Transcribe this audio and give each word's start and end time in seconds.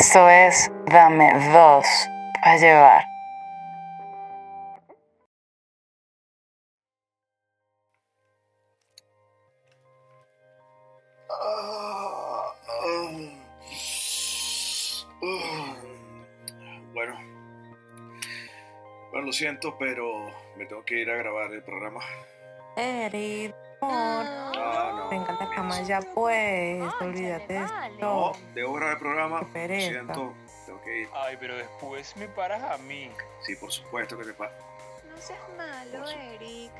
Esto 0.00 0.28
es 0.28 0.70
Dame 0.86 1.32
dos 1.52 1.84
para 2.40 2.56
llevar. 2.56 3.04
Bueno, 16.92 17.18
bueno, 19.10 19.26
lo 19.26 19.32
siento, 19.32 19.76
pero 19.78 20.32
me 20.56 20.66
tengo 20.66 20.84
que 20.84 21.00
ir 21.00 21.10
a 21.10 21.16
grabar 21.16 21.52
el 21.52 21.64
programa. 21.64 22.04
Eric. 22.76 23.52
Ah. 25.08 25.10
Venga 25.10 25.32
a 25.36 25.44
la 25.44 25.50
cama 25.50 25.80
ya 25.82 26.00
pues. 26.14 26.82
Ay, 26.82 26.90
Olvídate 27.00 27.54
de 27.54 27.60
No, 27.98 28.32
debo 28.54 28.74
grabar 28.74 28.94
el 28.94 28.98
programa. 29.00 29.40
Lo 29.40 29.48
siento, 29.52 30.34
tengo 30.66 30.82
que 30.82 31.00
ir. 31.02 31.08
Ay, 31.14 31.36
pero 31.40 31.56
después 31.56 32.16
me 32.16 32.28
paras 32.28 32.62
a 32.62 32.78
mí. 32.78 33.10
Sí, 33.42 33.56
por 33.56 33.72
supuesto 33.72 34.16
que 34.18 34.24
te 34.24 34.34
pasa. 34.34 34.54
No 35.08 35.16
seas 35.20 35.40
malo, 35.56 36.06
su- 36.06 36.14
Eric. 36.18 36.72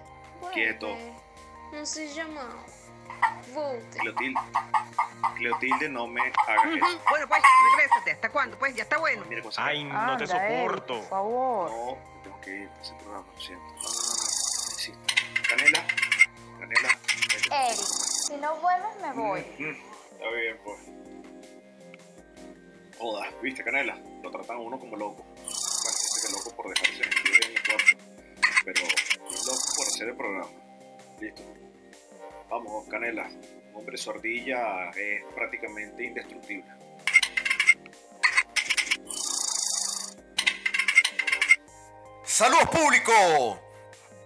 Quieto. 0.52 0.96
No 1.72 1.84
se 1.86 2.08
llama. 2.14 2.42
Volte. 3.54 3.98
Cleotilde. 3.98 4.40
Cleotilde, 5.36 5.88
no 5.88 6.06
me 6.06 6.20
hagas 6.20 6.64
eso. 6.66 7.00
Bueno, 7.10 7.26
pues, 7.28 7.42
regrésate. 7.72 8.10
¿Hasta 8.12 8.28
cuándo? 8.30 8.56
Pues, 8.58 8.74
ya 8.76 8.82
está 8.84 8.98
bueno. 8.98 9.24
Mira, 9.28 9.42
cosa 9.42 9.64
Ay, 9.64 9.82
no 9.84 10.16
te 10.16 10.24
Eric, 10.24 10.36
soporto. 10.36 10.94
por 11.00 11.08
favor. 11.08 11.70
No, 11.70 11.98
tengo 12.22 12.40
que 12.40 12.50
ir 12.58 12.68
a 12.68 12.80
ese 12.82 12.94
programa, 12.94 13.26
lo 13.34 13.40
siento. 13.40 13.64
No, 13.64 13.82
no, 13.82 13.88
no, 13.88 14.98
no. 15.02 15.48
Canela, 15.48 15.86
Canela. 16.60 16.88
Eric, 17.50 17.80
si 18.28 18.36
no 18.36 18.54
vuelves 18.56 18.90
me 19.00 19.12
voy. 19.12 19.40
Mm, 19.58 19.74
Está 20.12 20.30
bien, 20.30 20.58
pues. 20.62 20.80
Joda, 22.98 23.30
viste, 23.42 23.64
Canela. 23.64 23.96
Lo 24.22 24.30
tratan 24.30 24.56
a 24.56 24.60
uno 24.60 24.78
como 24.78 24.96
loco. 24.96 25.24
Bueno, 25.24 25.46
dice 25.46 26.26
que 26.26 26.32
loco 26.32 26.50
por 26.54 26.68
dejarse 26.68 27.00
mentir 27.00 27.46
en 27.46 27.56
el 27.56 27.62
cuarto. 27.62 27.96
Pero 28.66 28.82
loco 29.46 29.66
por 29.76 29.86
hacer 29.86 30.08
el 30.08 30.16
programa. 30.16 30.50
Listo. 31.20 31.42
Vamos, 32.50 32.86
Canela. 32.88 33.28
Un 33.70 33.76
hombre 33.76 33.96
sordilla 33.96 34.90
es 34.90 35.22
prácticamente 35.34 36.04
indestructible. 36.04 36.70
¡Saludos 42.24 42.68
público! 42.68 43.58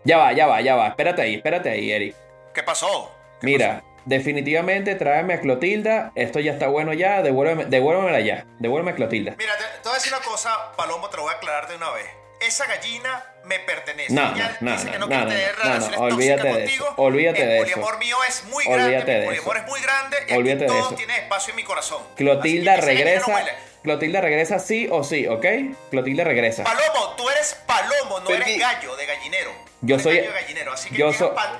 Ya 0.05 0.19
va, 0.19 0.33
ya 0.33 0.47
va, 0.47 0.61
ya 0.61 0.75
va. 0.75 0.89
Espérate 0.89 1.23
ahí, 1.23 1.35
espérate 1.37 1.71
ahí, 1.71 1.93
Eric. 1.93 2.17
¿Qué 2.53 2.63
pasó? 2.63 3.15
¿Qué 3.41 3.47
Mira, 3.47 3.83
definitivamente 4.05 4.95
tráeme 4.95 5.35
a 5.35 5.41
Clotilda. 5.41 6.13
Esto 6.15 6.41
ya 6.41 6.53
está 6.53 6.69
bueno 6.69 6.93
ya. 6.93 7.23
Devuélveme, 7.23 7.65
devuélvemela 7.67 8.21
ya. 8.21 8.47
Devuélveme 8.59 8.93
a 8.93 8.95
Clotilda. 8.95 9.35
Mira, 9.39 9.57
te, 9.57 9.65
te 9.65 9.89
voy 9.89 9.93
a 9.93 9.95
decir 9.95 10.13
una 10.15 10.25
cosa, 10.25 10.73
Palomo, 10.77 11.09
te 11.11 11.17
lo 11.17 11.25
voy 11.25 11.33
a 11.35 11.37
aclarar 11.37 11.69
de 11.69 11.77
una 11.77 11.91
vez. 11.91 12.07
Esa 12.41 12.67
gallina 12.67 13.25
me 13.45 13.61
pertenece. 13.61 14.13
No, 14.13 14.35
Ella 14.35 14.57
no, 14.61 14.73
dice 14.73 14.87
no, 14.87 14.93
que 14.93 14.99
no, 14.99 15.07
no, 15.07 15.25
no, 15.27 15.91
no, 15.91 15.97
olvídate 16.03 16.43
de 16.43 16.51
eso, 16.51 16.85
contigo. 16.85 16.95
olvídate 16.97 17.43
el 17.43 17.49
de 17.49 17.57
eso. 17.59 17.65
poliamor 17.65 17.99
mío 17.99 18.17
es 18.29 18.45
muy 18.45 18.65
Olvídate 18.67 18.91
grande, 18.93 19.13
de 19.13 19.19
mi 19.21 19.25
poliamor 19.27 19.57
eso. 19.57 19.65
es 19.65 19.71
muy 19.71 19.81
grande 19.81 20.17
y 20.29 20.33
Olvídate 20.35 20.65
aquí 20.65 20.73
de 20.75 20.79
todo 20.81 20.87
eso. 20.89 20.95
tiene 20.97 21.17
espacio 21.19 21.51
en 21.53 21.57
mi 21.57 21.63
corazón. 21.65 22.03
Clotilda 22.17 22.77
regresa. 22.79 23.45
Huele. 23.83 23.99
Clotilda 23.99 24.21
regresa 24.21 24.59
sí 24.59 24.89
o 24.91 25.03
sí, 25.05 25.27
¿ok? 25.27 25.45
Clotilda 25.91 26.25
regresa. 26.25 26.65
Palomo, 26.65 27.15
tú 27.17 27.29
eres 27.31 27.57
palomo, 27.67 28.21
no 28.21 28.31
eres 28.31 28.59
gallo 28.59 28.97
de 28.97 29.07
gallinero. 29.07 29.53
Yo 29.81 29.99
soy- 29.99 30.17
gallo 30.19 30.33
de 30.33 30.41
gallinero, 30.41 30.73
así 30.73 30.91
que 30.91 30.97
yo 30.99 31.13
soy- 31.13 31.31
ah, 31.37 31.59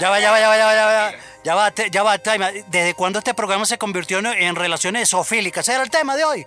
Ya 0.00 0.10
va, 0.10 0.18
ya 0.20 0.30
va, 0.30 0.38
ya 0.40 0.48
va, 0.48 0.56
ya 0.56 0.66
va, 0.66 0.74
ya 0.74 0.86
va. 0.86 1.12
Ya 1.44 1.54
va, 1.54 1.70
te- 1.70 1.90
ya 1.90 2.02
va, 2.02 2.18
time. 2.18 2.64
¿Desde 2.68 2.94
cuándo 2.94 3.18
este 3.18 3.34
programa 3.34 3.64
se 3.66 3.78
convirtió 3.78 4.18
en, 4.18 4.26
en 4.26 4.54
relaciones 4.56 5.10
zoofílicas? 5.10 5.64
¿Ese 5.66 5.74
era 5.74 5.82
el 5.84 5.90
tema 5.90 6.16
de 6.16 6.24
hoy? 6.24 6.46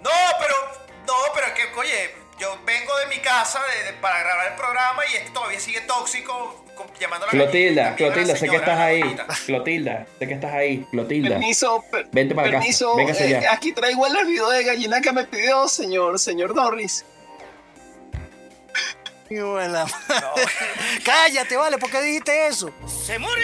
No, 0.00 0.10
pero, 0.38 0.54
no, 1.06 1.14
pero 1.34 1.46
es 1.48 1.52
que, 1.54 1.64
oye, 1.78 2.14
yo 2.38 2.58
vengo 2.64 2.96
de 2.98 3.06
mi 3.06 3.18
casa 3.20 3.60
de- 3.62 3.84
de- 3.92 3.98
para 3.98 4.18
grabar 4.20 4.46
el 4.48 4.54
programa 4.54 5.02
y 5.06 5.16
este 5.16 5.30
todavía 5.30 5.58
sigue 5.60 5.80
tóxico, 5.82 6.32
co- 6.32 6.65
llamando 7.00 7.24
a 7.24 7.28
la 7.28 7.30
Clotilda, 7.32 7.94
Clotilda, 7.96 8.36
sé 8.36 8.48
que 8.48 8.56
estás 8.56 8.78
ahí. 8.78 9.02
Clotilda, 9.46 10.06
sé 10.18 10.26
que 10.28 10.34
estás 10.34 10.52
ahí. 10.54 10.86
Clotilda. 10.90 11.28
Permiso, 11.30 11.84
per- 11.90 12.08
Vente 12.12 12.34
para 12.34 12.48
acá, 12.48 12.58
permiso. 12.58 12.96
véngase 12.96 13.26
eh, 13.26 13.40
ya. 13.42 13.52
aquí 13.52 13.72
traigo 13.72 14.06
el 14.06 14.26
video 14.26 14.48
de 14.50 14.64
gallina 14.64 15.00
que 15.00 15.12
me 15.12 15.24
pidió, 15.24 15.68
señor, 15.68 16.18
señor 16.18 16.54
Norris. 16.54 17.04
Y 19.28 19.40
bueno, 19.40 19.84
Cállate, 21.04 21.56
vale, 21.56 21.78
¿por 21.78 21.90
qué 21.90 22.00
dijiste 22.00 22.46
eso? 22.46 22.70
¡Se 22.86 23.18
murió! 23.18 23.34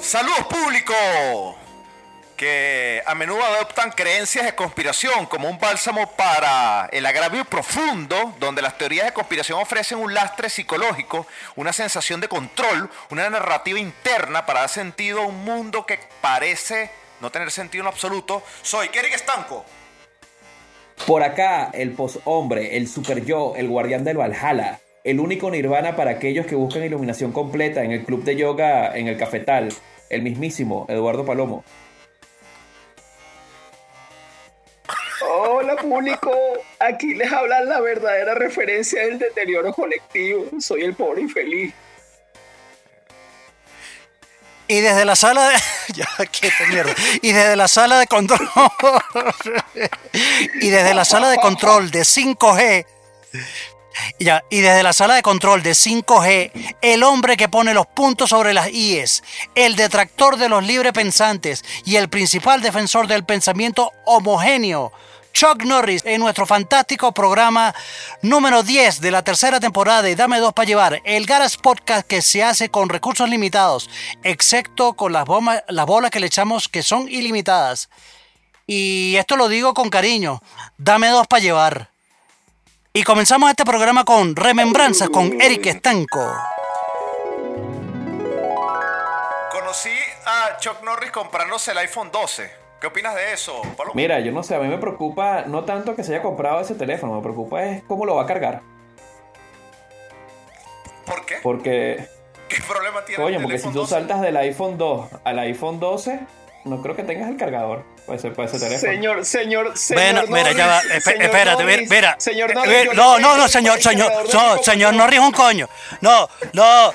Saludos 0.00 0.46
público, 0.48 1.57
que 2.38 3.02
a 3.04 3.14
menudo 3.16 3.44
adoptan 3.44 3.90
creencias 3.90 4.46
de 4.46 4.54
conspiración 4.54 5.26
como 5.26 5.50
un 5.50 5.58
bálsamo 5.58 6.12
para 6.12 6.88
el 6.92 7.04
agravio 7.04 7.44
profundo, 7.44 8.34
donde 8.38 8.62
las 8.62 8.78
teorías 8.78 9.06
de 9.06 9.12
conspiración 9.12 9.60
ofrecen 9.60 9.98
un 9.98 10.14
lastre 10.14 10.48
psicológico, 10.48 11.26
una 11.56 11.72
sensación 11.72 12.20
de 12.20 12.28
control, 12.28 12.88
una 13.10 13.28
narrativa 13.28 13.78
interna 13.78 14.46
para 14.46 14.60
dar 14.60 14.68
sentido 14.68 15.20
a 15.20 15.26
un 15.26 15.44
mundo 15.44 15.84
que 15.84 15.98
parece 16.20 16.90
no 17.20 17.30
tener 17.30 17.50
sentido 17.50 17.82
en 17.82 17.88
absoluto. 17.88 18.42
Soy 18.62 18.88
Kerry 18.88 19.12
Estanco. 19.12 19.64
Por 21.06 21.24
acá, 21.24 21.70
el 21.74 21.90
poshombre, 21.92 22.76
el 22.76 22.86
super 22.88 23.24
yo, 23.24 23.54
el 23.56 23.68
guardián 23.68 24.04
del 24.04 24.16
Valhalla, 24.16 24.78
el 25.02 25.18
único 25.18 25.50
nirvana 25.50 25.96
para 25.96 26.12
aquellos 26.12 26.46
que 26.46 26.54
buscan 26.54 26.84
iluminación 26.84 27.32
completa 27.32 27.82
en 27.82 27.90
el 27.90 28.04
club 28.04 28.22
de 28.22 28.36
yoga 28.36 28.96
en 28.96 29.08
el 29.08 29.18
cafetal, 29.18 29.70
el 30.08 30.22
mismísimo 30.22 30.86
Eduardo 30.88 31.26
Palomo. 31.26 31.64
Hola 35.20 35.74
público, 35.76 36.32
aquí 36.78 37.14
les 37.14 37.32
habla 37.32 37.64
la 37.64 37.80
verdadera 37.80 38.34
referencia 38.34 39.02
del 39.02 39.18
deterioro 39.18 39.72
colectivo. 39.72 40.46
Soy 40.60 40.82
el 40.82 40.94
pobre 40.94 41.22
infeliz. 41.22 41.74
Y 44.68 44.80
desde 44.80 45.04
la 45.04 45.16
sala 45.16 45.48
de. 45.48 45.56
ya, 45.94 46.06
qué 46.26 46.52
mierda. 46.68 46.94
Y 47.22 47.32
desde 47.32 47.56
la 47.56 47.66
sala 47.66 47.98
de 47.98 48.06
control. 48.06 48.48
y 50.60 50.68
desde 50.68 50.94
la 50.94 51.04
sala 51.04 51.30
de 51.30 51.38
control 51.38 51.90
de 51.90 52.00
5G. 52.00 52.86
Ya, 54.18 54.42
y 54.50 54.60
desde 54.60 54.82
la 54.82 54.92
sala 54.92 55.14
de 55.14 55.22
control 55.22 55.62
de 55.62 55.72
5G, 55.72 56.76
el 56.82 57.02
hombre 57.02 57.36
que 57.36 57.48
pone 57.48 57.74
los 57.74 57.86
puntos 57.86 58.30
sobre 58.30 58.54
las 58.54 58.70
IES, 58.70 59.22
el 59.54 59.76
detractor 59.76 60.36
de 60.36 60.48
los 60.48 60.64
libre 60.64 60.92
pensantes 60.92 61.64
y 61.84 61.96
el 61.96 62.08
principal 62.08 62.60
defensor 62.60 63.06
del 63.06 63.24
pensamiento 63.24 63.92
homogéneo, 64.04 64.92
Chuck 65.32 65.62
Norris, 65.62 66.02
en 66.04 66.20
nuestro 66.20 66.46
fantástico 66.46 67.12
programa 67.12 67.72
número 68.22 68.62
10 68.62 69.00
de 69.00 69.10
la 69.12 69.22
tercera 69.22 69.60
temporada 69.60 70.02
de 70.02 70.16
Dame 70.16 70.38
Dos 70.40 70.52
para 70.52 70.66
Llevar, 70.66 71.00
el 71.04 71.26
Garas 71.26 71.56
Podcast 71.56 72.06
que 72.06 72.22
se 72.22 72.42
hace 72.42 72.70
con 72.70 72.88
recursos 72.88 73.28
limitados, 73.28 73.88
excepto 74.24 74.94
con 74.94 75.12
las, 75.12 75.26
bombas- 75.26 75.62
las 75.68 75.86
bolas 75.86 76.10
que 76.10 76.18
le 76.18 76.26
echamos 76.26 76.66
que 76.68 76.82
son 76.82 77.08
ilimitadas. 77.08 77.88
Y 78.66 79.14
esto 79.16 79.36
lo 79.36 79.48
digo 79.48 79.74
con 79.74 79.90
cariño, 79.90 80.42
Dame 80.76 81.08
Dos 81.08 81.26
para 81.28 81.40
Llevar. 81.42 81.90
Y 82.98 83.04
comenzamos 83.04 83.48
este 83.48 83.64
programa 83.64 84.04
con 84.04 84.34
Remembranzas 84.34 85.08
con 85.08 85.40
Eric 85.40 85.66
Estanco. 85.66 86.32
Conocí 89.52 89.94
a 90.26 90.56
Chuck 90.58 90.82
Norris 90.82 91.12
comprándose 91.12 91.70
el 91.70 91.78
iPhone 91.78 92.10
12. 92.10 92.50
¿Qué 92.80 92.88
opinas 92.88 93.14
de 93.14 93.32
eso, 93.32 93.62
Palomo? 93.76 93.94
Mira, 93.94 94.18
yo 94.18 94.32
no 94.32 94.42
sé, 94.42 94.56
a 94.56 94.58
mí 94.58 94.66
me 94.66 94.78
preocupa 94.78 95.44
no 95.46 95.64
tanto 95.64 95.94
que 95.94 96.02
se 96.02 96.12
haya 96.12 96.24
comprado 96.24 96.60
ese 96.60 96.74
teléfono, 96.74 97.14
me 97.14 97.22
preocupa 97.22 97.62
es 97.66 97.84
cómo 97.84 98.04
lo 98.04 98.16
va 98.16 98.22
a 98.22 98.26
cargar. 98.26 98.62
¿Por 101.06 101.24
qué? 101.24 101.36
Porque, 101.40 102.04
¿Qué 102.48 102.56
problema 102.66 103.04
tiene 103.04 103.22
coño, 103.22 103.36
el 103.36 103.42
porque 103.44 103.58
si 103.60 103.68
tú 103.68 103.74
12? 103.74 103.94
saltas 103.94 104.20
del 104.22 104.36
iPhone 104.38 104.76
2 104.76 105.08
al 105.22 105.38
iPhone 105.38 105.78
12, 105.78 106.18
no 106.64 106.82
creo 106.82 106.96
que 106.96 107.04
tengas 107.04 107.28
el 107.28 107.36
cargador 107.36 107.84
para 108.08 108.18
ese, 108.18 108.30
para 108.30 108.48
ese 108.48 108.58
teléfono. 108.58 108.92
Señor, 108.92 109.24
señor, 109.24 109.78
señor. 109.78 110.02
Bueno, 110.02 110.22
mira, 110.28 110.52
ya 110.52 110.66
va. 110.66 110.82
Norris, 110.82 111.06
espérate, 111.06 111.28
mira, 111.28 111.54
Norris, 111.54 111.90
mira. 111.90 112.16
Señor 112.18 112.50
Eh, 112.50 112.54
Norris, 112.54 112.72
eh, 112.72 112.84
yo 112.86 112.94
no, 112.94 113.18
no, 113.18 113.36
no, 113.36 113.48
señor, 113.48 113.80
señor, 113.82 114.12
no, 114.32 114.62
señor. 114.62 114.94
Norris 114.94 115.18
es 115.20 115.24
un 115.24 115.32
coño. 115.32 115.68
No, 116.00 116.28
no. 116.54 116.92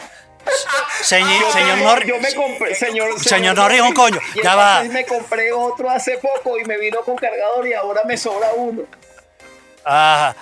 Señor, 1.01 1.51
señor 1.53 1.77
Norris. 1.77 2.07
Yo 2.09 2.19
me 2.19 2.33
compré, 2.33 2.75
señor, 2.75 3.19
Señor 3.23 3.55
Norris 3.55 3.79
es 3.79 3.85
un 3.85 3.93
coño. 3.93 4.19
Ya 4.43 4.55
va. 4.55 4.83
me 4.83 5.05
compré 5.05 5.53
otro 5.53 5.89
hace 5.89 6.17
poco 6.17 6.57
y 6.59 6.65
me 6.65 6.77
vino 6.77 6.99
con 7.01 7.15
cargador 7.15 7.67
y 7.67 7.73
ahora 7.73 8.01
me 8.05 8.17
sobra 8.17 8.49
uno. 8.55 8.81
Ajá, 9.85 10.35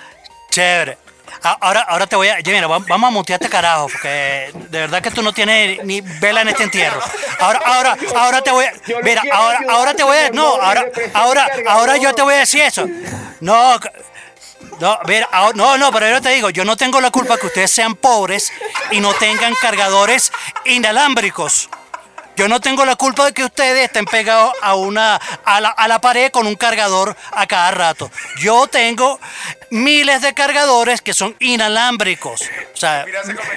chévere. 0.50 0.96
A- 1.42 1.56
Ahora, 1.60 1.80
ahora 1.82 2.06
te 2.06 2.16
voy 2.16 2.28
a. 2.28 2.40
ya, 2.40 2.52
Mira, 2.52 2.66
va- 2.66 2.78
vamos 2.80 3.08
a 3.08 3.10
mutear 3.10 3.40
este 3.40 3.50
carajo, 3.50 3.88
porque 3.88 4.50
de 4.54 4.78
verdad 4.80 5.02
que 5.02 5.10
tú 5.10 5.22
no 5.22 5.32
tienes 5.32 5.82
ni 5.84 6.00
vela 6.00 6.42
en 6.42 6.48
este 6.48 6.62
entierro. 6.64 7.00
Ahora, 7.40 7.60
ahora, 7.64 7.96
ahora 8.16 8.42
te 8.42 8.50
voy 8.50 8.64
a. 8.66 8.72
Mira, 9.02 9.22
ahora, 9.32 9.58
ahora 9.68 9.94
te 9.94 10.02
voy 10.02 10.16
a. 10.16 10.30
No, 10.30 10.54
ahora, 10.60 10.84
ahora, 11.14 11.48
ahora 11.68 11.96
yo 11.96 12.14
te 12.14 12.22
voy 12.22 12.34
a 12.34 12.38
decir 12.38 12.60
eso. 12.62 12.86
No, 13.40 13.78
no, 14.80 14.98
mira, 15.06 15.28
ahora- 15.32 15.52
no, 15.56 15.78
no, 15.78 15.90
pero 15.92 16.08
yo 16.10 16.20
te 16.20 16.30
digo, 16.30 16.50
yo 16.50 16.64
no 16.64 16.76
tengo 16.76 17.00
la 17.00 17.10
culpa 17.10 17.36
que 17.38 17.46
ustedes 17.46 17.70
sean 17.70 17.94
pobres 17.94 18.52
y 18.90 19.00
no 19.00 19.12
tengan 19.14 19.54
cargadores 19.60 20.30
inalámbricos. 20.64 21.68
Yo 22.36 22.48
no 22.48 22.60
tengo 22.60 22.84
la 22.86 22.96
culpa 22.96 23.26
de 23.26 23.32
que 23.32 23.44
ustedes 23.44 23.84
estén 23.84 24.06
pegados 24.06 24.52
a 24.62 24.74
una 24.74 25.16
a 25.16 25.60
la, 25.60 25.68
a 25.68 25.86
la 25.86 26.00
pared 26.00 26.30
con 26.30 26.46
un 26.46 26.54
cargador 26.54 27.14
a 27.30 27.46
cada 27.46 27.70
rato. 27.72 28.10
Yo 28.40 28.66
tengo 28.66 29.20
miles 29.70 30.22
de 30.22 30.32
cargadores 30.32 31.02
que 31.02 31.12
son 31.12 31.36
inalámbricos. 31.40 32.42
O 32.74 32.76
sea, 32.76 33.04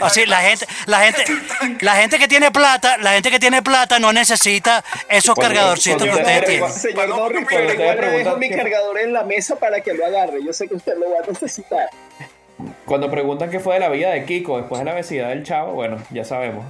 así 0.02 0.26
la 0.26 0.42
gente, 0.42 0.68
la 0.88 1.00
gente, 1.00 1.24
la 1.80 1.96
gente 1.96 2.20
que 2.20 2.28
tiene 2.28 2.52
plata, 2.52 2.98
la 2.98 3.14
gente 3.14 3.32
que 3.32 3.40
tiene 3.40 3.62
plata 3.62 3.98
no 4.00 4.12
necesita 4.12 4.84
esos 5.08 5.36
Cuando- 5.36 5.54
cargadorcitos 5.56 6.04
que 6.04 6.10
cuando 6.10 6.22
ustedes 6.30 6.42
ustedes- 6.42 6.60
tienen. 6.60 6.96
Señor 6.96 7.10
Norris, 7.10 7.48
le 7.52 7.76
dejo 7.78 7.98
Preguntan 7.98 8.40
mi 8.40 8.50
cargador 8.50 9.00
en 9.00 9.14
la 9.14 9.24
mesa 9.24 9.56
para 9.56 9.80
que 9.82 9.94
lo 9.94 10.06
agarre. 10.06 10.44
Yo 10.46 10.52
sé 10.54 10.68
que 10.68 10.76
usted 10.76 10.94
lo 10.98 11.12
va 11.12 11.24
a 11.26 11.28
necesitar. 11.32 11.90
Cuando 12.86 13.10
preguntan 13.10 13.50
qué 13.50 13.60
fue 13.60 13.76
de 13.76 13.80
la 13.82 13.90
vida 13.90 14.10
de 14.12 14.26
Kiko 14.26 14.58
después 14.58 14.80
de 14.80 14.86
la 14.86 14.94
obesidad 14.94 15.30
del 15.30 15.44
chavo, 15.44 15.74
bueno, 15.74 15.98
ya 16.12 16.24
sabemos. 16.24 16.66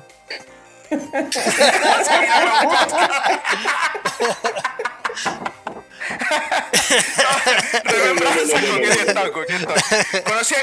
Conocí 10.26 10.56
a, 10.56 10.60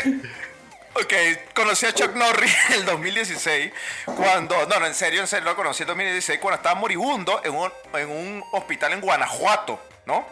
ok, 0.95 1.13
conocí 1.55 1.87
a 1.87 1.95
Chuck 1.95 2.15
Norris 2.15 2.55
en 2.69 2.75
el 2.75 2.85
2016, 2.85 3.73
cuando, 4.05 4.67
no, 4.67 4.79
no, 4.79 4.87
en 4.87 4.95
serio, 4.95 5.21
en 5.21 5.27
serio, 5.27 5.51
lo 5.51 5.57
conocí 5.57 5.83
en 5.83 5.89
2016, 5.89 6.39
cuando 6.41 6.57
estaba 6.57 6.75
moribundo 6.75 7.41
en 7.45 7.55
un, 7.55 7.73
en 7.95 8.11
un 8.11 8.45
hospital 8.53 8.93
en 8.93 9.01
Guanajuato, 9.01 9.81
¿no? 10.07 10.27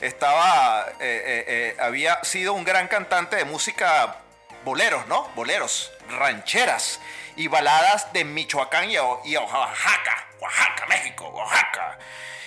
Estaba, 0.00 0.86
eh, 0.88 0.94
eh, 1.00 1.44
eh, 1.48 1.76
había 1.80 2.22
sido 2.22 2.52
un 2.52 2.64
gran 2.64 2.88
cantante 2.88 3.36
de 3.36 3.44
música 3.44 4.16
boleros, 4.64 5.06
¿no? 5.08 5.28
Boleros, 5.34 5.90
rancheras 6.08 7.00
y 7.38 7.46
baladas 7.46 8.12
de 8.12 8.24
Michoacán 8.24 8.90
y, 8.90 8.98
Oaxaca, 8.98 10.26
Oaxaca, 10.40 10.86
México, 10.88 11.28
Oaxaca. 11.28 11.96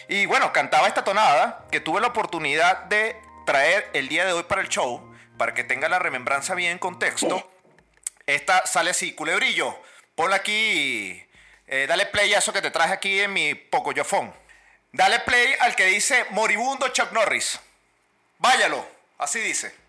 Y 0.09 0.25
bueno, 0.25 0.51
cantaba 0.51 0.89
esta 0.89 1.05
tonada 1.05 1.65
que 1.71 1.79
tuve 1.79 2.01
la 2.01 2.07
oportunidad 2.07 2.83
de 2.83 3.15
traer 3.45 3.89
el 3.93 4.09
día 4.09 4.25
de 4.25 4.33
hoy 4.33 4.43
para 4.43 4.61
el 4.61 4.67
show, 4.67 5.01
para 5.37 5.53
que 5.53 5.63
tenga 5.63 5.87
la 5.87 5.97
remembranza 5.97 6.55
bien 6.55 6.73
en 6.73 6.77
contexto. 6.77 7.49
Esta 8.25 8.67
sale 8.67 8.89
así, 8.89 9.13
culebrillo, 9.13 9.81
ponla 10.13 10.35
aquí, 10.35 11.25
eh, 11.67 11.85
dale 11.87 12.07
play 12.07 12.33
a 12.33 12.39
eso 12.39 12.51
que 12.51 12.61
te 12.61 12.69
traje 12.69 12.93
aquí 12.93 13.21
en 13.21 13.31
mi 13.31 13.55
pocoyofón. 13.55 14.35
Dale 14.91 15.21
play 15.21 15.55
al 15.61 15.73
que 15.73 15.85
dice 15.85 16.25
moribundo 16.31 16.89
Chuck 16.89 17.13
Norris. 17.13 17.61
Váyalo, 18.39 18.85
así 19.17 19.39
dice. 19.39 19.80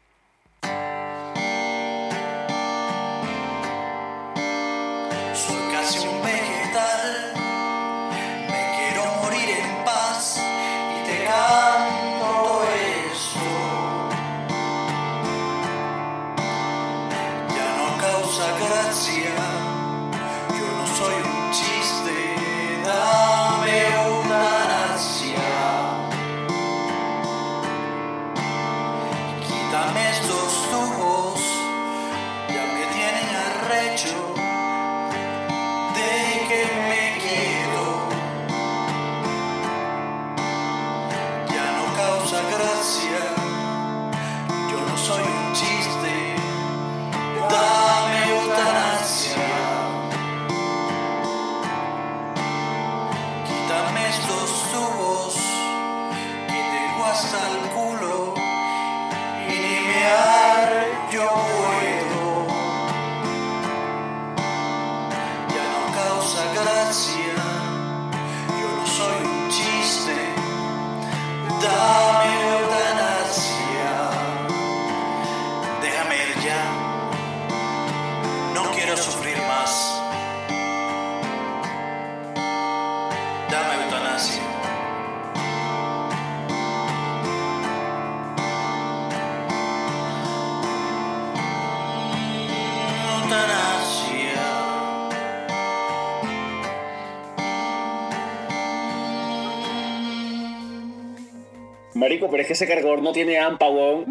Es 102.43 102.46
que 102.46 102.53
ese 102.53 102.69
cargador 102.69 103.01
no 103.03 103.13
tiene 103.13 103.39
AMPA, 103.39 103.69
weón. 103.69 104.06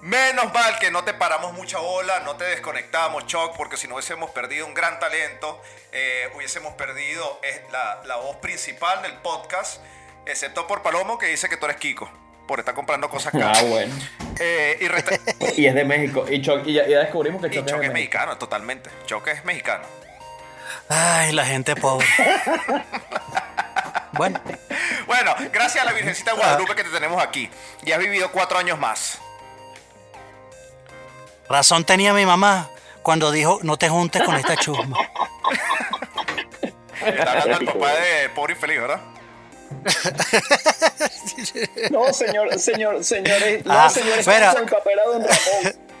Menos 0.00 0.52
mal 0.52 0.78
que 0.80 0.90
no 0.90 1.04
te 1.04 1.14
paramos 1.14 1.52
mucha 1.52 1.78
bola, 1.78 2.20
no 2.20 2.34
te 2.34 2.42
desconectamos, 2.44 3.24
Chuck, 3.26 3.56
porque 3.56 3.76
si 3.76 3.86
no 3.86 3.94
hubiésemos 3.94 4.30
perdido 4.32 4.66
un 4.66 4.74
gran 4.74 4.98
talento, 4.98 5.60
eh, 5.92 6.28
hubiésemos 6.34 6.74
perdido 6.74 7.38
eh, 7.44 7.64
la, 7.70 8.00
la 8.06 8.16
voz 8.16 8.34
principal 8.38 9.00
del 9.02 9.12
podcast, 9.18 9.80
excepto 10.26 10.66
por 10.66 10.82
Palomo 10.82 11.18
que 11.18 11.26
dice 11.26 11.48
que 11.48 11.56
tú 11.56 11.66
eres 11.66 11.76
Kiko, 11.76 12.10
por 12.48 12.58
estar 12.58 12.74
comprando 12.74 13.08
cosas 13.08 13.30
caras. 13.32 13.60
Ah, 13.60 13.64
bueno. 13.64 13.94
Eh, 14.40 14.76
y, 14.80 14.88
resta- 14.88 15.20
Y 15.56 15.66
es 15.66 15.74
de 15.74 15.84
México. 15.84 16.24
Y, 16.28 16.42
Chuck- 16.42 16.66
y 16.66 16.72
ya, 16.72 16.84
ya 16.88 16.98
descubrimos 16.98 17.40
que 17.40 17.46
y 17.46 17.50
Chuck 17.50 17.58
es 17.58 17.66
de 17.66 17.72
es 17.72 17.78
México. 17.78 17.92
mexicano, 17.92 18.38
totalmente. 18.38 18.90
Chuck 19.06 19.28
es 19.28 19.44
mexicano. 19.44 19.84
Ay, 20.88 21.30
la 21.30 21.44
gente 21.46 21.76
pobre. 21.76 22.06
Bueno, 24.12 24.40
Bueno, 25.06 25.34
gracias 25.52 25.82
a 25.82 25.86
la 25.86 25.92
Virgencita 25.92 26.32
de 26.32 26.36
Guadalupe 26.38 26.74
que 26.74 26.84
te 26.84 26.90
tenemos 26.90 27.22
aquí. 27.22 27.50
Y 27.84 27.92
has 27.92 27.98
vivido 27.98 28.30
cuatro 28.32 28.58
años 28.58 28.78
más. 28.78 29.18
razón 31.48 31.84
tenía 31.84 32.12
mi 32.14 32.24
mamá 32.24 32.70
cuando 33.02 33.30
dijo 33.30 33.58
no 33.62 33.76
te 33.76 33.88
juntes 33.88 34.22
con 34.22 34.36
esta 34.36 34.56
chusma. 34.56 34.96
Está 37.04 37.32
hablando 37.32 37.58
el 37.58 37.66
papá 37.66 37.92
de 37.94 38.28
Pobre 38.30 38.54
Infeliz, 38.54 38.80
¿verdad? 38.80 39.00
No, 41.90 42.12
señor, 42.12 42.58
señor, 42.58 43.04
señores, 43.04 43.64
no, 43.64 43.72
Ah, 43.72 43.88
señores, 43.90 44.20
espera. 44.20 44.52
el 44.52 44.68
papel 44.68 44.98
a 44.98 45.04
Don 45.08 45.22
Ramón. 45.22 45.91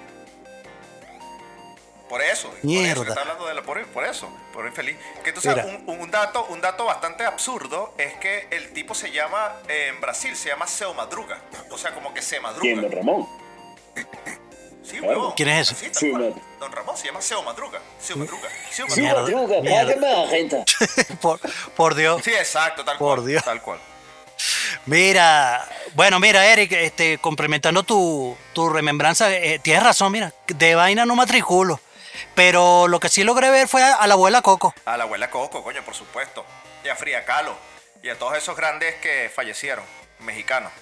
Por 2.12 2.20
eso. 2.20 2.48
Por 2.48 2.58
eso 2.58 2.66
Mierda. 2.66 3.04
que 3.04 3.08
está 3.08 3.22
hablando 3.22 3.46
de 3.46 3.54
la 3.54 3.62
pobre, 3.62 3.86
por 3.86 4.04
eso, 4.04 4.28
por 4.52 4.66
infeliz. 4.66 4.98
Que 5.24 5.32
tú 5.32 5.40
sabes, 5.40 5.64
Mira. 5.64 5.78
un, 5.86 5.98
un 5.98 6.10
dato, 6.10 6.44
un 6.50 6.60
dato 6.60 6.84
bastante 6.84 7.24
absurdo 7.24 7.94
es 7.96 8.12
que 8.16 8.48
el 8.50 8.74
tipo 8.74 8.94
se 8.94 9.10
llama, 9.10 9.52
eh, 9.66 9.86
en 9.88 9.98
Brasil 9.98 10.36
se 10.36 10.50
llama 10.50 10.66
Seu 10.66 10.92
Madruga. 10.92 11.40
O 11.70 11.78
sea, 11.78 11.94
como 11.94 12.12
que 12.12 12.20
se 12.20 12.38
madruga. 12.38 12.60
¿Quién, 12.60 12.82
Don 12.82 12.92
Ramón? 12.92 13.28
Sí, 14.84 15.00
huevón. 15.00 15.32
¿Quién 15.34 15.48
es? 15.48 15.74
Sí, 15.92 16.12
man. 16.12 16.34
Don 16.60 16.70
Ramón 16.70 16.98
se 16.98 17.06
llama 17.06 17.22
Seu 17.22 17.42
Madruga. 17.42 17.80
Seu 17.98 18.18
Madruga. 18.18 18.46
Sí, 18.70 18.82
Madruga. 18.82 19.00
Mierda, 19.00 19.22
Madruga, 19.22 19.60
mierda. 19.62 19.94
págame 19.94 20.30
renta. 20.30 20.64
por, 21.22 21.40
por 21.74 21.94
Dios. 21.94 22.20
Sí, 22.22 22.30
exacto, 22.34 22.84
tal 22.84 22.98
Por 22.98 23.20
cual. 23.20 23.26
Dios. 23.26 23.42
Tal 23.42 23.62
cual. 23.62 23.80
Mira, 24.84 25.66
bueno, 25.94 26.20
mira, 26.20 26.44
Eric, 26.44 26.72
este, 26.72 27.16
complementando 27.16 27.84
tu, 27.84 28.36
tu 28.52 28.68
remembranza, 28.68 29.34
eh, 29.34 29.60
tienes 29.60 29.82
razón, 29.82 30.12
mira, 30.12 30.30
de 30.46 30.74
vaina 30.74 31.06
no 31.06 31.16
matriculo. 31.16 31.80
Pero 32.34 32.88
lo 32.88 33.00
que 33.00 33.08
sí 33.08 33.24
logré 33.24 33.50
ver 33.50 33.68
fue 33.68 33.82
a, 33.82 33.94
a 33.94 34.06
la 34.06 34.14
abuela 34.14 34.42
Coco. 34.42 34.74
A 34.84 34.96
la 34.96 35.04
abuela 35.04 35.30
Coco, 35.30 35.62
coño, 35.62 35.82
por 35.84 35.94
supuesto. 35.94 36.44
Y 36.84 36.88
a 36.88 36.96
Frida 36.96 37.24
Kahlo. 37.24 37.54
Y 38.02 38.08
a 38.08 38.18
todos 38.18 38.36
esos 38.36 38.56
grandes 38.56 38.94
que 38.96 39.30
fallecieron, 39.34 39.84
mexicanos. 40.20 40.72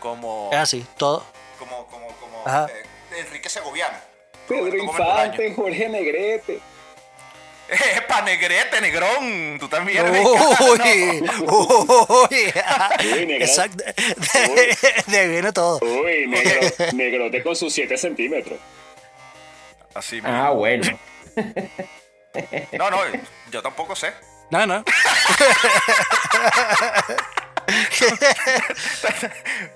Como, 0.00 0.48
Es 0.52 0.58
así, 0.58 0.86
todo. 0.96 1.24
como, 1.58 1.86
como, 1.86 2.08
como 2.16 2.42
Ajá. 2.46 2.66
eh, 2.70 3.18
Enrique 3.20 3.48
Segoviano. 3.48 3.96
Pedro. 4.48 4.76
Infante, 4.76 5.54
Jorge 5.54 5.88
Negrete. 5.88 6.60
¡Epa, 7.96 8.20
negrete, 8.22 8.80
negrón! 8.80 9.56
Tú 9.58 9.68
también 9.68 10.04
eres. 10.06 10.26
Uy, 10.60 11.22
uy, 11.48 12.52
Uy, 13.12 13.32
exacto. 13.40 13.84
De, 13.84 14.76
de 15.06 15.28
viene 15.28 15.52
todo. 15.52 15.78
Uy, 15.80 16.26
negro, 16.26 16.60
negrote 16.92 17.42
con 17.42 17.54
sus 17.56 17.72
7 17.72 17.96
centímetros. 17.96 18.58
Así 19.94 20.20
Ah, 20.24 20.50
bueno. 20.50 20.98
No, 22.72 22.90
no, 22.90 22.98
yo 23.50 23.60
tampoco 23.62 23.94
sé. 23.94 24.14
No, 24.50 24.66
no. 24.66 24.82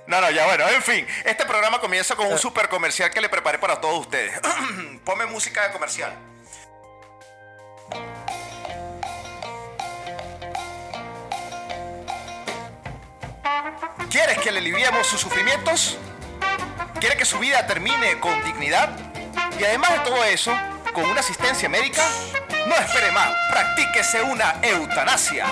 No, 0.07 0.21
no, 0.21 0.31
ya 0.31 0.45
bueno, 0.47 0.69
en 0.69 0.83
fin. 0.83 1.07
Este 1.25 1.45
programa 1.47 1.81
comienza 1.81 2.17
con 2.17 2.27
un 2.27 2.39
super 2.39 2.69
comercial 2.69 3.11
que 3.11 3.21
le 3.21 3.29
preparé 3.29 3.59
para 3.59 3.81
todos 3.81 4.01
ustedes. 4.01 4.41
Ponme 5.05 5.27
música 5.27 5.63
de 5.67 5.73
comercial. 5.73 6.13
¿Quieres 14.11 14.39
que 14.39 14.51
le 14.51 14.59
aliviemos 14.59 15.07
sus 15.07 15.21
sufrimientos? 15.21 15.99
¿Quiere 17.01 17.17
que 17.17 17.25
su 17.25 17.39
vida 17.39 17.67
termine 17.67 18.19
con 18.21 18.43
dignidad? 18.45 18.91
Y 19.59 19.65
además 19.65 19.93
de 19.93 19.99
todo 20.01 20.25
eso, 20.25 20.53
con 20.93 21.05
una 21.05 21.21
asistencia 21.21 21.69
médica, 21.69 22.03
no 22.67 22.75
espere 22.75 23.11
más, 23.13 23.31
practíquese 23.51 24.23
una 24.23 24.57
eutanasia. 24.63 25.47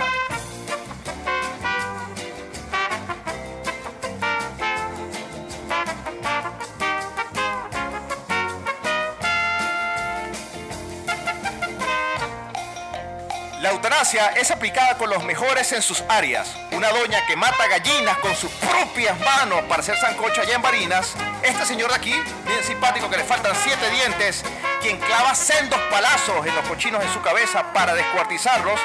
Eutanasia 13.74 14.28
es 14.36 14.50
aplicada 14.50 14.96
con 14.96 15.10
los 15.10 15.24
mejores 15.24 15.72
en 15.72 15.82
sus 15.82 16.02
áreas. 16.08 16.48
Una 16.70 16.90
doña 16.90 17.26
que 17.26 17.36
mata 17.36 17.66
gallinas 17.66 18.16
con 18.18 18.34
sus 18.36 18.50
propias 18.52 19.18
manos 19.20 19.62
para 19.68 19.82
hacer 19.82 19.96
sancocho 19.96 20.40
allá 20.40 20.54
en 20.54 20.62
Barinas. 20.62 21.14
Este 21.42 21.66
señor 21.66 21.90
de 21.90 21.96
aquí, 21.96 22.14
bien 22.46 22.62
simpático 22.64 23.10
que 23.10 23.16
le 23.16 23.24
faltan 23.24 23.52
siete 23.64 23.90
dientes, 23.90 24.44
quien 24.80 24.98
clava 24.98 25.34
sendos 25.34 25.78
palazos 25.90 26.46
en 26.46 26.54
los 26.54 26.66
cochinos 26.68 27.02
en 27.02 27.12
su 27.12 27.20
cabeza 27.20 27.72
para 27.72 27.94
descuartizarlos. 27.94 28.78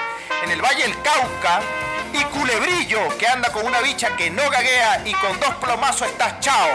En 0.44 0.50
el 0.50 0.62
Valle 0.62 0.84
del 0.84 1.02
Cauca. 1.02 1.62
Y 2.12 2.24
Culebrillo, 2.26 3.16
que 3.20 3.28
anda 3.28 3.52
con 3.52 3.68
una 3.68 3.82
bicha 3.82 4.16
que 4.18 4.32
no 4.32 4.50
gaguea 4.50 5.04
y 5.06 5.14
con 5.14 5.40
dos 5.40 5.54
plomazos 5.56 6.08
estás 6.08 6.40
chao. 6.40 6.68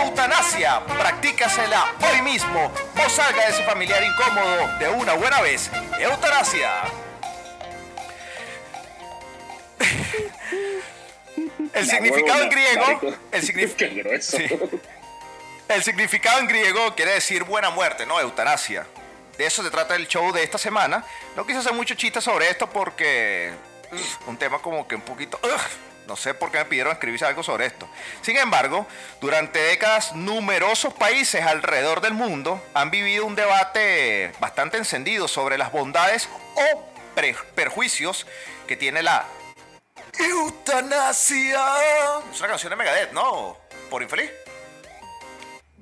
Eutanasia, 0.00 0.84
practícasela 0.86 1.94
hoy 2.10 2.22
mismo 2.22 2.72
o 2.96 3.08
salga 3.08 3.44
de 3.44 3.50
ese 3.50 3.62
familiar 3.62 4.02
incómodo 4.02 4.78
de 4.80 4.88
una 4.88 5.14
buena 5.14 5.40
vez. 5.40 5.70
Eutanasia. 6.00 7.03
El 11.72 11.86
significado 11.86 12.42
en 12.42 12.48
griego, 12.50 13.00
el, 13.32 13.42
signif- 13.46 13.74
Qué 13.74 13.88
grueso. 13.88 14.36
Sí. 14.36 14.46
el 15.68 15.82
significado 15.82 16.38
en 16.38 16.46
griego 16.46 16.94
quiere 16.94 17.12
decir 17.14 17.42
buena 17.44 17.70
muerte, 17.70 18.06
no 18.06 18.20
eutanasia. 18.20 18.86
De 19.38 19.46
eso 19.46 19.62
se 19.64 19.70
trata 19.70 19.96
el 19.96 20.06
show 20.06 20.32
de 20.32 20.44
esta 20.44 20.58
semana. 20.58 21.04
No 21.34 21.44
quise 21.44 21.58
hacer 21.58 21.72
mucho 21.72 21.94
chiste 21.94 22.20
sobre 22.20 22.48
esto 22.48 22.68
porque 22.70 23.50
un 24.26 24.36
tema 24.36 24.60
como 24.60 24.86
que 24.86 24.94
un 24.94 25.00
poquito 25.02 25.40
no 26.06 26.16
sé 26.16 26.34
por 26.34 26.50
qué 26.52 26.58
me 26.58 26.64
pidieron 26.66 26.92
escribir 26.92 27.24
algo 27.24 27.42
sobre 27.42 27.66
esto. 27.66 27.88
Sin 28.20 28.36
embargo, 28.36 28.86
durante 29.20 29.58
décadas 29.58 30.14
numerosos 30.14 30.92
países 30.92 31.42
alrededor 31.42 32.00
del 32.02 32.12
mundo 32.12 32.62
han 32.74 32.90
vivido 32.90 33.24
un 33.24 33.34
debate 33.34 34.30
bastante 34.38 34.76
encendido 34.76 35.26
sobre 35.28 35.56
las 35.58 35.72
bondades 35.72 36.28
o 36.56 36.88
perjuicios 37.54 38.26
que 38.68 38.76
tiene 38.76 39.02
la 39.02 39.24
eutanasia. 40.18 41.64
Es 42.32 42.38
una 42.40 42.48
canción 42.48 42.70
de 42.70 42.76
Megadeth, 42.76 43.12
¿no? 43.12 43.56
Por 43.90 44.02
infeliz. 44.02 44.30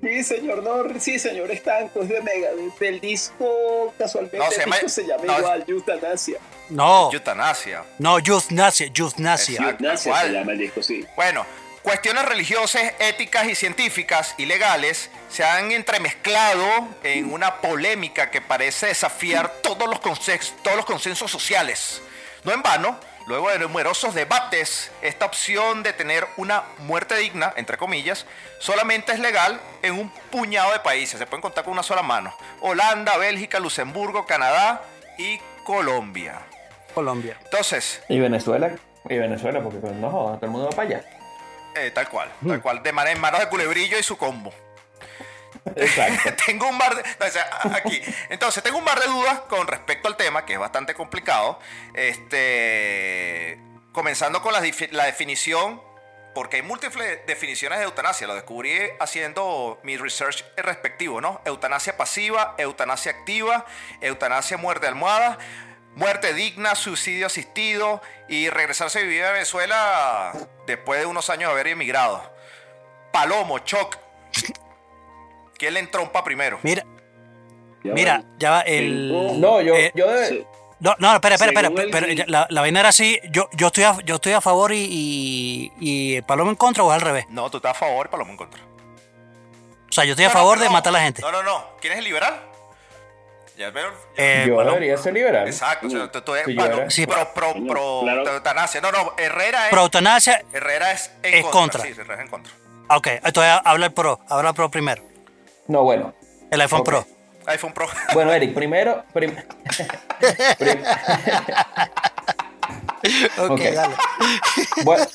Sí, 0.03 0.25
señor, 0.25 0.65
no, 0.65 0.99
sí, 0.99 1.17
señor 1.19 1.49
Estanco, 1.53 2.03
es 2.03 2.09
de 2.09 2.21
Megadeth. 2.21 2.77
Del 2.79 3.01
disco, 3.01 3.95
casualmente, 3.97 4.37
No, 4.39 4.51
se 4.51 4.55
el 4.57 4.61
llama- 4.63 4.77
disco 4.77 4.89
se 4.89 5.07
llama 5.07 5.25
no, 5.25 5.39
igual, 5.39 5.65
Eutanasia. 5.69 6.39
No, 6.71 7.11
Eutanasia. 7.13 7.85
no. 7.99 8.19
Exacto. 8.19 8.95
Eutanasia 8.95 10.13
¿cuál? 10.13 10.27
se 10.27 10.33
llama 10.33 10.53
el 10.53 10.59
disco, 10.59 10.83
sí. 10.83 11.07
Bueno, 11.15 11.47
cuestiones 11.83 12.25
religiosas, 12.25 12.83
éticas 12.99 13.47
y 13.47 13.55
científicas 13.55 14.35
y 14.39 14.47
legales 14.47 15.09
se 15.31 15.45
han 15.45 15.71
entremezclado 15.71 16.67
en 17.05 17.33
una 17.33 17.61
polémica 17.61 18.31
que 18.31 18.41
parece 18.41 18.87
desafiar 18.87 19.51
todos 19.63 19.89
los, 19.89 20.01
todos 20.01 20.77
los 20.77 20.85
consensos 20.87 21.31
sociales. 21.31 22.03
No 22.43 22.53
en 22.53 22.63
vano, 22.63 22.99
luego 23.27 23.51
de 23.51 23.59
numerosos 23.59 24.15
debates, 24.15 24.91
esta 25.03 25.27
opción 25.27 25.83
de 25.83 25.93
tener 25.93 26.27
una 26.37 26.63
muerte 26.79 27.17
digna, 27.17 27.53
entre 27.57 27.77
comillas, 27.77 28.27
solamente 28.59 29.13
es 29.13 29.21
legal 29.21 29.61
en 29.83 29.95
un 29.95 30.11
puñado 30.31 30.73
de 30.73 30.81
países. 30.81 31.19
Se 31.19 31.27
pueden 31.27 31.43
contar 31.43 31.65
con 31.65 31.73
una 31.73 31.83
sola 31.83 32.03
mano. 32.03 32.35
Holanda, 32.61 33.17
Bélgica, 33.19 33.59
Luxemburgo, 33.61 34.27
Canadá 34.27 34.83
y 35.19 35.39
Colombia. 35.65 36.41
Colombia. 36.95 37.37
Entonces, 37.45 38.03
Y 38.09 38.19
Venezuela, 38.19 38.73
y 39.09 39.19
Venezuela, 39.19 39.63
porque 39.63 39.79
pues, 39.79 39.93
no 39.95 40.11
todo 40.11 40.39
el 40.43 40.51
mundo 40.51 40.69
va 40.69 40.77
para 40.77 40.89
allá. 40.89 41.05
Eh, 41.75 41.91
tal 41.91 42.09
cual, 42.09 42.31
tal 42.47 42.61
cual, 42.61 42.83
de 42.83 42.93
manera 42.93 43.15
en 43.15 43.21
manos 43.21 43.41
de 43.41 43.49
culebrillo 43.49 43.99
y 43.99 44.03
su 44.03 44.19
combo. 44.19 44.53
Tengo 46.47 46.69
un 46.69 46.77
mar 46.77 46.95
de, 46.97 47.03
no, 47.03 47.77
aquí. 47.77 48.01
Entonces, 48.29 48.63
tengo 48.63 48.79
un 48.79 48.85
mar 48.85 48.99
de 49.01 49.07
dudas 49.07 49.41
con 49.49 49.67
respecto 49.67 50.09
al 50.09 50.17
tema, 50.17 50.45
que 50.45 50.55
es 50.55 50.59
bastante 50.59 50.95
complicado. 50.95 51.59
Este, 51.95 53.61
comenzando 53.93 54.43
con 54.43 54.53
la, 54.53 54.61
la 54.91 55.05
definición, 55.05 55.81
porque 56.35 56.57
hay 56.57 56.63
múltiples 56.63 57.21
definiciones 57.27 57.79
de 57.79 57.85
eutanasia. 57.85 58.27
Lo 58.27 58.35
descubrí 58.35 58.73
haciendo 58.99 59.79
mi 59.83 59.97
research 59.97 60.45
respectivo, 60.57 61.21
¿no? 61.21 61.41
Eutanasia 61.45 61.97
pasiva, 61.97 62.55
eutanasia 62.59 63.13
activa, 63.13 63.65
eutanasia 64.01 64.57
muerte 64.57 64.87
almohada, 64.87 65.39
muerte 65.95 66.35
digna, 66.35 66.75
suicidio 66.75 67.27
asistido 67.27 68.03
y 68.29 68.49
regresarse 68.49 69.01
a 69.01 69.03
vivir 69.03 69.25
a 69.25 69.33
Venezuela 69.33 70.33
después 70.67 71.01
de 71.01 71.07
unos 71.07 71.31
años 71.31 71.49
de 71.49 71.53
haber 71.53 71.69
emigrado. 71.69 72.33
Palomo, 73.13 73.59
Choc. 73.61 73.99
¿Quién 75.63 75.75
le 75.75 75.79
entrompa 75.81 76.25
primero? 76.25 76.59
Mira, 76.65 76.85
Ya 77.85 77.93
mira, 77.93 78.19
va. 78.19 78.25
ya 78.37 78.51
va 78.51 78.61
el. 78.63 79.13
No, 79.41 79.61
yo, 79.61 79.77
eh, 79.77 79.93
yo 79.95 80.11
de- 80.11 80.27
Sí. 80.29 80.45
No, 80.81 80.97
no, 80.99 81.15
espera, 81.15 81.37
espera, 81.37 81.53
espera. 81.53 81.71
Pero 81.93 82.09
ya- 82.09 82.25
la, 82.27 82.49
la 82.51 82.61
vaina 82.63 82.81
era 82.81 82.89
así. 82.89 83.21
Yo, 83.31 83.49
yo, 83.53 83.69
estoy 83.69 83.85
a, 83.85 83.97
yo 84.05 84.17
estoy 84.17 84.33
a 84.33 84.41
favor 84.41 84.73
y, 84.73 84.79
y, 84.91 85.73
y 85.79 86.21
Palomo 86.23 86.51
en 86.51 86.57
contra 86.57 86.83
o 86.83 86.89
es 86.91 86.97
al 86.97 87.01
revés. 87.01 87.27
No, 87.29 87.49
tú 87.49 87.59
estás 87.59 87.71
a 87.71 87.75
favor, 87.79 88.11
Palomo 88.11 88.33
en 88.33 88.39
contra. 88.39 88.61
O 88.61 89.93
sea, 89.93 90.05
yo 90.05 90.15
estoy 90.15 90.25
a 90.25 90.29
No, 90.31 90.35
no, 90.35 90.41
favor 90.41 90.59
de 90.59 90.65
no. 90.65 90.73
matar 90.73 90.91
a 90.91 90.99
la 90.99 91.05
gente. 91.05 91.23
No, 91.23 91.31
no, 91.31 91.45
no. 91.45 91.65
¿Quién 91.81 91.93
es 91.93 92.01
el 92.01 92.05
liberal? 92.07 92.35
Ya 93.57 93.71
veo. 93.71 93.93
Eh, 94.17 94.47
yo 94.49 94.57
Palomo. 94.57 94.75
debería 94.75 94.99
ser 94.99 95.13
liberal. 95.15 95.47
Exacto, 95.47 95.87
o 95.87 95.91
sea, 95.91 96.11
tú, 96.11 96.23
tú 96.23 96.35
eres 96.35 96.47
Sí. 96.47 97.03
Sí, 97.03 97.07
pro, 97.07 97.33
pro, 97.33 97.55
pro 97.69 98.01
claro. 98.03 98.29
eutanasia. 98.33 98.81
No, 98.81 98.91
no, 98.91 99.15
Herrera 99.17 99.67
es, 99.67 99.71
Pro 99.71 99.83
eutanasia. 99.83 100.43
Herrera 100.53 100.91
es 100.91 101.13
en 101.23 101.35
Es 101.35 101.45
contra. 101.47 101.81
Sí, 101.83 101.91
Herrera 101.91 102.15
es 102.17 102.21
en 102.23 102.29
contra. 102.29 102.53
Ok, 102.89 103.07
entonces 103.23 103.53
habla 103.65 103.87
el 103.87 103.93
pro. 103.93 104.19
Habla 104.29 104.49
el 104.49 104.55
pro 104.57 104.69
primero. 104.69 105.12
No, 105.69 105.83
bueno. 105.83 106.15
El 106.51 106.61
iPhone. 106.61 106.85
Pro. 106.85 107.07
iPhone 107.47 107.73
Pro. 107.73 107.89
Bueno, 108.15 108.33
Eric, 108.33 108.55
primero. 108.55 109.05
prim- 109.13 109.37
prim- 110.59 110.83
Ok, 113.39 113.51
Ok. 113.51 113.61
dale. 113.61 113.95
Bueno. 114.85 115.07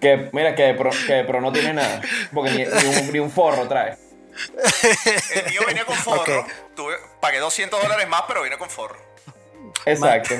que 0.00 0.30
mira, 0.32 0.54
que 0.54 0.62
de, 0.64 0.74
pro, 0.74 0.90
que 1.06 1.12
de 1.14 1.24
pro 1.24 1.40
no 1.40 1.52
tiene 1.52 1.74
nada. 1.74 2.00
Porque 2.32 2.50
ni, 2.50 2.64
ni 2.64 2.96
un, 3.00 3.12
ni 3.12 3.18
un 3.18 3.30
forro 3.30 3.68
trae. 3.68 3.96
El 5.34 5.50
mío 5.50 5.60
venía 5.66 5.84
con 5.84 5.96
forro. 5.96 6.40
Ok. 6.40 6.46
Tuve, 6.74 6.94
pagué 7.20 7.38
200 7.38 7.80
dólares 7.82 8.08
más, 8.08 8.22
pero 8.26 8.40
viene 8.42 8.56
con 8.58 8.70
forro. 8.70 8.96
Exacto. 9.84 10.34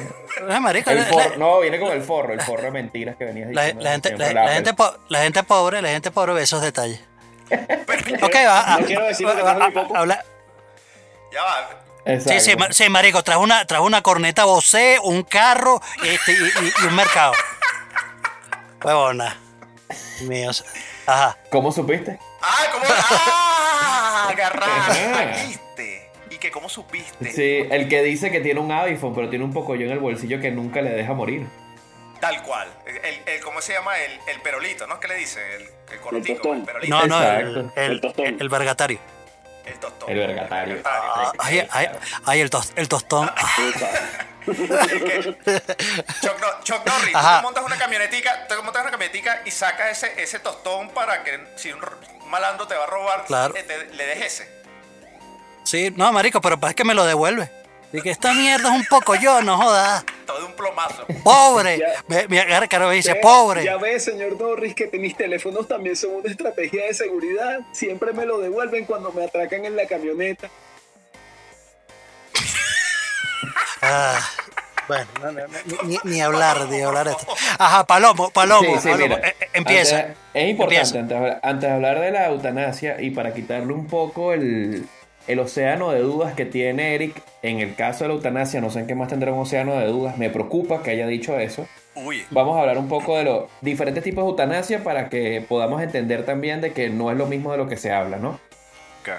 Marico, 0.60 0.90
El 0.90 0.98
la- 1.00 1.04
forro, 1.06 1.30
la- 1.30 1.36
no, 1.36 1.60
viene 1.60 1.78
con 1.80 1.90
el 1.92 2.02
forro, 2.02 2.32
el 2.32 2.40
forro 2.40 2.62
de 2.62 2.70
mentiras 2.70 3.16
que 3.16 3.24
venías 3.24 3.50
La, 3.52 3.62
diciendo. 3.62 3.84
la 3.84 3.90
gente, 3.92 4.08
siempre, 4.10 4.34
la, 4.34 4.48
gente, 4.52 4.70
Apple. 4.70 4.84
po- 4.86 4.98
la 5.08 5.22
gente 5.22 5.42
pobre, 5.42 5.82
la 5.82 5.88
gente 5.88 6.10
pobre 6.10 6.32
ve 6.34 6.42
esos 6.42 6.62
detalles. 6.62 7.00
ok, 7.50 8.34
va. 8.46 8.76
No 8.80 8.86
quiero 8.86 9.04
decir 9.06 9.26
lo 9.26 9.34
que 9.36 9.42
va- 9.42 9.54
tengo 9.54 9.68
ni 9.68 9.74
va- 9.74 9.82
poco. 9.82 9.96
habla- 9.96 10.24
Ya 11.32 11.42
va. 11.42 11.68
Sí, 12.04 12.20
sí, 12.20 12.30
Exacto. 12.34 12.58
ma- 12.58 12.72
sí, 12.72 12.88
marico, 12.88 13.22
trajo 13.22 13.40
una, 13.42 13.64
trajo 13.66 13.84
una 13.84 14.02
corneta 14.02 14.44
Bose, 14.44 14.98
un 15.02 15.22
carro 15.22 15.80
este, 16.04 16.32
y, 16.32 16.34
y- 16.34 16.72
y 16.82 16.86
un 16.86 16.94
mercado. 16.96 17.32
Huevona. 18.82 19.36
Míos. 20.22 20.64
Ajá. 21.06 21.36
¿Cómo 21.50 21.70
supiste? 21.70 22.18
¡Ah! 22.40 22.64
¿Cómo? 22.72 22.84
¡Ah! 22.88 24.28
Agarraste. 24.30 25.04
Ajá. 25.12 25.32
¿Viste? 26.42 26.46
¿Y 26.46 26.50
que 26.50 26.50
cómo 26.50 26.68
supiste? 26.68 27.30
Sí, 27.32 27.66
el 27.70 27.88
que 27.88 28.02
dice 28.02 28.30
que 28.30 28.40
tiene 28.40 28.58
un 28.60 28.72
iPhone, 28.72 29.14
pero 29.14 29.28
tiene 29.28 29.44
un 29.44 29.52
pocoyo 29.52 29.86
en 29.86 29.92
el 29.92 29.98
bolsillo 30.00 30.40
que 30.40 30.50
nunca 30.50 30.80
le 30.82 30.90
deja 30.90 31.12
morir. 31.12 31.46
Tal 32.20 32.42
cual. 32.42 32.68
El, 32.86 33.20
el- 33.26 33.40
¿Cómo 33.42 33.60
se 33.60 33.72
llama? 33.72 33.98
El, 33.98 34.12
el 34.28 34.40
perolito, 34.42 34.86
¿no? 34.86 34.98
¿Qué 35.00 35.08
le 35.08 35.14
dice? 35.16 35.40
El, 35.56 35.62
el 35.92 36.00
cortico, 36.00 36.34
tostón. 36.42 36.58
el 36.58 36.64
perolito. 36.64 36.94
No, 36.96 37.06
no, 37.06 37.22
el, 37.22 37.28
Exacto. 37.58 37.80
el, 37.80 37.90
El 37.92 38.00
tostón. 38.00 38.26
el 38.40 38.48
vergatario. 38.48 38.98
El 39.66 39.74
tostón. 39.78 40.10
El 40.10 40.18
vergatario. 40.18 40.78
Ah, 40.84 41.32
Ay, 41.38 41.66
ay, 41.70 41.88
ay, 42.26 42.40
el, 42.40 42.50
tos- 42.50 42.72
el 42.76 42.88
tostón. 42.88 43.30
Chuck, 44.44 46.40
No- 46.40 46.60
Chuck 46.64 46.84
Norris, 46.86 47.12
tú 47.12 47.18
Ajá. 47.18 47.36
te 47.38 47.42
montas 47.42 47.64
una 47.64 47.76
camionetica, 47.78 48.46
te 48.48 48.56
montas 48.56 48.82
una 48.82 48.90
camionetica 48.90 49.42
y 49.44 49.50
sacas 49.50 49.90
ese, 50.02 50.20
ese 50.22 50.38
tostón 50.40 50.90
para 50.90 51.22
que 51.22 51.38
si 51.56 51.70
un 51.72 51.80
malandro 52.28 52.66
te 52.66 52.74
va 52.74 52.84
a 52.84 52.86
robar, 52.88 53.24
Claro. 53.26 53.54
eh, 53.56 53.62
te- 53.62 53.86
le 53.94 54.06
des 54.06 54.20
ese. 54.22 54.61
Sí, 55.64 55.92
no, 55.96 56.12
marico, 56.12 56.40
pero 56.40 56.58
es 56.68 56.74
que 56.74 56.84
me 56.84 56.94
lo 56.94 57.04
devuelve. 57.04 57.50
Y 57.94 58.00
que 58.00 58.10
esta 58.10 58.32
mierda 58.32 58.70
es 58.70 58.80
un 58.80 58.86
poco 58.86 59.14
yo, 59.16 59.42
no 59.42 59.58
jodas. 59.58 60.02
Todo 60.26 60.38
de 60.38 60.44
un 60.46 60.52
plomazo. 60.54 61.04
Pobre. 61.22 61.78
Ya. 61.78 61.86
Me, 62.08 62.26
me 62.26 62.40
agarra 62.40 62.66
caro 62.66 62.88
me 62.88 62.94
dice, 62.94 63.14
pobre. 63.16 63.64
Ya 63.64 63.76
ves, 63.76 64.04
señor 64.04 64.40
Norris, 64.40 64.74
que 64.74 64.88
mis 64.98 65.14
teléfonos 65.14 65.68
también 65.68 65.94
son 65.94 66.14
una 66.14 66.30
estrategia 66.30 66.86
de 66.86 66.94
seguridad. 66.94 67.60
Siempre 67.72 68.12
me 68.14 68.24
lo 68.24 68.38
devuelven 68.38 68.86
cuando 68.86 69.12
me 69.12 69.24
atracan 69.24 69.64
en 69.66 69.76
la 69.76 69.86
camioneta. 69.86 70.48
Ah, 73.84 74.20
bueno, 74.86 75.06
no, 75.20 75.32
no, 75.32 75.40
no, 75.48 75.82
ni, 75.82 75.98
ni 76.04 76.20
hablar, 76.20 76.68
ni 76.68 76.80
hablar 76.82 77.06
de 77.06 77.12
esto. 77.12 77.26
Ajá, 77.58 77.84
Palomo, 77.84 78.30
Palomo, 78.30 78.74
Sí, 78.76 78.80
sí, 78.82 78.88
Palomo, 78.90 79.16
mira, 79.16 79.28
eh, 79.28 79.36
eh, 79.40 79.48
empieza. 79.54 79.96
Antes- 79.98 80.16
es 80.34 80.48
importante, 80.50 80.76
Empieza. 80.76 80.98
antes, 81.00 81.08
de 81.08 81.16
hablar- 81.16 81.40
antes 81.42 81.68
de 81.68 81.74
hablar 81.74 82.00
de 82.00 82.10
la 82.12 82.26
eutanasia 82.28 83.00
y 83.00 83.10
para 83.10 83.34
quitarle 83.34 83.72
un 83.72 83.88
poco 83.88 84.32
el, 84.32 84.86
el 85.26 85.38
océano 85.38 85.92
de 85.92 86.00
dudas 86.00 86.34
que 86.34 86.44
tiene 86.44 86.94
Eric, 86.94 87.22
en 87.42 87.60
el 87.60 87.74
caso 87.74 88.04
de 88.04 88.08
la 88.08 88.14
eutanasia, 88.14 88.60
no 88.60 88.70
sé 88.70 88.80
en 88.80 88.86
qué 88.86 88.94
más 88.94 89.08
tendrá 89.08 89.32
un 89.32 89.40
océano 89.40 89.78
de 89.78 89.86
dudas, 89.86 90.18
me 90.18 90.30
preocupa 90.30 90.82
que 90.82 90.90
haya 90.90 91.06
dicho 91.06 91.38
eso. 91.38 91.66
Uy. 91.94 92.24
Vamos 92.30 92.56
a 92.56 92.60
hablar 92.60 92.78
un 92.78 92.88
poco 92.88 93.16
de 93.16 93.24
los 93.24 93.44
diferentes 93.60 94.02
tipos 94.02 94.24
de 94.24 94.30
eutanasia 94.30 94.82
para 94.82 95.08
que 95.08 95.44
podamos 95.46 95.82
entender 95.82 96.24
también 96.24 96.60
de 96.60 96.72
que 96.72 96.88
no 96.88 97.10
es 97.10 97.16
lo 97.16 97.26
mismo 97.26 97.52
de 97.52 97.58
lo 97.58 97.68
que 97.68 97.76
se 97.76 97.92
habla, 97.92 98.18
¿no? 98.18 98.40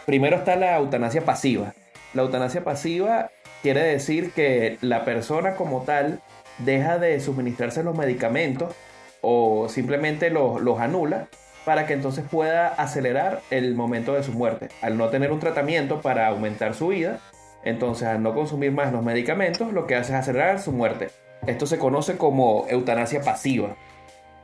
Primero 0.05 0.37
está 0.37 0.55
la 0.55 0.77
eutanasia 0.77 1.25
pasiva. 1.25 1.73
La 2.13 2.21
eutanasia 2.21 2.63
pasiva 2.63 3.29
quiere 3.61 3.83
decir 3.83 4.31
que 4.31 4.77
la 4.81 5.05
persona 5.05 5.55
como 5.55 5.81
tal 5.83 6.21
deja 6.59 6.99
de 6.99 7.19
suministrarse 7.19 7.83
los 7.83 7.97
medicamentos 7.97 8.73
o 9.21 9.67
simplemente 9.69 10.29
los, 10.29 10.61
los 10.61 10.79
anula 10.79 11.27
para 11.65 11.85
que 11.85 11.93
entonces 11.93 12.25
pueda 12.29 12.67
acelerar 12.69 13.41
el 13.49 13.75
momento 13.75 14.13
de 14.13 14.23
su 14.23 14.33
muerte. 14.33 14.69
Al 14.81 14.97
no 14.97 15.09
tener 15.09 15.31
un 15.31 15.39
tratamiento 15.39 16.01
para 16.01 16.27
aumentar 16.27 16.73
su 16.73 16.87
vida, 16.89 17.19
entonces 17.63 18.07
al 18.07 18.21
no 18.21 18.33
consumir 18.33 18.71
más 18.71 18.91
los 18.91 19.03
medicamentos, 19.03 19.71
lo 19.73 19.87
que 19.87 19.95
hace 19.95 20.13
es 20.13 20.19
acelerar 20.19 20.59
su 20.59 20.71
muerte. 20.71 21.09
Esto 21.47 21.65
se 21.65 21.77
conoce 21.77 22.17
como 22.17 22.65
eutanasia 22.69 23.21
pasiva. 23.21 23.75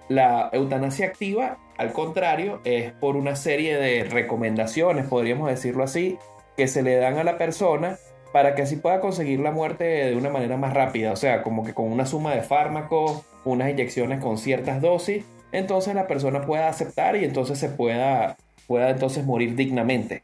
La 0.08 0.50
eutanasia 0.54 1.08
activa, 1.08 1.58
al 1.78 1.94
contrario, 1.94 2.62
es 2.64 2.92
por 2.94 3.16
una 3.16 3.36
serie 3.36 3.78
de 3.78 4.04
recomendaciones, 4.04 5.08
podríamos 5.08 5.50
decirlo 5.50 5.84
así, 5.84 6.18
que 6.58 6.68
se 6.68 6.82
le 6.82 6.96
dan 6.96 7.18
a 7.18 7.24
la 7.24 7.38
persona 7.38 7.98
para 8.34 8.56
que 8.56 8.64
así 8.64 8.76
pueda 8.76 9.00
conseguir 9.00 9.40
la 9.40 9.52
muerte 9.52 9.84
de 9.84 10.16
una 10.16 10.30
manera 10.30 10.58
más 10.58 10.74
rápida, 10.74 11.12
o 11.12 11.16
sea, 11.16 11.42
como 11.42 11.64
que 11.64 11.74
con 11.74 11.92
una 11.92 12.06
suma 12.06 12.34
de 12.36 12.42
fármacos, 12.42 13.24
unas 13.46 13.70
inyecciones 13.70 14.20
con 14.20 14.38
ciertas 14.38 14.82
dosis, 14.82 15.24
entonces 15.52 15.96
la 15.96 16.08
persona 16.08 16.42
pueda 16.42 16.68
aceptar 16.68 17.16
y 17.16 17.26
entonces 17.26 17.58
se 17.58 17.70
pueda, 17.70 18.38
pueda 18.68 18.90
entonces 18.90 19.26
morir 19.26 19.56
dignamente, 19.56 20.24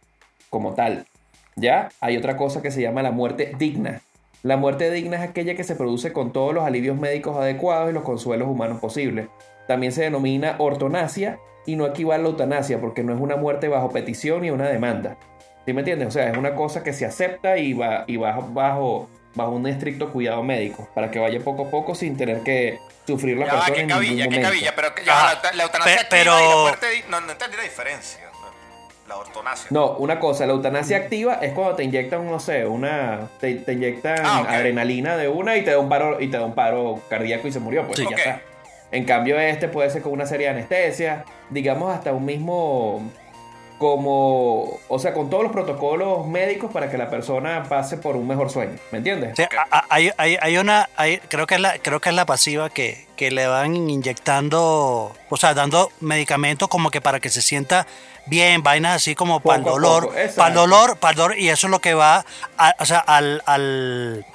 como 0.49 0.73
tal. 0.73 1.05
Ya 1.55 1.89
hay 2.01 2.17
otra 2.17 2.37
cosa 2.37 2.61
que 2.61 2.71
se 2.71 2.81
llama 2.81 3.01
la 3.01 3.11
muerte 3.11 3.53
digna. 3.57 4.01
La 4.43 4.57
muerte 4.57 4.91
digna 4.91 5.17
es 5.17 5.29
aquella 5.29 5.55
que 5.55 5.63
se 5.63 5.75
produce 5.75 6.13
con 6.13 6.31
todos 6.31 6.53
los 6.53 6.63
alivios 6.63 6.97
médicos 6.97 7.37
adecuados 7.37 7.89
y 7.89 7.93
los 7.93 8.03
consuelos 8.03 8.47
humanos 8.47 8.79
posibles. 8.79 9.27
También 9.67 9.91
se 9.91 10.03
denomina 10.03 10.55
ortonasia 10.59 11.39
y 11.65 11.75
no 11.75 11.87
equivale 11.87 12.21
a 12.21 12.23
la 12.23 12.29
eutanasia 12.29 12.79
porque 12.79 13.03
no 13.03 13.13
es 13.13 13.19
una 13.19 13.37
muerte 13.37 13.67
bajo 13.67 13.89
petición 13.89 14.41
ni 14.41 14.51
una 14.51 14.67
demanda. 14.67 15.17
¿Sí 15.65 15.73
me 15.73 15.81
entiendes? 15.81 16.09
O 16.09 16.11
sea, 16.11 16.29
es 16.29 16.37
una 16.37 16.53
cosa 16.53 16.83
que 16.83 16.93
se 16.93 17.05
acepta 17.05 17.57
y 17.57 17.73
va 17.73 18.03
y 18.05 18.17
bajo, 18.17 18.47
bajo, 18.53 19.09
bajo 19.35 19.51
un 19.51 19.67
estricto 19.67 20.11
cuidado 20.11 20.41
médico 20.43 20.87
para 20.95 21.11
que 21.11 21.19
vaya 21.19 21.39
poco 21.41 21.67
a 21.67 21.69
poco 21.69 21.93
sin 21.95 22.17
tener 22.17 22.41
que 22.41 22.79
sufrir 23.05 23.37
la 23.37 23.45
Ya 23.45 23.53
va, 23.53 23.59
persona 23.65 23.75
qué 23.75 23.81
en 23.81 23.87
ningún 23.87 24.03
cabilla, 24.03 24.23
qué 24.23 24.29
momento. 24.29 24.47
cabilla. 24.49 24.75
Pero 24.75 24.95
que- 24.95 25.03
ya 25.05 25.13
va, 25.13 25.39
la, 25.43 25.53
la 25.53 25.63
eutanasia 25.63 25.95
Pe- 25.95 26.01
activa 26.01 26.21
y 26.21 26.25
pero- 26.25 26.49
la 26.49 26.61
muerte... 26.61 26.87
No, 27.09 27.21
no 27.21 27.31
entendí 27.31 27.57
la 27.57 27.63
diferencia. 27.63 28.21
La 29.07 29.17
ortonasia. 29.17 29.67
No, 29.69 29.91
una 29.97 30.19
cosa, 30.19 30.47
la 30.47 30.53
eutanasia 30.53 30.97
activa 30.97 31.35
es 31.35 31.53
cuando 31.53 31.75
te 31.75 31.83
inyectan, 31.83 32.25
no 32.25 32.39
sé, 32.39 32.65
una. 32.65 33.29
Te, 33.39 33.53
te 33.53 33.73
inyectan 33.73 34.17
Ah, 34.25 34.41
ok. 34.41 34.47
adrenalina 34.49 35.15
de 35.15 35.27
una 35.27 35.55
y 35.57 35.63
te 35.63 35.69
da 35.69 35.77
un 35.77 35.89
paro, 35.89 36.19
y 36.19 36.27
te 36.27 36.37
da 36.37 36.43
un 36.45 36.55
paro 36.55 36.99
cardíaco 37.07 37.47
y 37.47 37.51
se 37.51 37.59
murió, 37.59 37.85
pues 37.85 37.99
Sí. 37.99 38.03
ya 38.09 38.15
Ok. 38.15 38.17
está. 38.17 38.41
En 38.91 39.05
cambio, 39.05 39.39
este 39.39 39.67
puede 39.67 39.91
ser 39.91 40.01
con 40.01 40.11
una 40.11 40.25
serie 40.25 40.47
de 40.47 40.53
anestesia, 40.53 41.23
digamos 41.51 41.93
hasta 41.95 42.13
un 42.13 42.25
mismo. 42.25 43.11
Como. 43.77 44.79
O 44.87 44.99
sea, 44.99 45.13
con 45.13 45.29
todos 45.29 45.43
los 45.43 45.51
protocolos 45.51 46.27
médicos 46.27 46.71
para 46.71 46.89
que 46.89 46.97
la 46.97 47.09
persona 47.09 47.63
pase 47.69 47.97
por 47.97 48.15
un 48.15 48.27
mejor 48.27 48.49
sueño. 48.49 48.73
¿Me 48.91 48.99
entiendes? 48.99 49.33
Sí, 49.35 49.43
hay, 49.89 50.11
hay, 50.17 50.37
hay 50.41 50.57
una, 50.57 50.89
hay- 50.95 51.17
creo 51.29 51.47
que 51.47 51.55
es 51.55 51.61
la, 51.61 51.77
creo 51.79 51.99
que 51.99 52.09
es 52.09 52.15
la 52.15 52.25
pasiva 52.25 52.69
que, 52.69 53.07
que 53.15 53.31
le 53.31 53.47
van 53.47 53.75
inyectando, 53.75 55.13
o 55.29 55.37
sea, 55.37 55.53
dando 55.53 55.89
medicamentos 56.01 56.67
como 56.67 56.89
que 56.91 57.01
para 57.01 57.19
que 57.19 57.29
se 57.29 57.41
sienta 57.41 57.85
bien, 58.27 58.63
vainas 58.63 58.95
así 58.95 59.13
como 59.15 59.39
para 59.39 59.57
el 59.59 59.63
dolor, 59.63 60.09
para 60.35 60.47
el 60.49 60.53
dolor, 60.55 60.97
para 60.97 61.11
el 61.11 61.17
dolor, 61.17 61.37
y 61.37 61.49
eso 61.49 61.67
es 61.67 61.71
lo 61.71 61.79
que 61.79 61.93
va, 61.93 62.25
a- 62.57 62.75
o 62.79 62.85
sea, 62.85 62.99
al, 62.99 63.41
al, 63.45 64.25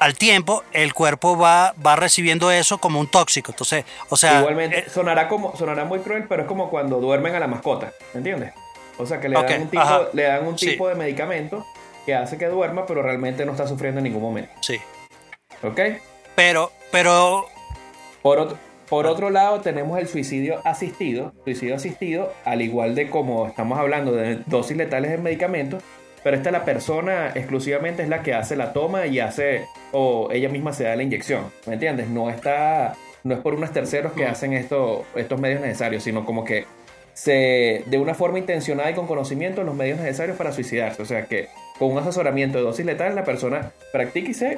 al 0.00 0.14
tiempo, 0.16 0.64
el 0.72 0.92
cuerpo 0.94 1.36
va, 1.38 1.74
va 1.84 1.96
recibiendo 1.96 2.50
eso 2.50 2.78
como 2.78 3.00
un 3.00 3.10
tóxico. 3.10 3.52
Entonces, 3.52 3.84
o 4.10 4.16
sea, 4.16 4.40
Igualmente, 4.40 4.80
eh, 4.80 4.86
sonará 4.92 5.28
como 5.28 5.56
sonará 5.56 5.84
muy 5.84 6.00
cruel, 6.00 6.26
pero 6.28 6.42
es 6.42 6.48
como 6.48 6.68
cuando 6.70 7.00
duermen 7.00 7.34
a 7.34 7.40
la 7.40 7.46
mascota, 7.46 7.92
¿me 8.12 8.18
entiendes? 8.18 8.52
O 8.98 9.06
sea, 9.06 9.20
que 9.20 9.28
le 9.28 9.34
dan 9.36 9.62
un 9.62 9.68
tipo, 9.68 9.82
ajá. 9.82 10.00
le 10.12 10.22
dan 10.24 10.46
un 10.46 10.58
Sí. 10.58 10.70
tipo 10.70 10.88
de 10.88 10.94
medicamento 10.94 11.64
que 12.06 12.14
hace 12.14 12.36
que 12.38 12.46
duerma, 12.46 12.86
pero 12.86 13.02
realmente 13.02 13.44
no 13.44 13.52
está 13.52 13.66
sufriendo 13.66 13.98
en 13.98 14.04
ningún 14.04 14.22
momento. 14.22 14.50
sí, 14.60 14.78
¿Ok? 15.62 15.80
pero, 16.34 16.70
pero, 16.92 17.46
Por 18.22 18.38
otro, 18.38 18.58
por 18.88 19.06
otro 19.06 19.30
lado, 19.30 19.60
tenemos 19.60 19.98
el 19.98 20.08
suicidio 20.08 20.60
asistido. 20.64 21.32
Suicidio 21.44 21.74
asistido, 21.76 22.32
al 22.44 22.62
igual 22.62 22.94
de 22.94 23.10
como 23.10 23.46
estamos 23.46 23.78
hablando 23.78 24.12
de 24.12 24.36
dosis 24.46 24.76
letales 24.76 25.10
de 25.10 25.18
medicamentos, 25.18 25.82
pero 26.24 26.36
esta 26.36 26.50
la 26.50 26.64
persona 26.64 27.30
exclusivamente 27.34 28.02
es 28.02 28.08
la 28.08 28.22
que 28.22 28.34
hace 28.34 28.56
la 28.56 28.72
toma 28.72 29.06
y 29.06 29.20
hace, 29.20 29.66
o 29.92 30.28
ella 30.32 30.48
misma 30.48 30.72
se 30.72 30.84
da 30.84 30.96
la 30.96 31.02
inyección, 31.02 31.52
¿me 31.66 31.74
entiendes? 31.74 32.08
No 32.08 32.28
está, 32.30 32.94
no 33.24 33.34
es 33.34 33.40
por 33.40 33.54
unos 33.54 33.72
terceros 33.72 34.12
que 34.14 34.26
hacen 34.26 34.52
esto, 34.52 35.04
estos 35.14 35.38
medios 35.40 35.60
necesarios, 35.60 36.02
sino 36.02 36.24
como 36.24 36.44
que 36.44 36.64
se, 37.18 37.82
de 37.86 37.98
una 37.98 38.14
forma 38.14 38.38
intencionada 38.38 38.90
y 38.90 38.94
con 38.94 39.06
conocimiento, 39.08 39.64
los 39.64 39.74
medios 39.74 39.98
necesarios 39.98 40.36
para 40.36 40.52
suicidarse. 40.52 41.02
O 41.02 41.04
sea 41.04 41.24
que 41.26 41.48
con 41.78 41.90
un 41.90 41.98
asesoramiento 41.98 42.58
de 42.58 42.64
dosis 42.64 42.86
letal, 42.86 43.14
la 43.16 43.24
persona 43.24 43.72
practica 43.92 44.30
y 44.30 44.34
se 44.34 44.56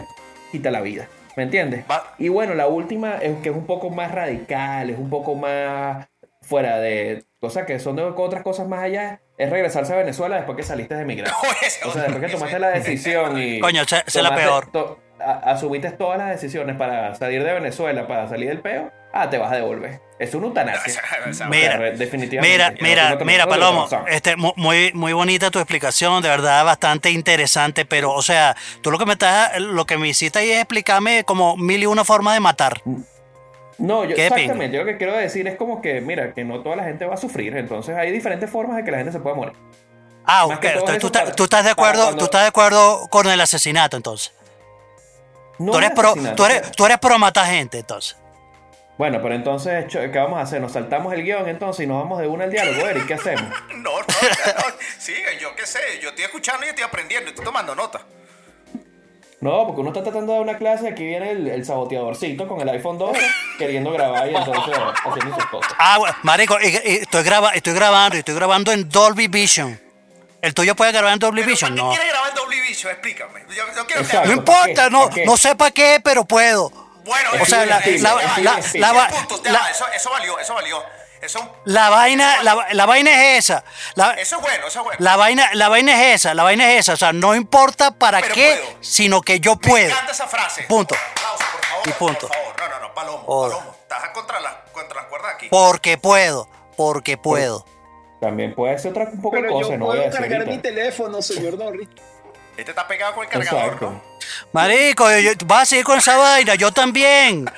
quita 0.52 0.70
la 0.70 0.82
vida. 0.82 1.08
¿Me 1.36 1.44
entiendes? 1.44 1.84
Y 2.18 2.28
bueno, 2.28 2.54
la 2.54 2.66
última 2.66 3.14
es 3.16 3.38
que 3.38 3.48
es 3.48 3.54
un 3.56 3.64
poco 3.66 3.88
más 3.88 4.12
radical, 4.12 4.90
es 4.90 4.98
un 4.98 5.08
poco 5.08 5.34
más 5.36 6.06
fuera 6.42 6.78
de 6.80 7.24
cosas 7.40 7.64
que 7.66 7.78
son 7.78 7.96
de 7.96 8.02
otras 8.02 8.42
cosas 8.42 8.66
más 8.68 8.80
allá, 8.82 9.20
es 9.38 9.48
regresarse 9.48 9.92
a 9.94 9.96
Venezuela 9.96 10.36
después 10.36 10.56
que 10.56 10.62
saliste 10.64 10.94
de 10.96 11.02
emigrar. 11.02 11.32
O 11.86 11.92
sea, 11.92 12.02
después 12.02 12.24
que 12.26 12.32
tomaste 12.32 12.58
la 12.58 12.70
decisión 12.70 13.40
y... 13.40 13.58
Coño, 13.60 13.82
es 13.82 14.14
la 14.16 14.34
peor. 14.34 14.70
to- 14.70 14.98
a- 15.18 15.50
asumiste 15.52 15.90
todas 15.92 16.18
las 16.18 16.28
decisiones 16.30 16.76
para 16.76 17.14
salir 17.14 17.42
de 17.44 17.52
Venezuela, 17.54 18.06
para 18.06 18.28
salir 18.28 18.48
del 18.48 18.60
peo, 18.60 18.90
ah, 19.12 19.28
te 19.30 19.38
vas 19.38 19.52
a 19.52 19.56
devolver. 19.56 20.00
Es 20.18 20.34
una 20.34 20.48
eutanasia. 20.48 21.00
Mira, 21.48 21.78
definitivamente. 21.92 22.40
Mira, 22.40 22.74
mira, 22.80 23.14
no 23.16 23.24
mira, 23.24 23.46
Palomo, 23.46 23.88
este, 24.08 24.36
mu- 24.36 24.52
muy, 24.56 24.92
muy 24.92 25.12
bonita 25.14 25.50
tu 25.50 25.58
explicación, 25.58 26.22
de 26.22 26.28
verdad, 26.28 26.64
bastante 26.64 27.10
interesante, 27.10 27.86
pero, 27.86 28.12
o 28.12 28.20
sea, 28.22 28.54
tú 28.82 28.90
lo 28.90 28.98
que 28.98 29.06
me 29.06 29.14
estás, 29.14 29.58
lo 29.58 29.86
que 29.86 29.96
me 29.96 30.08
hiciste 30.08 30.38
ahí 30.38 30.50
es 30.50 30.58
explicarme 30.58 31.24
como 31.24 31.56
mil 31.56 31.82
y 31.82 31.86
una 31.86 32.04
formas 32.04 32.34
de 32.34 32.40
matar. 32.40 32.82
No, 33.78 34.04
yo, 34.04 34.14
exactamente. 34.14 34.76
Yo 34.76 34.84
lo 34.84 34.92
que 34.92 34.98
quiero 34.98 35.16
decir 35.16 35.48
es 35.48 35.56
como 35.56 35.80
que, 35.80 36.02
mira, 36.02 36.34
que 36.34 36.44
no 36.44 36.60
toda 36.60 36.76
la 36.76 36.84
gente 36.84 37.06
va 37.06 37.14
a 37.14 37.16
sufrir. 37.16 37.56
Entonces 37.56 37.96
hay 37.96 38.10
diferentes 38.12 38.50
formas 38.50 38.76
de 38.76 38.84
que 38.84 38.90
la 38.90 38.98
gente 38.98 39.12
se 39.12 39.20
pueda 39.20 39.34
morir. 39.34 39.54
Ah, 40.26 40.44
ok, 40.44 40.62
entonces 40.64 40.98
tú, 40.98 41.06
estás- 41.06 41.22
para- 41.22 41.34
tú 41.34 41.44
estás 41.44 41.64
de 41.64 41.74
para 41.74 41.88
acuerdo, 41.88 42.02
cuando- 42.04 42.18
tú 42.18 42.24
estás 42.26 42.42
de 42.42 42.48
acuerdo 42.48 43.08
con 43.08 43.26
el 43.26 43.40
asesinato, 43.40 43.96
entonces. 43.96 44.34
No 45.58 45.72
tú 45.72 45.78
eres 45.78 45.90
es 45.90 45.96
pro, 45.96 46.14
tú 46.36 46.44
eres, 46.44 46.72
tú 46.72 46.84
eres 46.84 46.98
pro 46.98 47.18
matar 47.18 47.46
gente, 47.46 47.78
entonces. 47.78 48.16
Bueno, 49.00 49.18
pero 49.22 49.34
entonces, 49.34 49.86
¿qué 49.90 50.08
vamos 50.18 50.38
a 50.38 50.42
hacer? 50.42 50.60
¿Nos 50.60 50.72
saltamos 50.72 51.14
el 51.14 51.22
guion 51.24 51.48
entonces 51.48 51.84
y 51.84 51.86
nos 51.86 52.02
vamos 52.02 52.20
de 52.20 52.26
una 52.26 52.44
al 52.44 52.50
diálogo, 52.50 52.86
Eric? 52.86 53.06
¿Qué 53.06 53.14
hacemos? 53.14 53.50
No, 53.76 53.92
no, 53.92 53.98
no. 53.98 54.64
Sí, 54.98 55.14
yo 55.40 55.56
qué 55.56 55.64
sé. 55.66 55.78
Yo 56.02 56.10
estoy 56.10 56.24
escuchando 56.24 56.66
y 56.66 56.68
estoy 56.68 56.84
aprendiendo 56.84 57.28
y 57.28 57.30
estoy 57.30 57.42
tomando 57.46 57.74
nota. 57.74 58.02
No, 59.40 59.66
porque 59.66 59.80
uno 59.80 59.88
está 59.88 60.02
tratando 60.02 60.32
de 60.32 60.38
dar 60.40 60.46
una 60.46 60.58
clase 60.58 60.84
y 60.84 60.88
aquí 60.88 61.02
viene 61.06 61.30
el, 61.30 61.46
el 61.48 61.64
saboteadorcito 61.64 62.46
con 62.46 62.60
el 62.60 62.68
iPhone 62.68 62.98
2 62.98 63.16
queriendo 63.56 63.90
grabar 63.90 64.30
y 64.30 64.34
entonces 64.36 64.74
haciendo 65.02 65.34
sus 65.34 65.46
cosas. 65.46 65.72
Ah, 65.78 65.96
bueno, 65.96 66.14
marico, 66.22 66.58
y- 66.60 66.66
y 66.66 66.96
estoy, 66.96 67.22
graba, 67.22 67.52
estoy 67.52 67.72
grabando, 67.72 68.16
y 68.16 68.18
estoy 68.18 68.34
grabando 68.34 68.70
en 68.70 68.86
Dolby 68.86 69.28
Vision. 69.28 69.80
¿El 70.42 70.52
tuyo 70.52 70.74
puede 70.76 70.92
grabar 70.92 71.14
en 71.14 71.18
Dolby 71.20 71.40
Pero 71.40 71.50
Vision? 71.52 71.70
¿para 71.74 71.76
qué 71.76 71.82
No. 71.88 71.90
quieres 71.94 72.12
grabar 72.12 72.28
en 72.28 72.34
Dolby 72.36 72.60
Vision? 72.68 72.92
Explícame. 72.92 73.40
Yo, 73.48 73.64
yo 73.74 73.86
quiero 73.86 74.02
Exacto. 74.02 74.28
No 74.28 74.34
importa, 74.34 74.90
no, 74.90 75.08
no 75.24 75.36
sé 75.38 75.56
para 75.56 75.70
qué, 75.70 76.00
pero 76.04 76.26
puedo. 76.26 76.89
Bueno, 77.04 77.30
O 77.40 77.44
sea, 77.46 77.64
la, 77.66 77.78
eso, 77.78 78.18
eso 79.94 80.10
valió, 80.10 80.38
eso 80.38 80.54
valió. 80.54 80.82
Eso, 81.22 81.54
la 81.66 81.90
vaina, 81.90 82.42
la, 82.42 82.68
la 82.72 82.86
vaina 82.86 83.10
es 83.10 83.44
esa. 83.44 83.62
La, 83.94 84.12
eso 84.12 84.36
es 84.36 84.42
bueno, 84.42 84.66
eso 84.66 84.78
es 84.78 84.84
bueno. 84.84 84.96
la 85.00 85.16
vaina, 85.16 85.50
la 85.52 85.68
vaina 85.68 85.92
es 85.92 86.14
esa, 86.14 86.32
la 86.32 86.44
vaina 86.44 86.72
es 86.72 86.80
esa. 86.80 86.94
O 86.94 86.96
sea, 86.96 87.12
no 87.12 87.34
importa 87.34 87.90
para 87.90 88.22
Pero 88.22 88.34
qué, 88.34 88.58
puedo. 88.64 88.78
sino 88.80 89.20
que 89.20 89.38
yo 89.38 89.56
Me 89.56 89.68
puedo. 89.68 89.90
encanta 89.90 90.12
esa 90.12 90.26
frase. 90.26 90.62
Punto. 90.62 90.94
Aplauso, 90.94 91.44
por 91.52 91.64
favor. 91.66 91.88
Y 91.88 91.92
punto. 91.92 92.28
Por 92.28 92.36
favor. 92.36 92.54
No, 92.58 92.68
no, 92.70 92.80
no, 92.80 92.94
Palomo, 92.94 93.18
Joder. 93.24 93.56
Palomo. 93.58 93.76
Estás 93.82 94.08
contra 94.14 94.40
las, 94.40 94.54
contra 94.72 94.96
las 95.02 95.10
cuerdas 95.10 95.34
aquí. 95.34 95.48
Porque 95.50 95.98
puedo, 95.98 96.48
porque 96.78 97.18
puedo. 97.18 97.66
También 98.18 98.54
puede 98.54 98.78
ser 98.78 98.92
otra 98.92 99.04
un 99.12 99.20
poco 99.20 99.36
Pero 99.36 99.50
cosas, 99.50 99.72
yo 99.72 99.76
no 99.78 99.84
voy 99.86 99.98
a 99.98 100.08
puedo 100.08 100.20
cargar 100.22 100.46
mi 100.46 100.56
teléfono, 100.58 101.20
señor 101.20 101.58
Norris. 101.58 101.88
Este 102.60 102.70
está 102.72 102.86
pegado 102.86 103.14
con 103.14 103.24
el 103.24 103.30
cargador, 103.30 103.64
Exacto. 103.64 103.90
¿no? 103.90 104.02
Marico, 104.52 105.10
yo- 105.18 105.32
vas 105.46 105.62
a 105.62 105.66
seguir 105.66 105.84
con 105.84 105.98
esa 105.98 106.16
vaina, 106.16 106.54
yo 106.54 106.70
también. 106.72 107.50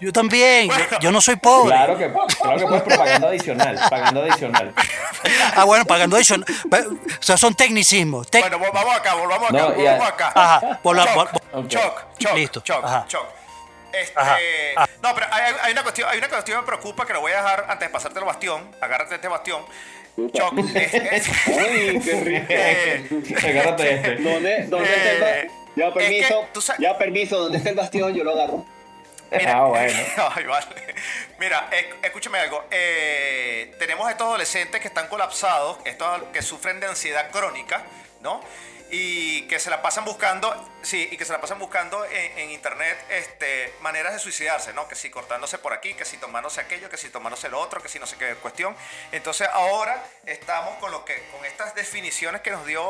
Yo 0.00 0.12
también. 0.12 0.68
Yo, 0.68 0.98
yo 1.00 1.12
no 1.12 1.20
soy 1.20 1.36
pobre. 1.36 1.68
Claro 1.76 1.96
que, 1.96 2.12
claro 2.40 2.58
que 2.58 2.66
puedes 2.66 2.82
propaganda 2.82 3.28
adicional, 3.28 3.80
pagando 3.88 4.22
adicional. 4.22 4.74
Ah, 5.54 5.62
bueno, 5.64 5.84
pagando 5.84 6.16
eso. 6.16 6.34
O 6.34 7.22
sea, 7.22 7.36
son 7.36 7.54
tecnicismos. 7.54 8.28
Tec- 8.28 8.40
Bueno, 8.40 8.58
vamos 8.72 8.96
acá, 8.96 9.14
volvamos 9.14 9.48
acá, 9.50 9.58
No, 9.58 9.70
volvamos 9.74 10.04
a- 10.04 10.08
acá. 10.08 10.32
Ajá, 10.34 10.80
por 10.82 10.96
la- 10.96 11.04
Choc, 11.06 11.30
choc, 11.68 12.04
choc, 12.18 12.34
Listo, 12.34 12.60
choc, 12.62 12.84
ajá. 12.84 13.04
choc. 13.06 13.26
Este, 13.92 14.18
Ajá, 14.18 14.38
ajá. 14.76 14.88
No, 15.02 15.14
pero 15.14 15.26
hay, 15.30 15.54
hay 15.62 15.72
una 15.72 15.82
cuestión, 15.82 16.08
hay 16.10 16.18
una 16.18 16.28
cuestión 16.28 16.56
que 16.56 16.60
me 16.62 16.66
preocupa 16.66 17.06
que 17.06 17.12
lo 17.12 17.20
voy 17.20 17.30
a 17.32 17.36
dejar 17.36 17.66
antes 17.68 17.88
de 17.88 17.92
pasarte 17.92 18.18
el 18.18 18.24
bastión. 18.24 18.74
Agárrate 18.80 19.14
este 19.16 19.28
bastión. 19.28 19.62
Choc, 20.34 20.52
Uy, 20.52 20.70
qué 22.04 22.20
rico. 22.20 22.46
eh, 22.50 23.08
Agárrate 23.48 23.94
este. 23.94 24.16
¿Dónde, 24.16 24.64
dónde 24.68 24.94
está 24.94 25.10
el 25.10 25.16
Eh, 25.16 25.20
ba- 25.46 25.52
Ya, 25.76 25.86
es 25.88 25.92
que 25.94 25.98
permiso. 26.00 26.48
Ya, 26.78 26.98
permiso. 26.98 27.38
¿Dónde 27.38 27.58
está 27.58 27.70
el 27.70 27.76
bastión? 27.76 28.14
Yo 28.14 28.22
lo 28.24 28.32
agarro. 28.32 28.64
Mira, 29.30 29.52
Ah, 29.56 29.64
bueno. 29.64 29.98
Ay, 30.36 30.44
vale. 30.44 30.66
Mira, 31.40 31.70
esc- 31.70 32.04
escúchame 32.04 32.38
algo. 32.38 32.62
Eh, 32.70 33.74
tenemos 33.78 34.10
estos 34.10 34.26
adolescentes 34.26 34.80
que 34.82 34.88
están 34.88 35.08
colapsados, 35.08 35.78
estos 35.86 36.22
que 36.32 36.42
sufren 36.42 36.78
de 36.80 36.86
ansiedad 36.86 37.30
crónica, 37.30 37.82
¿no? 38.20 38.42
Y 38.94 39.48
que 39.48 39.58
se 39.58 39.70
la 39.70 39.80
pasan 39.80 40.04
buscando, 40.04 40.54
sí, 40.82 41.08
y 41.10 41.16
que 41.16 41.24
se 41.24 41.32
la 41.32 41.40
pasan 41.40 41.58
buscando 41.58 42.04
en, 42.04 42.38
en 42.38 42.50
internet 42.50 43.02
este, 43.08 43.72
maneras 43.80 44.12
de 44.12 44.18
suicidarse, 44.18 44.74
¿no? 44.74 44.86
Que 44.86 44.94
si 44.94 45.08
cortándose 45.08 45.56
por 45.56 45.72
aquí, 45.72 45.94
que 45.94 46.04
si 46.04 46.18
tomándose 46.18 46.60
aquello, 46.60 46.90
que 46.90 46.98
si 46.98 47.08
tomándose 47.08 47.48
lo 47.48 47.58
otro, 47.58 47.82
que 47.82 47.88
si 47.88 47.98
no 47.98 48.06
sé 48.06 48.16
qué 48.18 48.34
cuestión. 48.34 48.76
Entonces 49.10 49.48
ahora 49.50 50.04
estamos 50.26 50.76
con 50.78 50.90
lo 50.90 51.06
que, 51.06 51.26
con 51.32 51.42
estas 51.46 51.74
definiciones 51.74 52.42
que 52.42 52.50
nos 52.50 52.66
dio 52.66 52.84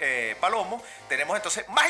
eh, 0.00 0.36
Palomo, 0.38 0.82
tenemos 1.08 1.34
entonces 1.34 1.66
más 1.70 1.86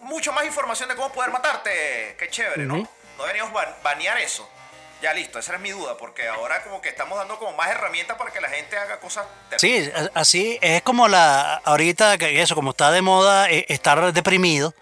mucho 0.00 0.32
más 0.32 0.46
información 0.46 0.88
de 0.88 0.96
cómo 0.96 1.12
poder 1.12 1.30
matarte. 1.30 2.16
Qué 2.18 2.28
chévere, 2.30 2.64
¿no? 2.64 2.76
No 3.18 3.24
deberíamos 3.24 3.52
ban- 3.52 3.76
banear 3.82 4.16
eso. 4.16 4.48
Ya 5.02 5.12
listo, 5.12 5.38
esa 5.40 5.54
es 5.56 5.60
mi 5.60 5.70
duda, 5.70 5.96
porque 5.98 6.28
ahora 6.28 6.62
como 6.62 6.80
que 6.80 6.88
estamos 6.88 7.18
dando 7.18 7.36
como 7.38 7.52
más 7.56 7.68
herramientas 7.70 8.16
para 8.16 8.30
que 8.30 8.40
la 8.40 8.48
gente 8.48 8.76
haga 8.78 9.00
cosas 9.00 9.24
Sí, 9.58 9.90
así 10.14 10.58
es 10.62 10.80
como 10.82 11.08
la 11.08 11.54
ahorita 11.64 12.16
que 12.18 12.40
eso 12.40 12.54
como 12.54 12.70
está 12.70 12.92
de 12.92 13.02
moda 13.02 13.50
eh, 13.50 13.66
estar 13.68 14.12
deprimido. 14.12 14.72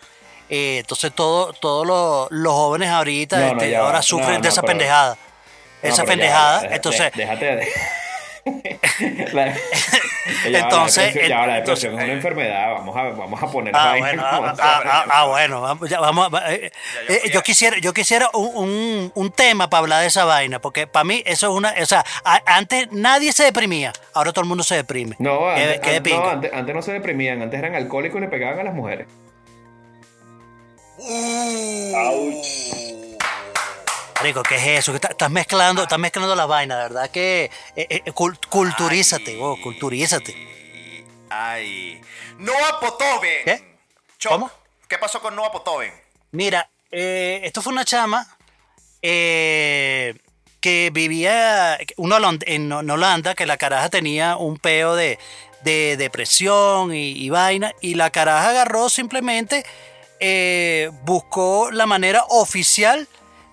eh, 0.51 0.79
entonces 0.81 1.13
todo 1.15 1.55
todos 1.55 1.87
los, 1.87 2.29
los 2.31 2.53
jóvenes 2.53 2.91
ahorita 2.91 3.39
No, 3.39 3.47
no, 3.47 3.53
este, 3.53 3.71
ya 3.71 3.81
ahora 3.81 4.03
sufren 4.03 4.35
No, 4.35 4.41
de 4.41 4.49
esa 4.51 4.61
pero- 4.61 4.73
pendejada. 4.73 5.17
No, 5.83 5.89
esa 5.89 6.05
pendejada, 6.05 6.63
ya, 6.69 6.75
entonces 6.77 7.13
déjate 7.15 7.57
de. 7.57 7.73
La- 9.33 9.55
Ya 10.45 10.61
va, 10.61 10.65
Entonces, 10.65 11.15
la 11.15 11.21
depresión, 11.21 11.51
entonces- 11.51 11.85
es 11.85 11.93
una 11.95 12.13
enfermedad. 12.13 12.73
Vamos 12.75 12.97
a, 12.97 13.03
vamos 13.05 13.43
a 13.43 13.47
poner 13.51 13.75
Ah, 13.75 13.95
bueno, 13.99 14.23
ah, 14.27 14.55
ah, 14.59 14.83
ah, 14.85 15.05
ah, 15.11 15.25
bueno, 15.27 15.61
vamos, 15.61 15.89
ya 15.91 15.99
vamos 16.01 16.33
a- 16.35 16.53
eh, 16.53 16.71
Ya, 17.09 17.15
eh, 17.15 17.31
yo 17.33 17.43
quisiera, 17.43 17.79
yo 17.79 17.93
quisiera 17.93 18.29
un, 18.35 18.51
un- 18.57 19.13
un 19.15 19.31
tema 19.33 19.69
para 19.69 19.81
hablar 19.81 20.01
de 20.03 20.07
esa 20.09 20.25
vaina, 20.25 20.61
porque 20.61 20.87
para 20.87 21.05
mí 21.05 21.23
eso 21.27 21.49
es 21.51 21.53
una, 21.57 21.75
o 21.81 21.87
sea, 21.87 22.05
a- 22.25 22.43
antes 22.47 22.89
nadie 22.93 23.33
se 23.33 23.45
deprimía, 23.45 23.93
ahora 24.15 24.33
todo 24.33 24.43
el 24.43 24.49
mundo 24.49 24.63
se 24.63 24.77
deprime. 24.77 25.17
No, 25.19 25.41
¿Qué- 25.55 25.63
antes, 25.63 25.81
qué 26.03 26.11
no, 26.15 26.29
antes 26.59 26.75
no 26.75 26.83
se 26.83 26.93
deprimían, 26.93 27.43
antes 27.43 27.59
eran 27.59 27.75
alcohólicos 27.75 28.19
y 28.19 28.21
le 28.21 28.29
pegaban 28.29 28.61
a 28.61 28.65
las 28.65 28.75
mujeres. 28.75 29.07
Marico, 34.21 34.43
¿qué 34.43 34.57
es 34.57 34.67
eso? 34.81 34.95
Estás 34.95 35.31
mezclando, 35.31 35.83
estás 35.83 35.99
mezclando 35.99 36.35
la 36.37 36.45
vaina, 36.45 36.77
verdad 36.77 37.11
que 37.11 37.51
eh, 37.75 37.87
eh, 37.89 38.03
cul- 38.13 38.39
culturízate, 38.51 39.37
vos, 39.37 39.59
culturízate. 39.61 40.37
Ay. 41.31 41.99
Noah 42.37 42.81
Potoven. 42.81 43.45
¿Qué? 43.47 43.79
Choc, 44.19 44.33
¿Cómo? 44.33 44.51
¿Qué 44.89 44.99
pasó 44.99 45.23
con 45.23 45.35
Noah 45.35 45.51
Potoven? 45.51 45.91
Mira, 46.33 46.69
eh, 46.91 47.41
esto 47.45 47.63
fue 47.63 47.73
una 47.73 47.87
chama 47.87 48.27
eh, 49.01 50.15
que 50.61 50.91
vivía 50.93 51.79
una 51.97 52.19
en, 52.43 52.71
Holanda, 52.73 53.35
que 53.35 53.47
la 53.47 53.57
caraja 53.57 53.89
tenía 53.89 54.37
un 54.37 54.59
peo 54.59 54.97
de, 54.97 55.19
de 55.63 55.97
depresión 55.97 56.95
y, 56.95 57.13
y 57.13 57.31
vaina, 57.31 57.73
y 57.81 57.95
la 57.95 58.11
caraja 58.11 58.51
agarró 58.51 58.91
simplemente, 58.91 59.65
eh, 60.19 60.91
buscó 61.05 61.71
la 61.71 61.87
manera 61.87 62.23
oficial 62.29 63.09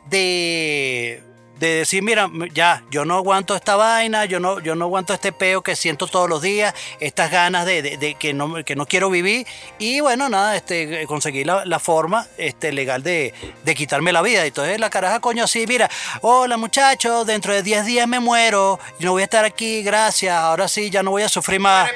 de, 0.10 1.22
de 1.60 1.67
decir, 1.80 2.04
mira, 2.04 2.30
ya, 2.54 2.84
yo 2.91 3.04
no 3.06 3.15
aguanto 3.15 3.56
esta 3.56 3.76
vaina, 3.76 4.26
yo 4.26 4.39
no, 4.39 4.60
yo 4.60 4.76
no 4.76 4.86
aguanto 4.86 5.13
este 5.13 5.32
peo 5.32 5.62
que 5.63 5.76
siento 5.76 6.08
todos 6.08 6.30
los 6.30 6.41
días, 6.41 6.74
estas 7.00 7.32
ganas 7.32 7.65
de, 7.65 7.82
de- 7.82 7.98
de 7.98 8.15
que, 8.15 8.34
no, 8.34 8.63
que 8.63 8.76
no 8.76 8.86
quiero 8.86 9.10
vivir. 9.10 9.48
Y 9.80 10.00
bueno, 10.02 10.30
nada, 10.30 10.56
este, 10.56 11.06
conseguí 11.08 11.43
la, 11.43 11.65
la 11.65 11.80
forma 11.80 12.28
este, 12.38 12.72
legal 12.72 13.02
de, 13.04 13.34
de 13.63 13.76
quitarme 13.76 14.12
la 14.12 14.22
vida. 14.22 14.46
Entonces 14.46 14.80
la 14.80 14.89
caraja, 14.89 15.20
coño, 15.20 15.43
así, 15.46 15.65
mira, 15.67 15.89
hola 16.22 16.58
muchachos, 16.58 17.26
dentro 17.26 17.54
de 17.54 17.63
10 17.63 17.86
días 17.86 18.08
me 18.08 18.20
muero, 18.20 18.80
y 19.00 19.06
no 19.06 19.12
voy 19.13 19.22
a 19.22 19.26
estar 19.26 19.43
aquí, 19.46 19.82
gracias, 19.84 20.36
ahora 20.36 20.67
sí, 20.67 20.89
ya 20.89 21.02
no 21.04 21.12
voy 21.12 21.24
a 21.24 21.30
sufrir 21.30 21.60
más. 21.60 21.89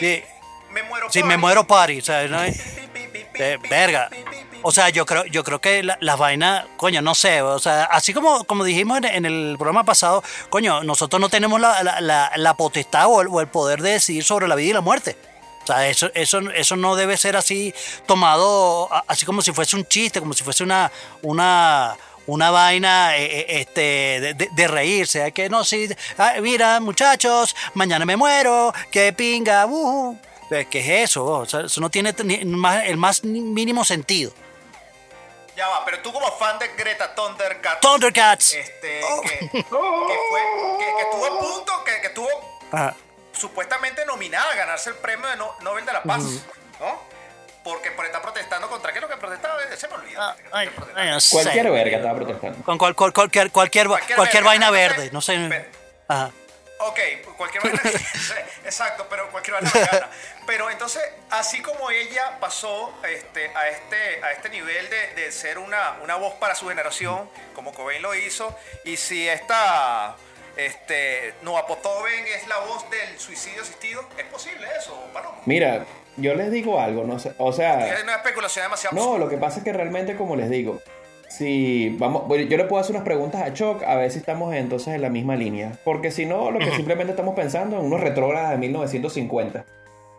Sí. 0.00 0.22
Me 0.72 0.82
muero 0.82 1.06
Si 1.10 1.20
party. 1.20 1.28
me 1.28 1.36
muero, 1.38 1.66
party, 1.66 1.98
o 1.98 2.02
sea, 2.02 2.26
¿no? 2.28 2.40
Eh, 3.38 3.58
verga. 3.68 4.08
O 4.62 4.72
sea, 4.72 4.88
yo 4.88 5.06
creo, 5.06 5.24
yo 5.26 5.44
creo 5.44 5.60
que 5.60 5.82
la- 5.82 5.96
las 6.00 6.18
vainas, 6.18 6.64
coño, 6.76 7.00
no 7.02 7.14
sé, 7.14 7.40
o 7.42 7.58
sea, 7.58 7.84
así 7.84 8.12
como, 8.12 8.44
como 8.44 8.64
dijimos 8.64 8.98
en, 9.04 9.24
el 9.24 9.54
programa 9.58 9.84
pasado, 9.84 10.24
coño, 10.50 10.82
nosotros 10.82 11.20
no 11.20 11.28
tenemos 11.28 11.60
la, 11.60 12.00
la- 12.00 12.54
potestad 12.54 13.06
o 13.06 13.20
el, 13.20 13.28
o 13.28 13.40
el 13.40 13.46
poder 13.48 13.80
de 13.82 13.90
decidir 13.92 14.24
sobre 14.24 14.48
la 14.48 14.54
vida 14.56 14.70
y 14.70 14.72
la 14.72 14.80
muerte. 14.80 15.16
O 15.62 15.66
sea, 15.66 15.88
eso, 15.88 16.10
eso, 16.14 16.38
eso 16.54 16.76
no 16.76 16.96
debe 16.96 17.16
ser 17.16 17.36
así 17.36 17.74
tomado, 18.06 18.88
así 19.08 19.26
como 19.26 19.42
si 19.42 19.52
fuese 19.52 19.76
un 19.76 19.84
chiste, 19.84 20.20
como 20.20 20.32
si 20.32 20.42
fuese 20.44 20.62
una, 20.64 20.90
una, 21.22 21.96
una 22.26 22.50
vaina 22.50 23.16
eh, 23.16 23.24
eh, 23.40 23.46
este, 23.60 23.80
de, 24.34 24.48
de- 24.52 24.68
reírse. 24.68 25.22
Hay 25.22 25.32
que, 25.32 25.48
no, 25.48 25.64
sí, 25.64 25.88
ah, 26.18 26.34
mira, 26.40 26.80
muchachos, 26.80 27.54
mañana 27.74 28.04
me 28.04 28.16
muero, 28.16 28.72
qué 28.90 29.12
pinga, 29.12 29.66
uh, 29.66 30.16
¿Qué 30.70 30.78
es 30.78 31.10
eso? 31.10 31.24
O 31.26 31.44
sea, 31.46 31.62
eso 31.62 31.80
no 31.80 31.90
tiene 31.90 32.14
el 32.20 32.96
más 32.96 33.24
mínimo 33.24 33.84
sentido. 33.84 34.32
Ya 35.56 35.68
va, 35.68 35.84
pero 35.86 36.00
tú 36.00 36.12
como 36.12 36.30
fan 36.32 36.58
de 36.58 36.68
Greta 36.76 37.14
Thundercat, 37.14 37.80
Thundercats. 37.80 38.52
este, 38.52 39.00
Oh. 39.04 39.20
que, 39.22 39.38
que 39.38 39.48
fue, 39.48 40.42
que, 40.78 40.94
que 40.96 41.02
estuvo 41.02 41.26
a 41.26 41.38
punto, 41.40 41.84
que, 41.84 42.00
que 42.02 42.06
estuvo 42.08 42.28
Ajá. 42.72 42.94
supuestamente 43.32 44.04
nominada 44.04 44.52
a 44.52 44.54
ganarse 44.54 44.90
el 44.90 44.96
premio 44.96 45.26
de 45.28 45.36
No- 45.36 45.54
Nobel 45.62 45.86
de 45.86 45.92
la 45.94 46.02
Paz, 46.02 46.22
¿no? 46.78 47.00
Porque 47.64 47.90
por 47.92 48.04
estar 48.04 48.20
protestando 48.22 48.68
contra 48.68 48.92
qué 48.92 48.98
es 48.98 49.02
lo 49.02 49.08
que 49.08 49.16
protestaba, 49.16 49.58
se 49.76 49.88
me 49.88 49.94
olvida. 49.94 50.36
Ay, 50.52 50.70
ay, 50.94 51.10
no 51.10 51.20
sé. 51.20 51.32
Cualquier 51.42 51.70
verga 51.70 51.96
estaba 51.96 52.14
protestando. 52.16 52.62
Con 52.64 52.78
cual- 52.78 52.94
cual- 52.94 53.12
cualquier, 53.12 53.50
cualquier, 53.50 53.86
Cualquier 53.88 54.16
cualquier 54.16 54.44
verga, 54.44 54.50
vaina 54.50 54.70
verde, 54.70 55.10
no 55.12 55.20
sé. 55.22 55.46
pero- 55.48 55.64
Ajá. 56.08 56.30
Ok, 56.78 56.98
cualquier 57.36 57.62
vaina. 57.64 57.80
Exacto, 58.64 59.06
pero 59.08 59.30
cualquier 59.30 59.54
vaina 59.54 59.70
vegana. 59.72 60.10
Pero 60.46 60.70
entonces, 60.70 61.02
así 61.30 61.60
como 61.62 61.90
ella 61.90 62.38
pasó 62.40 62.92
este, 63.08 63.50
a, 63.54 63.68
este, 63.68 64.22
a 64.22 64.32
este 64.32 64.48
nivel 64.50 64.88
de, 64.90 65.22
de 65.22 65.32
ser 65.32 65.58
una, 65.58 65.96
una 66.02 66.16
voz 66.16 66.34
para 66.34 66.54
su 66.54 66.68
generación, 66.68 67.28
como 67.54 67.72
Cobain 67.72 68.02
lo 68.02 68.14
hizo, 68.14 68.54
y 68.84 68.96
si 68.96 69.28
esta 69.28 70.16
este, 70.56 71.34
Noah 71.42 71.66
Potoven 71.66 72.26
es 72.26 72.46
la 72.48 72.58
voz 72.58 72.88
del 72.90 73.18
suicidio 73.18 73.62
asistido, 73.62 74.06
¿es 74.18 74.24
posible 74.24 74.66
eso, 74.78 74.98
Palomo? 75.12 75.40
Mira, 75.44 75.84
yo 76.16 76.34
les 76.34 76.50
digo 76.50 76.80
algo, 76.80 77.04
no 77.04 77.18
sé, 77.18 77.34
o 77.38 77.52
sea, 77.52 77.94
Es 77.94 78.02
una 78.02 78.16
especulación 78.16 78.64
demasiado 78.64 78.96
no, 78.96 79.02
absurda. 79.02 79.24
lo 79.24 79.30
que 79.30 79.36
pasa 79.36 79.58
es 79.58 79.64
que 79.64 79.72
realmente, 79.72 80.16
como 80.16 80.36
les 80.36 80.48
digo, 80.48 80.80
si 81.36 81.90
vamos, 81.98 82.22
yo 82.28 82.56
le 82.56 82.64
puedo 82.64 82.80
hacer 82.80 82.94
unas 82.96 83.04
preguntas 83.04 83.42
a 83.42 83.52
Choc 83.52 83.82
a 83.82 83.94
ver 83.96 84.10
si 84.10 84.18
estamos 84.18 84.54
entonces 84.54 84.94
en 84.94 85.02
la 85.02 85.10
misma 85.10 85.36
línea, 85.36 85.72
porque 85.84 86.10
si 86.10 86.26
no, 86.26 86.50
lo 86.50 86.58
que 86.58 86.70
simplemente 86.72 87.12
estamos 87.12 87.34
pensando 87.34 87.78
en 87.78 87.84
unos 87.84 88.00
retrógradas 88.00 88.50
de 88.52 88.58
1950. 88.58 89.64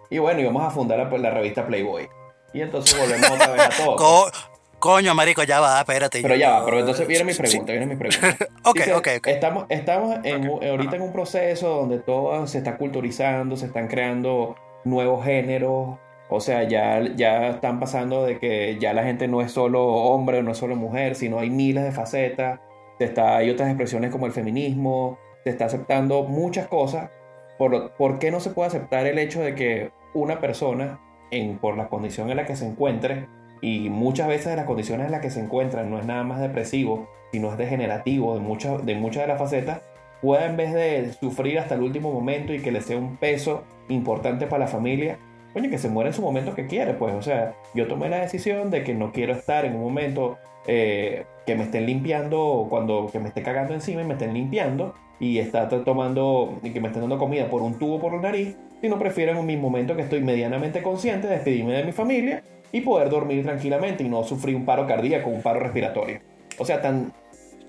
Y 0.09 0.19
bueno, 0.19 0.39
íbamos 0.39 0.63
a 0.63 0.69
fundar 0.69 0.99
la, 0.99 1.17
la 1.17 1.29
revista 1.31 1.65
Playboy. 1.67 2.07
Y 2.53 2.61
entonces 2.61 2.97
volvemos 2.97 3.29
otra 3.29 3.51
vez 3.51 3.61
a 3.61 3.69
todo. 3.83 3.95
Co- 3.97 4.31
coño, 4.79 5.13
marico, 5.15 5.43
ya 5.43 5.59
va, 5.59 5.79
espérate. 5.79 6.21
Pero 6.21 6.35
ya 6.35 6.51
va, 6.59 6.65
pero 6.65 6.79
entonces 6.79 7.05
viene 7.07 7.25
mi 7.25 7.33
sí. 7.33 7.41
pregunta, 7.41 7.71
viene 7.73 7.85
mi 7.87 7.95
pregunta. 7.95 8.37
Ok, 8.63 8.75
Dice, 8.77 8.93
ok, 8.93 9.07
ok. 9.19 9.27
Estamos, 9.27 9.65
estamos 9.69 10.17
en, 10.23 10.45
ahorita 10.47 10.97
en 10.97 11.01
un 11.01 11.13
proceso 11.13 11.69
donde 11.69 11.99
todo 11.99 12.45
se 12.47 12.57
está 12.57 12.77
culturizando, 12.77 13.55
se 13.55 13.65
están 13.67 13.87
creando 13.87 14.55
nuevos 14.83 15.23
géneros. 15.25 15.97
O 16.29 16.39
sea, 16.39 16.63
ya, 16.63 17.01
ya 17.15 17.49
están 17.49 17.79
pasando 17.79 18.25
de 18.25 18.39
que 18.39 18.77
ya 18.79 18.93
la 18.93 19.03
gente 19.03 19.27
no 19.27 19.41
es 19.41 19.51
solo 19.51 19.85
hombre, 19.85 20.43
no 20.43 20.51
es 20.51 20.57
solo 20.57 20.75
mujer, 20.75 21.15
sino 21.15 21.39
hay 21.39 21.49
miles 21.49 21.83
de 21.83 21.91
facetas. 21.91 22.59
Está, 22.99 23.37
hay 23.37 23.49
otras 23.49 23.69
expresiones 23.69 24.11
como 24.11 24.25
el 24.25 24.31
feminismo, 24.31 25.17
se 25.43 25.51
está 25.51 25.65
aceptando 25.65 26.23
muchas 26.23 26.67
cosas. 26.67 27.09
¿Por, 27.57 27.91
¿Por 27.93 28.19
qué 28.19 28.31
no 28.31 28.39
se 28.39 28.49
puede 28.49 28.67
aceptar 28.67 29.07
el 29.07 29.17
hecho 29.19 29.41
de 29.41 29.55
que 29.55 29.91
una 30.13 30.39
persona, 30.39 30.99
en, 31.31 31.57
por 31.57 31.77
la 31.77 31.89
condición 31.89 32.29
en 32.29 32.37
la 32.37 32.45
que 32.45 32.55
se 32.55 32.67
encuentre, 32.67 33.27
y 33.61 33.89
muchas 33.89 34.27
veces 34.27 34.47
de 34.47 34.55
las 34.55 34.65
condiciones 34.65 35.07
en 35.07 35.11
las 35.11 35.21
que 35.21 35.31
se 35.31 35.39
encuentran 35.39 35.89
no 35.89 35.99
es 35.99 36.05
nada 36.05 36.23
más 36.23 36.39
depresivo, 36.39 37.07
sino 37.31 37.51
es 37.51 37.57
degenerativo 37.57 38.35
de 38.35 38.39
muchas 38.39 38.85
de, 38.85 38.95
muchas 38.95 39.23
de 39.23 39.27
las 39.27 39.39
facetas, 39.39 39.81
pueda 40.21 40.45
en 40.45 40.57
vez 40.57 40.73
de 40.73 41.11
sufrir 41.13 41.59
hasta 41.59 41.75
el 41.75 41.81
último 41.81 42.11
momento 42.11 42.53
y 42.53 42.61
que 42.61 42.71
le 42.71 42.81
sea 42.81 42.97
un 42.97 43.17
peso 43.17 43.63
importante 43.89 44.47
para 44.47 44.65
la 44.65 44.67
familia, 44.67 45.19
coño, 45.53 45.69
que 45.69 45.77
se 45.77 45.89
muera 45.89 46.09
en 46.09 46.13
su 46.13 46.21
momento 46.21 46.53
que 46.55 46.67
quiere, 46.67 46.93
pues, 46.93 47.13
o 47.15 47.21
sea, 47.21 47.53
yo 47.73 47.87
tomé 47.87 48.09
la 48.09 48.19
decisión 48.19 48.69
de 48.69 48.83
que 48.83 48.93
no 48.93 49.11
quiero 49.11 49.33
estar 49.33 49.65
en 49.65 49.75
un 49.75 49.81
momento 49.81 50.37
eh, 50.67 51.25
que 51.45 51.55
me 51.55 51.63
estén 51.63 51.85
limpiando, 51.85 52.67
cuando 52.69 53.09
que 53.11 53.19
me 53.19 53.29
esté 53.29 53.41
cagando 53.41 53.73
encima 53.73 54.01
y 54.01 54.05
me 54.05 54.13
estén 54.13 54.33
limpiando 54.33 54.93
y 55.19 55.39
está 55.39 55.67
tomando 55.69 56.59
y 56.61 56.71
que 56.71 56.79
me 56.81 56.87
estén 56.87 57.01
dando 57.01 57.17
comida 57.17 57.49
por 57.49 57.61
un 57.61 57.79
tubo 57.79 57.99
por 57.99 58.13
la 58.13 58.21
nariz, 58.21 58.55
sino 58.81 58.99
prefiero 58.99 59.31
en 59.39 59.45
mi 59.45 59.57
momento 59.57 59.95
que 59.95 60.03
estoy 60.03 60.21
medianamente 60.21 60.83
consciente 60.83 61.27
despedirme 61.27 61.73
de 61.73 61.83
mi 61.83 61.91
familia 61.91 62.43
y 62.71 62.81
poder 62.81 63.09
dormir 63.09 63.43
tranquilamente 63.43 64.03
y 64.03 64.09
no 64.09 64.23
sufrir 64.23 64.55
un 64.55 64.65
paro 64.65 64.85
cardíaco, 64.85 65.29
un 65.29 65.41
paro 65.41 65.59
respiratorio. 65.61 66.19
O 66.59 66.65
sea, 66.65 66.81
tan 66.81 67.13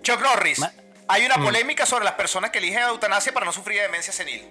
Chuck 0.03 0.21
Norris, 0.21 0.61
hay 1.07 1.25
una 1.25 1.37
Mm. 1.39 1.45
polémica 1.45 1.87
sobre 1.87 2.05
las 2.05 2.15
personas 2.15 2.51
que 2.51 2.59
eligen 2.59 2.81
eutanasia 2.83 3.33
para 3.33 3.47
no 3.47 3.53
sufrir 3.53 3.79
de 3.79 3.85
demencia 3.85 4.13
senil. 4.13 4.43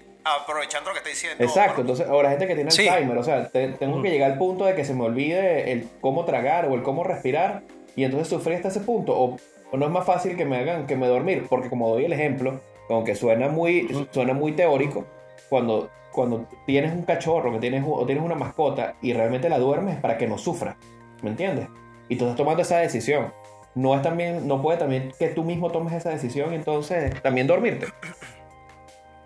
Aprovechando 0.42 0.90
lo 0.90 0.94
que 0.94 1.00
está 1.00 1.10
diciendo. 1.10 1.44
Exacto, 1.44 1.82
entonces, 1.82 2.08
o 2.10 2.22
la 2.22 2.30
gente 2.32 2.48
que 2.48 2.56
tiene 2.56 2.72
Sí. 2.72 2.88
Alzheimer, 2.88 3.18
o 3.18 3.24
sea, 3.24 3.48
te- 3.50 3.70
tengo 3.70 4.02
que 4.02 4.10
llegar 4.10 4.32
al 4.32 4.38
punto 4.38 4.66
de 4.66 4.76
que 4.76 4.84
se 4.86 4.94
me 4.94 5.04
olvide 5.04 5.72
el 5.72 5.88
cómo 6.02 6.26
tragar 6.26 6.66
o 6.66 6.76
el 6.76 6.84
cómo 6.84 7.04
respirar 7.04 7.62
y 7.96 8.04
entonces 8.04 8.28
sufrir 8.28 8.56
hasta 8.58 8.68
ese 8.70 8.82
punto. 8.82 9.18
O, 9.18 9.38
o 9.72 9.78
no 9.78 9.86
es 9.86 9.92
más 9.92 10.06
fácil 10.06 10.36
que 10.38 10.46
me 10.46 10.58
hagan 10.58 10.88
que 10.88 10.96
me 10.96 11.08
dormir, 11.08 11.46
porque 11.50 11.70
como 11.70 11.90
doy 11.90 12.06
el 12.06 12.14
ejemplo, 12.14 12.60
aunque 12.90 13.16
suena 13.16 13.48
muy, 13.50 14.08
suena 14.12 14.34
muy 14.34 14.54
teórico, 14.54 15.06
cuando, 15.50 15.90
cuando 16.12 16.48
tienes 16.66 16.94
un 16.94 17.04
cachorro 17.04 17.52
que 17.54 17.60
tienes, 17.60 17.84
o 17.86 18.06
tienes 18.06 18.24
una 18.24 18.36
mascota 18.36 18.96
y 19.02 19.14
realmente 19.14 19.50
la 19.50 19.60
duermes 19.60 19.96
es 19.96 20.02
para 20.02 20.18
que 20.18 20.28
no 20.28 20.38
sufra, 20.38 20.78
¿me 21.22 21.30
entiendes? 21.30 21.68
Y 22.10 22.16
tú 22.16 22.24
estás 22.26 22.38
tomando 22.38 22.62
esa 22.62 22.78
decisión. 22.78 23.34
No 23.76 23.94
es 23.94 24.02
también, 24.02 24.48
no 24.48 24.62
puede 24.62 24.78
también 24.80 25.12
que 25.20 25.28
tú 25.28 25.44
mismo 25.44 25.70
tomes 25.70 25.94
esa 25.94 26.10
decisión 26.10 26.52
y 26.54 26.56
entonces 26.56 27.22
también 27.22 27.46
dormirte. 27.46 27.88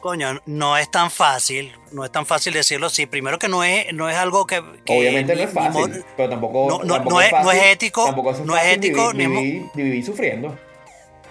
Coño, 0.01 0.41
no 0.47 0.77
es 0.77 0.89
tan 0.89 1.11
fácil, 1.11 1.73
no 1.91 2.03
es 2.03 2.11
tan 2.11 2.25
fácil 2.25 2.53
decirlo 2.53 2.87
así. 2.87 3.05
Primero 3.05 3.37
que 3.37 3.47
no 3.47 3.63
es, 3.63 3.93
no 3.93 4.09
es 4.09 4.15
algo 4.17 4.45
que... 4.47 4.61
que 4.83 4.97
Obviamente 4.99 5.35
no 5.35 5.41
es 5.43 5.51
fácil, 5.53 6.03
pero 6.17 6.29
tampoco, 6.29 6.67
No, 6.67 6.79
no, 6.83 6.93
tampoco 6.95 7.15
no 7.15 7.21
es- 7.21 7.31
no 7.31 7.39
es 7.51 7.57
fácil- 7.59 7.71
ético, 7.71 8.05
tampoco 8.05 8.31
no 8.43 8.55
es 8.57 8.63
fácil 8.63 8.73
ético, 8.77 9.11
vivir, 9.13 9.29
ni 9.29 9.35
vivir- 9.41 9.71
vivir 9.75 10.05
sufriendo. 10.05 10.57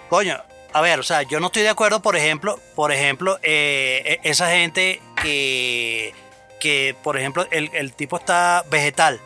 Coño, 0.09 0.37
a 0.73 0.81
ver, 0.81 0.99
o 0.99 1.03
sea, 1.03 1.23
yo 1.23 1.39
no 1.41 1.47
estoy 1.47 1.63
de 1.63 1.69
acuerdo, 1.69 2.01
por 2.01 2.15
ejemplo, 2.15 2.59
por 2.75 2.93
ejemplo, 2.93 3.39
eh, 3.43 4.19
e- 4.23 4.29
esa 4.29 4.49
gente 4.49 5.01
que, 5.21 6.13
que 6.61 6.95
por 7.03 7.17
ejemplo, 7.17 7.45
el, 7.51 7.69
el 7.73 7.91
tipo 7.93 8.15
está 8.17 8.63
vegetal. 8.71 9.19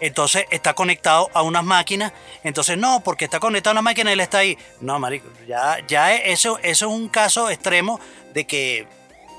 Entonces 0.00 0.44
está 0.50 0.74
conectado 0.74 1.30
a 1.32 1.42
unas 1.42 1.64
máquinas. 1.64 2.12
Entonces, 2.42 2.76
no, 2.76 3.00
porque 3.00 3.24
está 3.24 3.38
conectado 3.40 3.70
a 3.70 3.74
una 3.74 3.82
máquina 3.82 4.12
él 4.12 4.20
está 4.20 4.38
ahí. 4.38 4.58
No, 4.80 4.98
marico, 4.98 5.28
ya, 5.46 5.78
ya 5.86 6.12
eso, 6.14 6.58
eso 6.62 6.86
es 6.86 6.92
un 6.92 7.08
caso 7.08 7.48
extremo 7.48 8.00
de 8.34 8.46
que 8.46 8.86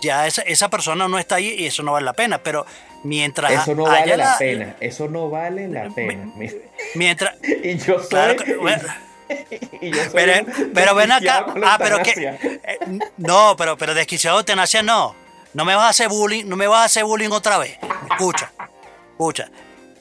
ya 0.02 0.26
esa, 0.28 0.42
esa 0.44 0.70
persona 0.70 1.08
no 1.08 1.20
está 1.20 1.36
ahí 1.36 1.50
y 1.60 1.66
eso 1.68 1.84
no 1.84 1.92
vale 1.94 2.06
la 2.06 2.14
pena. 2.14 2.40
Pero 2.40 2.66
mientras 3.04 3.52
Eso 3.52 3.76
no 3.76 3.86
haya 3.88 4.00
vale 4.02 4.18
la 4.18 4.26
la- 4.32 4.38
pena, 4.38 4.76
eso 4.80 5.08
no 5.08 5.30
vale 5.30 5.68
la 5.68 5.90
pena. 5.90 6.32
Mientras, 6.96 7.36
Y 7.64 7.78
yo 7.78 8.00
soy, 8.00 8.08
Claro 8.10 8.36
que- 8.38 8.52
y- 8.52 8.56
bueno. 8.56 8.84
y 9.82 9.90
yo 9.92 10.04
soy 10.04 10.12
Pero, 10.14 10.46
pero 10.74 10.96
ven 10.96 11.12
acá. 11.12 11.46
Ah, 11.64 11.78
pero 11.80 12.02
que. 12.04 12.12
eh, 12.12 12.80
no, 13.18 13.56
pero, 13.58 13.78
pero 13.78 13.94
desquiciado 13.94 14.38
de 14.40 14.44
tenacia 14.44 14.82
no. 14.84 15.16
No 15.54 15.64
me 15.66 15.74
vas 15.76 15.86
a 15.86 15.90
hacer 15.90 16.10
bullying, 16.10 16.46
no 16.48 16.56
me 16.58 16.68
vas 16.68 16.82
a 16.82 16.86
hacer 16.86 17.06
bullying 17.06 17.30
otra 17.32 17.58
vez. 17.58 17.78
Escucha, 18.12 18.52
escucha. 19.12 19.50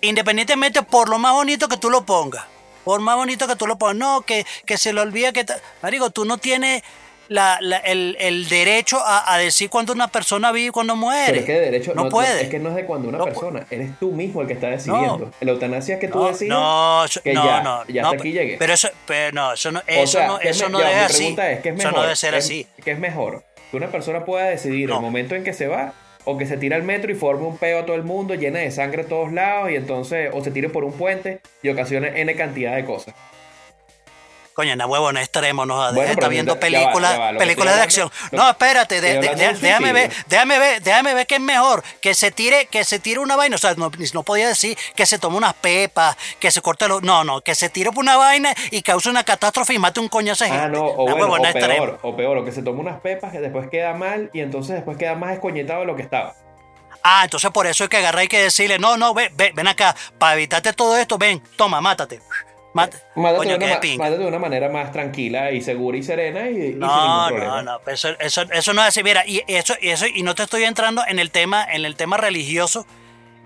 Independientemente 0.01 0.83
por 0.83 1.09
lo 1.09 1.19
más 1.19 1.33
bonito 1.33 1.69
que 1.69 1.77
tú 1.77 1.89
lo 1.91 2.05
pongas. 2.05 2.45
Por 2.85 3.01
más 3.01 3.17
bonito 3.17 3.47
que 3.47 3.57
tú 3.57 3.67
lo 3.67 3.79
pongas. 3.79 3.97
No, 3.97 4.21
que, 4.23 4.45
que 4.67 4.77
se 4.77 4.93
le 4.93 5.01
olvida 5.01 5.33
que. 5.33 5.47
Marico, 5.81 6.11
tú 6.11 6.25
no 6.25 6.37
tienes 6.39 6.83
la- 7.29 7.59
la- 7.61 7.79
el, 7.79 8.17
el 8.21 8.49
derecho 8.49 8.99
a, 9.05 9.33
a 9.35 9.39
decir 9.39 9.71
cuando 9.71 9.93
una 9.93 10.09
persona 10.09 10.53
vive 10.53 10.69
y 10.69 10.71
cuando 10.71 10.95
muere. 10.97 11.27
Pero 11.27 11.41
es 11.41 11.45
que 11.47 11.53
de 11.53 11.61
derecho 11.61 11.95
no, 11.95 12.05
no, 12.05 12.11
puede. 12.11 12.43
es 12.43 12.49
que 12.49 12.59
no 12.59 12.71
es 12.71 12.75
de 12.77 12.85
cuando 12.85 13.09
una 13.09 13.19
No 13.19 13.25
persona, 13.25 13.67
eres 13.71 13.91
tú 13.99 14.13
mismo 14.13 14.41
el 14.43 14.47
que 14.47 14.53
está 14.55 14.69
decidiendo. 14.69 15.31
La 15.41 15.51
eutanasia 15.53 15.95
es 15.95 16.01
que 16.01 16.09
tú 16.09 16.19
no, 16.19 16.27
decides 16.29 16.49
no, 16.51 17.05
eso- 17.05 17.23
que 17.23 17.33
no, 17.33 17.45
ya, 17.45 17.63
no, 17.63 17.87
ya 17.89 18.03
no, 18.03 18.09
hasta 18.11 18.21
aquí 18.21 18.33
llegué. 18.33 18.57
Pero 18.59 18.73
eso, 18.75 18.89
pero 19.07 19.33
no, 19.33 19.53
eso 19.53 19.73
no, 19.73 19.81
O 19.81 19.83
eso 19.87 20.07
sea, 20.19 20.27
no, 20.27 20.39
¿qué 20.39 20.49
eso 20.51 20.67
me- 20.67 20.73
no 20.73 20.81
ya, 20.81 20.87
debe 20.89 20.99
mi 21.01 21.05
así. 21.07 21.27
es, 21.29 21.61
¿qué 21.61 21.69
es 21.71 21.75
Eso 21.75 21.75
mejor? 21.77 21.93
no 21.95 22.03
debe 22.03 22.17
ser 22.17 22.35
¿Es- 22.35 22.45
así. 22.45 22.67
¿Qué 22.85 22.91
es 22.93 22.99
mejor? 22.99 23.45
Que 23.71 23.77
una 23.77 23.89
persona 23.89 24.25
pueda 24.25 24.45
decidir 24.47 24.89
No. 24.89 24.97
el 24.97 25.01
momento 25.01 25.35
en 25.35 25.45
que 25.45 25.53
se 25.53 25.67
va 25.67 25.93
o 26.27 26.39
que 26.39 26.47
se 26.47 26.57
tira 26.57 26.77
al 26.77 26.83
metro 26.85 27.13
y 27.13 27.15
forme 27.15 27.47
un 27.47 27.59
peo 27.59 27.81
a 27.81 27.85
todo 27.87 27.97
el 27.97 28.03
mundo, 28.03 28.35
llena 28.35 28.61
de 28.61 28.71
sangre 28.71 29.03
a 29.03 29.07
todos 29.07 29.33
lados 29.33 29.71
y 29.71 29.77
entonces 29.77 30.31
o 30.33 30.43
se 30.43 30.51
tire 30.51 30.69
por 30.71 30.85
un 30.85 30.93
puente 30.93 31.41
y 31.63 31.69
ocasione 31.69 32.21
N 32.21 32.35
cantidad 32.35 32.75
de 32.77 32.85
cosas. 32.85 33.15
Coño, 34.55 34.77
na 34.77 34.87
huevo, 34.87 35.13
no 35.13 35.19
extremo, 35.19 35.67
no 35.67 35.93
Bueno, 35.93 36.13
está 36.13 36.29
viendo 36.29 36.59
películas, 36.61 37.19
películas 37.39 37.75
de 37.75 37.83
acción. 37.83 38.11
No, 38.31 38.49
espérate, 38.49 39.01
de- 39.01 39.19
de- 39.21 39.35
de- 39.35 39.53
déjame 39.55 39.93
ver, 39.93 40.13
déjame 40.29 40.59
ver, 40.61 40.81
déjame 40.83 41.13
ver 41.15 41.27
que 41.27 41.35
es 41.35 41.41
mejor 41.41 41.83
que 42.01 42.15
se 42.15 42.31
tire, 42.31 42.67
que 42.67 42.85
se 42.85 43.01
tire 43.01 43.19
una 43.19 43.35
vaina, 43.35 43.57
o 43.57 43.59
sea, 43.59 43.75
no, 43.75 43.91
no 44.13 44.23
podía 44.23 44.47
decir 44.47 44.79
que 44.95 45.07
se 45.07 45.19
tome 45.19 45.37
unas 45.39 45.55
pepas, 45.55 46.17
que 46.39 46.53
se 46.53 46.61
corte 46.61 46.87
los, 46.87 47.03
no, 47.03 47.25
no, 47.25 47.41
que 47.41 47.57
se 47.57 47.69
tire 47.69 47.91
por 47.91 47.99
una 48.05 48.17
vaina 48.17 48.55
y 48.71 48.81
cause 48.83 49.11
una 49.11 49.25
catástrofe 49.25 49.75
y 49.75 49.79
mate 49.81 49.99
un 49.99 50.09
coñazo 50.09 50.45
de 50.45 50.51
gente. 50.51 50.65
Ah, 50.67 50.69
no, 50.69 50.85
o 50.87 50.95
bueno, 51.05 51.17
huevo, 51.17 51.37
no 51.39 51.53
peor, 51.53 51.99
o 52.03 52.17
peor, 52.17 52.39
o 52.39 52.45
que 52.45 52.53
se 52.53 52.63
toma 52.63 52.81
unas 52.81 53.01
pepas 53.01 53.33
que 53.33 53.41
después 53.41 53.69
queda 53.69 53.93
mal 53.95 54.31
y 54.33 54.39
entonces 54.41 54.77
después 54.77 54.97
queda 54.97 55.17
más 55.17 55.33
escoñetado 55.33 55.81
de 55.81 55.87
lo 55.87 55.97
que 55.97 56.03
estaba. 56.03 56.35
Ah, 57.03 57.23
entonces 57.25 57.51
por 57.51 57.67
eso 57.67 57.83
hay 57.83 57.89
que 57.89 57.97
agarrar 57.97 58.23
y 58.25 58.29
que 58.29 58.41
decirle, 58.41 58.79
no, 58.79 58.97
no, 58.97 59.13
ven, 59.15 59.37
ven, 59.37 59.53
ven 59.55 59.67
acá, 59.67 59.97
para 60.17 60.35
evitarte 60.35 60.73
todo 60.73 60.97
esto, 60.97 61.19
ven, 61.19 61.43
toma, 61.57 61.81
mátate. 61.81 62.21
Mátate, 62.75 62.99
Coño, 63.15 63.51
de 63.59 63.65
una, 63.65 63.81
mátate 63.97 64.19
de 64.19 64.39
manera 64.39 64.69
más 64.69 64.93
tranquila 64.93 65.53
y 65.53 65.63
segura 65.63 65.97
y 65.97 66.03
serena 66.03 66.51
y, 66.51 66.57
y 66.57 66.61
sin 66.73 66.79
No, 66.81 66.87
ningún 67.29 67.29
problema. 67.29 67.63
no, 67.63 67.79
no, 67.79 67.91
eso, 67.91 68.09
eso, 68.19 68.43
eso 68.43 68.73
no 68.75 68.83
es 68.83 68.89
así. 68.89 69.03
Mira, 69.03 69.25
y 69.27 69.43
eso, 69.47 69.75
y 69.81 69.89
eso, 69.91 70.07
y 70.07 70.23
no 70.23 70.35
te 70.35 70.43
estoy 70.43 70.65
entrando 70.65 71.03
en 71.07 71.19
el 71.19 71.31
tema, 71.31 71.65
en 71.65 71.85
el 71.85 71.95
tema 71.97 72.17
religioso, 72.17 72.87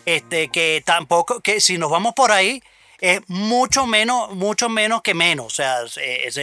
este, 0.07 0.49
que 0.49 0.83
tampoco, 0.85 1.41
que 1.41 1.61
si 1.61 1.77
nos 1.77 1.91
vamos 1.91 2.15
por 2.15 2.33
ahí, 2.33 2.63
es 3.01 3.21
mucho 3.29 3.87
menos, 3.87 4.35
mucho 4.35 4.69
menos 4.69 5.03
que 5.03 5.15
menos. 5.15 5.47
O 5.47 5.51
sea, 5.51 5.77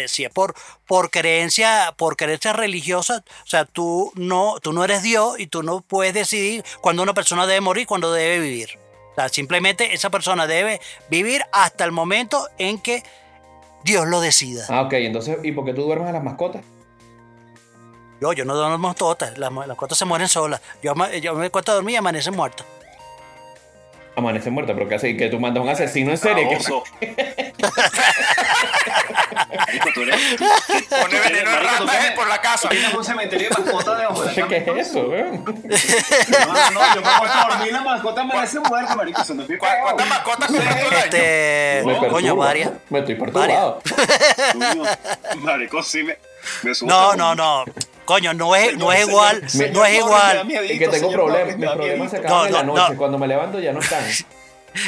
si 0.08 0.24
es 0.24 0.30
por, 0.32 0.54
por 0.86 1.10
creencia, 1.10 1.94
por 1.98 2.16
creencia 2.16 2.54
religiosa, 2.54 3.24
o 3.44 3.48
sea, 3.48 3.66
tú 3.66 4.12
no, 4.16 4.60
tú 4.62 4.72
no 4.74 4.84
eres 4.84 5.04
Dios 5.04 5.40
y 5.40 5.48
tú 5.48 5.64
no 5.64 5.82
puedes 5.82 6.14
decidir 6.14 6.64
cuándo 6.82 7.04
una 7.04 7.14
persona 7.14 7.46
debe 7.48 7.62
morir, 7.62 7.88
cuándo 7.88 8.14
debe 8.14 8.40
vivir. 8.40 8.80
O 9.16 9.22
sea, 9.22 9.30
simplemente 9.30 9.94
esa 9.94 10.10
persona 10.10 10.46
debe 10.46 10.82
vivir 11.10 11.42
hasta 11.54 11.86
el 11.86 11.94
momento 11.94 12.50
en 12.58 12.80
que 12.80 13.02
Dios 13.86 14.06
lo 14.08 14.20
decida. 14.20 14.66
Ah, 14.68 14.82
ok, 14.82 14.94
entonces, 14.94 15.38
¿y 15.44 15.54
por 15.54 15.64
qué 15.64 15.74
tú 15.74 15.84
duermes 15.84 16.10
a 16.10 16.12
las 16.12 16.24
mascotas? 16.24 16.64
Yo, 18.20 18.34
yo 18.34 18.44
no 18.44 18.56
duermo 18.56 18.94
todas, 18.94 19.38
las, 19.38 19.54
las 19.54 19.78
cuotas 19.78 19.98
se 19.98 20.04
mueren 20.06 20.28
solas. 20.28 20.62
Yo, 20.84 20.94
yo 21.22 21.36
me 21.36 21.50
cuento 21.50 21.72
a 21.72 21.76
dormir 21.76 21.94
y 21.94 21.98
amanecen 21.98 22.36
muertas. 22.36 22.66
Amanece 24.18 24.50
muerta, 24.50 24.74
pero 24.74 24.88
¿qué 24.88 24.96
hace? 24.96 25.18
Que 25.18 25.28
tú 25.30 25.40
mandas 25.40 25.60
a 25.62 25.64
un 25.64 25.70
asesino 25.70 26.12
en 26.12 26.18
serie. 26.18 26.48
que- 26.48 26.56
Baboso. 26.56 26.84
Marico, 29.58 29.90
tú 29.94 30.02
eres- 30.04 30.36
Pone 30.90 31.20
veneno 31.20 31.52
tienes- 31.52 32.06
eh, 32.06 32.14
por 32.16 32.28
la 32.28 32.40
casa. 32.40 32.70
Tienes 32.70 32.94
un 32.94 33.04
cementerio 33.04 33.50
de 33.50 33.56
mascotas 33.64 33.98
debajo 33.98 34.22
de 34.24 34.28
la 34.28 34.34
cama. 34.36 34.48
¿Qué 34.50 34.58
es 34.82 34.88
eso, 34.90 35.02
weón? 35.10 35.44
No, 35.44 35.52
no, 36.54 36.72
no, 36.72 36.96
yo 36.96 37.02
me 37.02 37.08
acuesto 37.08 37.38
a 37.38 37.48
dormir, 37.50 37.74
la 37.74 37.82
mascota 37.82 38.22
amanece 38.22 38.60
muerta, 38.62 38.96
marico, 38.96 39.22
eso 39.22 39.34
no 39.34 39.44
es 39.44 39.50
mi 39.50 39.58
¿Cu- 39.58 39.66
¿Cuántas 39.84 40.08
mascotas 40.08 40.48
tú 40.48 40.56
año? 40.58 40.98
Este, 40.98 41.82
Me 41.86 42.08
coño, 42.08 42.36
varias. 42.36 42.72
Me 42.90 43.00
estoy 43.00 43.16
perturbado. 43.16 43.82
Marico, 45.40 45.84
sí 45.84 46.04
me. 46.04 46.18
No, 46.84 47.16
no, 47.16 47.36
no. 47.36 47.66
Coño, 48.06 48.34
no 48.34 48.56
es, 48.56 48.78
no 48.78 48.92
es 48.94 49.08
igual, 49.08 49.50
señor, 49.50 49.72
no 49.74 49.86
es 49.86 49.96
igual. 49.98 50.32
me 50.32 50.38
da 50.38 50.44
miedito, 50.44 50.74
Y 50.74 50.80
que 50.80 50.88
tengo 50.88 51.12
problemas. 51.12 51.58
Mis 51.58 51.70
problemas 51.70 52.12
se 52.12 52.18
acaban 52.18 52.38
No, 52.40 52.46
en 52.46 52.54
la 52.54 52.64
no, 52.64 52.76
noche. 52.76 52.92
no. 52.94 52.98
Cuando 53.00 53.18
me 53.18 53.28
levanto 53.28 53.60
ya 53.60 53.74
no 53.74 53.80
están. 53.80 54.04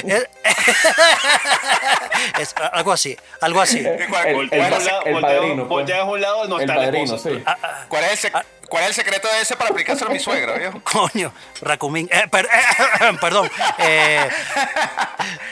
Es, 2.39 2.53
algo 2.73 2.91
así, 2.91 3.17
algo 3.41 3.61
así. 3.61 3.79
¿Qué- 3.83 4.05
cuál- 4.09 4.27
El, 4.27 4.49
el, 4.51 4.73
el- 4.73 5.15
el 5.15 5.21
padrino. 5.21 5.55
pues. 5.55 5.67
voltea 5.69 6.01
a 6.01 6.03
un 6.03 6.21
lado, 6.21 6.47
no 6.47 6.55
el 6.57 6.61
está 6.63 6.75
la 6.75 6.81
padrino, 6.85 7.15
esposa. 7.15 7.29
sí. 7.29 7.43
¿Cuál 7.87 8.03
es, 8.03 8.11
el 8.25 8.31
sec- 8.31 8.45
cuál 8.69 8.83
es 8.83 8.89
el 8.89 8.95
secreto 8.95 9.27
de 9.29 9.41
ese 9.41 9.55
para 9.55 9.69
aplicárselo 9.69 10.09
a 10.09 10.13
mi 10.13 10.19
suegra, 10.19 10.57
viejo? 10.57 10.81
Coño, 10.83 11.31
Racumín. 11.61 12.09
Eh, 12.11 12.27
per- 12.29 12.45
eh, 12.47 13.17
perdón. 13.21 13.49
Eh, 13.79 14.27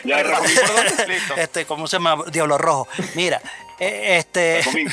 Ya, 0.04 0.24
Racumín, 0.24 0.56
perdón. 0.56 0.86
Listo. 1.08 1.36
este, 1.38 1.66
¿cómo 1.66 1.88
se 1.88 1.96
llama? 1.98 2.18
Diablo 2.32 2.58
Rojo. 2.58 2.88
Mira, 3.16 3.42
eh, 3.80 4.18
este. 4.20 4.62
Racumín. 4.66 4.90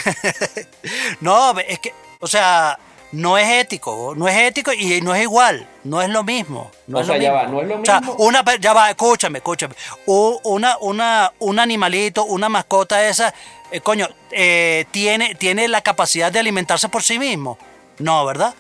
no, 1.20 1.58
es 1.58 1.78
que, 1.80 1.92
o 2.22 2.26
sea, 2.26 2.78
no 3.12 3.36
es 3.36 3.46
ético, 3.60 4.14
no 4.16 4.26
es 4.26 4.36
ético 4.38 4.72
y 4.72 5.00
no 5.02 5.14
es 5.14 5.22
igual, 5.22 5.68
no 5.84 6.00
es 6.00 6.08
lo 6.08 6.24
mismo. 6.24 6.70
No 6.86 6.98
O 6.98 7.00
es 7.02 7.06
sea, 7.06 7.16
lo 7.16 7.22
ya 7.22 7.30
mismo. 7.32 7.44
va, 7.44 7.48
no 7.50 7.60
es 7.60 7.68
lo 7.68 7.80
O 7.80 7.84
sea, 7.84 8.00
mismo. 8.00 8.14
una, 8.14 8.42
ya 8.58 8.72
va, 8.72 8.88
escúchame, 8.90 9.38
escúchame. 9.38 9.74
Una, 10.06 10.78
una, 10.80 11.32
un 11.40 11.58
animalito, 11.58 12.24
una 12.24 12.48
mascota 12.48 13.06
esa, 13.06 13.34
eh, 13.70 13.80
coño, 13.80 14.08
eh, 14.30 14.86
tiene, 14.92 15.34
tiene 15.34 15.68
la 15.68 15.82
capacidad 15.82 16.32
de 16.32 16.38
alimentarse 16.38 16.88
por 16.88 17.02
sí 17.02 17.18
mismo. 17.18 17.58
No, 17.98 18.24
¿verdad? 18.24 18.54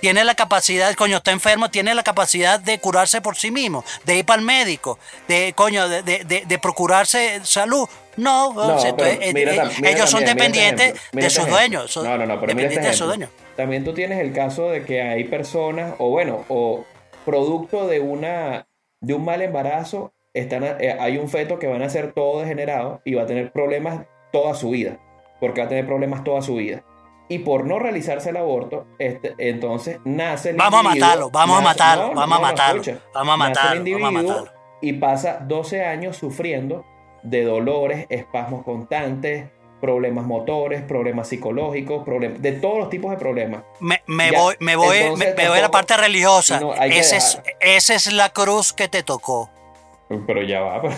Tiene 0.00 0.24
la 0.24 0.34
capacidad, 0.34 0.94
coño, 0.94 1.18
está 1.18 1.30
enfermo, 1.30 1.70
tiene 1.70 1.94
la 1.94 2.02
capacidad 2.02 2.58
de 2.58 2.78
curarse 2.78 3.20
por 3.20 3.36
sí 3.36 3.50
mismo, 3.50 3.84
de 4.04 4.16
ir 4.18 4.24
para 4.24 4.40
el 4.40 4.46
médico, 4.46 4.98
de, 5.28 5.52
coño, 5.54 5.88
de, 5.88 6.02
de- 6.02 6.24
de- 6.24 6.44
de 6.46 6.58
procurarse 6.58 7.40
salud. 7.44 7.88
No, 8.16 8.52
No, 8.52 8.76
o 8.76 8.78
sea, 8.80 8.94
pero 8.96 9.10
entonces, 9.10 9.34
mira 9.34 9.54
eh, 9.54 9.58
tam- 9.58 9.72
mira 9.76 9.90
ellos 9.90 10.10
son 10.10 10.22
este 10.22 10.34
dependientes 10.34 10.86
ejemplo, 10.86 11.20
de 11.20 11.26
este 11.26 11.40
sus 11.40 11.48
dueños. 11.50 11.90
son 11.90 12.04
No, 12.04 12.18
no, 12.18 12.26
no, 12.26 12.40
pero 12.40 12.54
mira 12.54 12.68
este 12.68 12.80
de 12.80 12.86
sus 12.92 12.96
ejemplo. 13.02 13.06
dueños. 13.06 13.30
También 13.56 13.84
tú 13.84 13.94
tienes 13.94 14.18
el 14.20 14.32
caso 14.32 14.70
de 14.70 14.84
que 14.84 15.00
hay 15.02 15.24
personas, 15.24 15.94
o 15.98 16.08
bueno, 16.10 16.44
o 16.48 16.84
producto 17.24 17.86
de 17.86 18.00
una 18.00 18.66
de 19.00 19.14
un 19.14 19.24
mal 19.24 19.40
embarazo, 19.42 20.12
están, 20.34 20.62
eh, 20.64 20.96
hay 20.98 21.16
un 21.18 21.28
feto 21.30 21.58
que 21.58 21.66
va 21.66 21.76
a 21.76 21.78
nacer 21.78 22.12
todo 22.12 22.40
degenerado 22.40 23.00
y 23.04 23.14
va 23.14 23.22
a 23.22 23.26
tener 23.26 23.50
problemas 23.52 24.06
toda 24.32 24.54
su 24.54 24.70
vida, 24.70 24.98
porque 25.40 25.60
va 25.60 25.66
a 25.66 25.68
tener 25.70 25.86
problemas 25.86 26.22
toda 26.24 26.42
su 26.42 26.56
vida. 26.56 26.84
Y 27.30 27.38
por 27.38 27.64
no 27.64 27.78
realizarse 27.78 28.28
el 28.30 28.36
aborto, 28.36 28.86
este, 28.98 29.34
entonces 29.38 29.98
nace 30.04 30.50
el 30.50 30.56
Vamos 30.56 30.80
a 30.80 30.82
individuo- 30.88 31.00
matarlo, 31.06 31.30
vamos 31.30 31.58
a 31.58 31.60
matarlo, 31.62 32.08
no, 32.08 32.14
vamos 32.20 32.36
a 32.36 32.40
no, 32.40 32.46
matarlo, 32.48 32.80
escucha. 32.82 33.04
vamos 33.14 33.34
a 33.34 33.38
Nace 33.38 33.50
el 33.72 33.80
matarlo, 33.80 33.98
vamos 34.04 34.08
a 34.08 34.22
matarlo. 34.34 34.52
y 34.82 34.92
pasa 34.94 35.38
12 35.46 35.84
años 35.84 36.16
sufriendo 36.16 36.84
de 37.22 37.44
dolores, 37.44 38.06
espasmos 38.10 38.64
constantes, 38.64 39.48
problemas 39.80 40.26
motores, 40.26 40.82
problemas 40.82 41.28
psicológicos, 41.28 42.04
problemas, 42.04 42.42
de 42.42 42.52
todos 42.52 42.78
los 42.78 42.90
tipos 42.90 43.10
de 43.12 43.16
problemas. 43.16 43.62
Me, 43.78 44.02
voy, 44.32 44.56
me 44.58 44.76
voy, 44.76 44.96
entonces 44.98 45.34
me, 45.36 45.42
me 45.44 45.48
voy 45.48 45.58
a 45.58 45.62
la 45.62 45.70
parte 45.70 45.96
religiosa. 45.96 46.58
no, 46.60 46.74
es, 46.74 47.40
esa 47.60 47.94
es 47.94 48.12
la 48.12 48.28
cruz 48.30 48.72
que 48.74 48.88
te 48.88 49.02
tocó. 49.02 49.48
Pero 50.26 50.42
ya 50.42 50.60
va. 50.60 50.82
pero- 50.82 50.94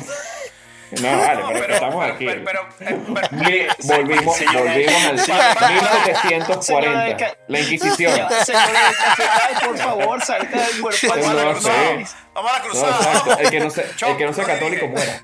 No, 1.00 1.18
vale, 1.18 1.42
pero, 1.60 1.74
estamos 1.74 2.04
aquí. 2.10 2.26
Pero, 2.26 2.44
pero, 2.44 2.68
pero- 2.78 3.28
Mire, 3.32 3.68
volvimos, 3.84 4.38
volvimos 4.52 5.04
al 5.04 5.18
señora- 5.18 5.70
1740, 5.70 6.62
Señora- 6.62 7.36
la 7.48 7.60
Inquisición. 7.60 8.28
Cafetal, 8.28 9.68
por 9.68 9.78
favor, 9.78 10.22
salga 10.24 10.66
del 10.66 10.80
cuerpo 10.80 11.06
Vamos 11.08 11.28
a 11.28 11.34
la 11.34 11.52
cruzada. 11.52 11.92
Vamos 12.34 12.50
a 12.50 12.52
la 12.52 12.58
No, 12.58 12.64
cruzada. 12.64 13.36
El 13.40 13.50
que 13.50 13.60
no 13.60 13.70
sea, 13.70 13.84
el 13.84 13.96
Chop, 13.96 14.16
que 14.18 14.24
no 14.26 14.32
sea 14.32 14.44
no 14.46 14.52
católico 14.52 14.86
muera. 14.88 15.22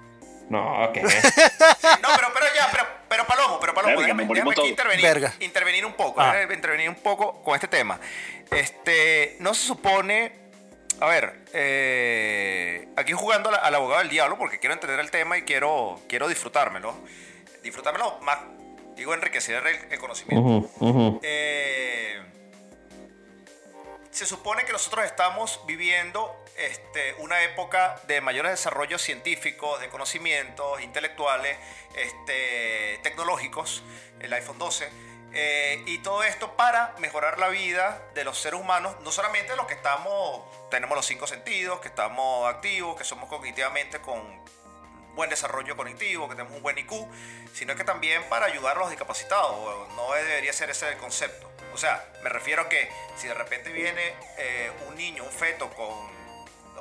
No, 0.48 0.90
¿qué? 0.94 1.02
No, 1.02 1.08
pero, 2.16 2.28
pero 2.32 2.46
ya, 2.56 2.68
pero, 2.72 2.84
pero 3.08 3.26
Palomo, 3.26 3.60
pero 3.60 3.74
Palomo, 3.74 3.96
Verga, 3.96 4.06
déjame, 4.14 4.34
déjame 4.34 4.50
aquí 4.52 4.68
intervenir, 4.68 5.02
Verga. 5.04 5.34
intervenir 5.40 5.84
un 5.86 5.92
poco, 5.92 6.20
Ah. 6.22 6.34
intervenir 6.50 6.88
un 6.88 6.94
poco 6.96 7.42
con 7.42 7.54
este 7.54 7.68
tema. 7.68 8.00
Este, 8.50 9.36
no 9.40 9.52
se 9.52 9.66
supone, 9.66 10.32
a 11.00 11.06
ver, 11.06 11.44
eh, 11.52 12.88
aquí 12.96 13.12
jugando 13.12 13.50
al, 13.50 13.74
abogado 13.74 14.00
del 14.00 14.10
diablo 14.10 14.36
porque 14.36 14.58
quiero 14.58 14.74
entender 14.74 14.98
el 15.00 15.10
tema 15.10 15.38
y 15.38 15.42
quiero, 15.42 16.00
quiero 16.08 16.28
disfrutármelo, 16.28 16.94
disfrutármelo 17.62 18.18
más, 18.20 18.38
digo 18.96 19.14
enriquecer 19.14 19.64
el, 19.66 19.92
el 19.92 19.98
conocimiento. 19.98 20.68
Eh, 21.22 22.20
se 24.10 24.26
supone 24.26 24.64
que 24.64 24.72
nosotros 24.72 25.04
estamos 25.04 25.60
viviendo 25.66 26.44
este, 26.56 27.14
una 27.18 27.40
época 27.44 28.00
de 28.08 28.20
mayores 28.20 28.50
desarrollos 28.50 29.00
científicos, 29.00 29.80
de 29.80 29.88
conocimientos 29.88 30.80
intelectuales, 30.82 31.56
este, 31.94 32.98
tecnológicos, 33.04 33.84
el 34.18 34.32
iPhone 34.32 34.58
12, 34.58 34.88
eh, 35.32 35.82
y 35.86 35.98
todo 35.98 36.22
esto 36.22 36.56
para 36.56 36.94
mejorar 36.98 37.38
la 37.38 37.48
vida 37.48 38.02
de 38.14 38.24
los 38.24 38.38
seres 38.38 38.60
humanos, 38.60 38.96
no 39.02 39.12
solamente 39.12 39.54
los 39.56 39.66
que 39.66 39.74
estamos, 39.74 40.42
tenemos 40.70 40.96
los 40.96 41.06
cinco 41.06 41.26
sentidos, 41.26 41.80
que 41.80 41.88
estamos 41.88 42.48
activos, 42.48 42.96
que 42.96 43.04
somos 43.04 43.28
cognitivamente 43.28 44.00
con 44.00 44.20
buen 45.14 45.30
desarrollo 45.30 45.76
cognitivo, 45.76 46.28
que 46.28 46.36
tenemos 46.36 46.56
un 46.56 46.62
buen 46.62 46.78
IQ, 46.78 46.92
sino 47.52 47.74
que 47.74 47.84
también 47.84 48.22
para 48.28 48.46
ayudar 48.46 48.76
a 48.76 48.80
los 48.80 48.90
discapacitados. 48.90 49.88
No 49.96 50.12
debería 50.12 50.52
ser 50.52 50.70
ese 50.70 50.88
el 50.88 50.96
concepto. 50.96 51.50
O 51.74 51.76
sea, 51.76 52.04
me 52.22 52.30
refiero 52.30 52.62
a 52.62 52.68
que 52.68 52.88
si 53.16 53.26
de 53.26 53.34
repente 53.34 53.70
viene 53.70 54.14
eh, 54.38 54.70
un 54.88 54.96
niño, 54.96 55.24
un 55.24 55.30
feto 55.30 55.68
con 55.70 56.17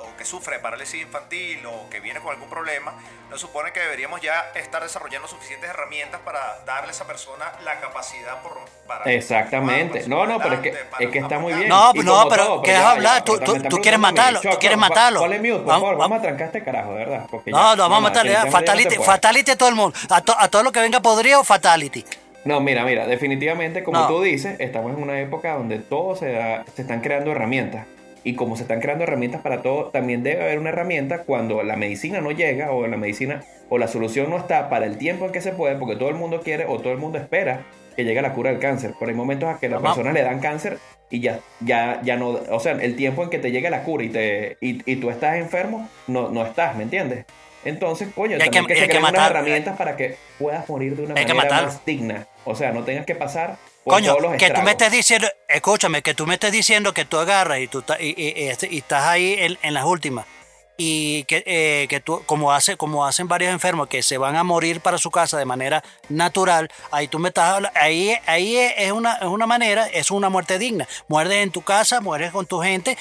o 0.02 0.16
que 0.16 0.24
sufre 0.24 0.56
de 0.56 0.62
parálisis 0.62 1.02
infantil 1.02 1.64
o 1.66 1.88
que 1.90 2.00
viene 2.00 2.20
con 2.20 2.32
algún 2.32 2.48
problema, 2.48 2.94
no 3.30 3.38
supone 3.38 3.72
que 3.72 3.80
deberíamos 3.80 4.20
ya 4.20 4.50
estar 4.54 4.82
desarrollando 4.82 5.28
suficientes 5.28 5.68
herramientas 5.70 6.20
para 6.24 6.60
darle 6.66 6.88
a 6.88 6.90
esa 6.92 7.06
persona 7.06 7.52
la 7.64 7.78
capacidad 7.80 8.40
por, 8.42 8.58
para 8.86 9.04
Exactamente. 9.12 9.98
para 10.00 10.08
No, 10.08 10.26
no, 10.26 10.38
pero 10.38 10.54
es 10.54 10.60
que, 10.60 10.74
es 11.00 11.10
que 11.10 11.18
está 11.18 11.38
muy 11.38 11.52
bien. 11.54 11.68
No, 11.68 11.92
Y 11.94 11.98
no, 12.00 12.26
pero 12.28 12.44
todo, 12.46 12.62
¿qué 12.62 12.72
vas 12.72 12.82
a 12.82 12.90
hablar? 12.92 13.24
Tú- 13.24 13.38
tú- 13.38 13.62
tú 13.68 13.76
quieres 13.78 14.00
matarlo, 14.00 14.40
tú 14.40 14.58
quieres 14.58 14.78
matarlo. 14.78 15.20
Ponle 15.20 15.38
mute, 15.38 15.52
por 15.58 15.64
Vamos, 15.66 15.82
favor, 15.82 15.96
vamos 15.98 16.18
a 16.18 16.22
trancar 16.22 16.46
este 16.48 16.64
carajo, 16.64 16.90
de 16.92 16.98
verdad. 16.98 17.26
porque 17.30 17.50
ya- 17.50 17.56
No, 17.56 17.76
no, 17.76 17.82
vamos 17.84 17.98
a 17.98 18.00
matarle. 18.02 18.34
Fatality, 18.50 18.96
fatality 18.96 19.50
a 19.52 19.56
todo 19.58 19.68
el 19.68 19.74
mundo. 19.74 19.96
A, 20.10 20.20
to- 20.22 20.36
a 20.38 20.48
todo 20.48 20.62
lo 20.62 20.72
que 20.72 20.80
venga 20.80 21.00
podrido, 21.00 21.44
fatality. 21.44 22.04
No, 22.44 22.60
mira, 22.60 22.84
mira, 22.84 23.06
definitivamente, 23.06 23.82
como 23.84 23.98
No. 24.00 24.06
tú 24.06 24.22
dices, 24.22 24.56
estamos 24.58 24.92
en 24.96 25.02
una 25.02 25.20
época 25.20 25.54
donde 25.54 25.80
todo 25.80 26.16
se, 26.16 26.32
da- 26.32 26.64
se 26.74 26.82
están 26.82 27.00
creando 27.00 27.32
herramientas. 27.32 27.86
Y 28.24 28.34
como 28.34 28.56
se 28.56 28.62
están 28.62 28.80
creando 28.80 29.04
herramientas 29.04 29.40
para 29.42 29.62
todo, 29.62 29.86
también 29.86 30.22
debe 30.22 30.42
haber 30.42 30.58
una 30.58 30.70
herramienta 30.70 31.22
cuando 31.24 31.62
la 31.62 31.76
medicina 31.76 32.20
no 32.20 32.30
llega 32.30 32.72
o 32.72 32.86
la 32.86 32.96
medicina 32.96 33.42
o 33.70 33.78
la 33.78 33.86
solución 33.88 34.30
no 34.30 34.38
está 34.38 34.68
para 34.68 34.86
el 34.86 34.98
tiempo 34.98 35.26
en 35.26 35.32
que 35.32 35.40
se 35.40 35.52
puede, 35.52 35.76
porque 35.76 35.96
todo 35.96 36.08
el 36.08 36.14
mundo 36.16 36.40
quiere 36.42 36.64
o 36.66 36.78
todo 36.80 36.92
el 36.92 36.98
mundo 36.98 37.18
espera 37.18 37.62
que 37.96 38.04
llegue 38.04 38.22
la 38.22 38.32
cura 38.32 38.50
del 38.50 38.58
cáncer. 38.60 38.94
Pero 38.98 39.10
hay 39.10 39.16
momentos 39.16 39.48
a 39.48 39.58
que 39.58 39.68
las 39.68 39.80
personas 39.94 40.14
le 40.14 40.22
dan 40.22 40.40
cáncer 40.40 40.78
y 41.10 41.20
ya, 41.20 41.40
ya, 41.60 42.00
ya 42.02 42.16
no, 42.16 42.28
o 42.50 42.60
sea, 42.60 42.72
el 42.72 42.96
tiempo 42.96 43.22
en 43.22 43.30
que 43.30 43.38
te 43.38 43.50
llegue 43.50 43.70
la 43.70 43.82
cura 43.82 44.04
y, 44.04 44.08
te, 44.10 44.56
y, 44.60 44.82
y 44.90 44.96
tú 44.96 45.10
estás 45.10 45.36
enfermo, 45.36 45.88
no, 46.06 46.28
no 46.30 46.44
estás, 46.44 46.76
¿me 46.76 46.82
entiendes? 46.84 47.24
Entonces, 47.64 48.08
coño, 48.14 48.36
hay 48.44 48.50
también 48.50 48.66
que- 48.66 48.72
que, 48.74 48.78
se 48.78 48.82
hay 48.84 48.88
que 48.88 48.98
unas 48.98 49.12
herramientas 49.30 49.76
para 49.76 49.96
que 49.96 50.16
puedas 50.38 50.68
morir 50.68 50.96
de 50.96 51.02
una 51.04 51.14
manera 51.14 51.34
más 51.64 51.84
digna. 51.84 52.26
O 52.44 52.54
sea, 52.54 52.72
no 52.72 52.84
tengas 52.84 53.04
que 53.04 53.14
pasar 53.14 53.56
Coño, 53.88 54.12
que 54.38 54.46
tú 54.50 54.62
me 54.62 54.70
estés 54.72 54.90
diciendo, 54.92 55.28
escúchame, 55.48 56.02
que 56.02 56.14
tú 56.14 56.26
me 56.26 56.34
estés 56.34 56.52
diciendo 56.52 56.92
que 56.94 57.04
tú 57.04 57.18
agarras 57.18 57.58
y 57.60 57.68
tú 57.68 57.84
y, 58.00 58.06
y- 58.20 58.34
y 58.44 58.48
este- 58.48 58.68
y 58.70 58.78
estás 58.78 59.04
ahí 59.04 59.34
en, 59.38 59.58
en 59.62 59.74
las 59.74 59.84
últimas 59.84 60.26
y 60.80 61.24
que, 61.24 61.42
eh, 61.44 61.86
que 61.88 61.98
tú, 61.98 62.22
como, 62.24 62.52
hace, 62.52 62.76
como 62.76 63.04
hacen 63.04 63.26
varios 63.26 63.52
enfermos 63.52 63.88
que 63.88 64.00
se 64.02 64.16
van 64.16 64.36
a 64.36 64.44
morir 64.44 64.80
para 64.80 64.96
su 64.98 65.10
casa 65.10 65.36
de 65.36 65.44
manera 65.44 65.82
natural, 66.08 66.70
ahí 66.92 67.08
tú 67.08 67.18
me 67.18 67.28
estás 67.28 67.54
habla- 67.54 67.72
ahí, 67.74 68.16
ahí 68.26 68.56
es 68.56 68.92
una, 68.92 69.14
es 69.14 69.24
una 69.26 69.46
manera, 69.46 69.86
es 69.88 70.10
una 70.12 70.28
muerte 70.28 70.58
digna. 70.58 70.86
Mueres 71.08 71.34
en 71.42 71.50
tu 71.50 71.62
casa, 71.62 72.00
mueres 72.00 72.30
con 72.30 72.46
tu 72.46 72.60
gente 72.60 72.96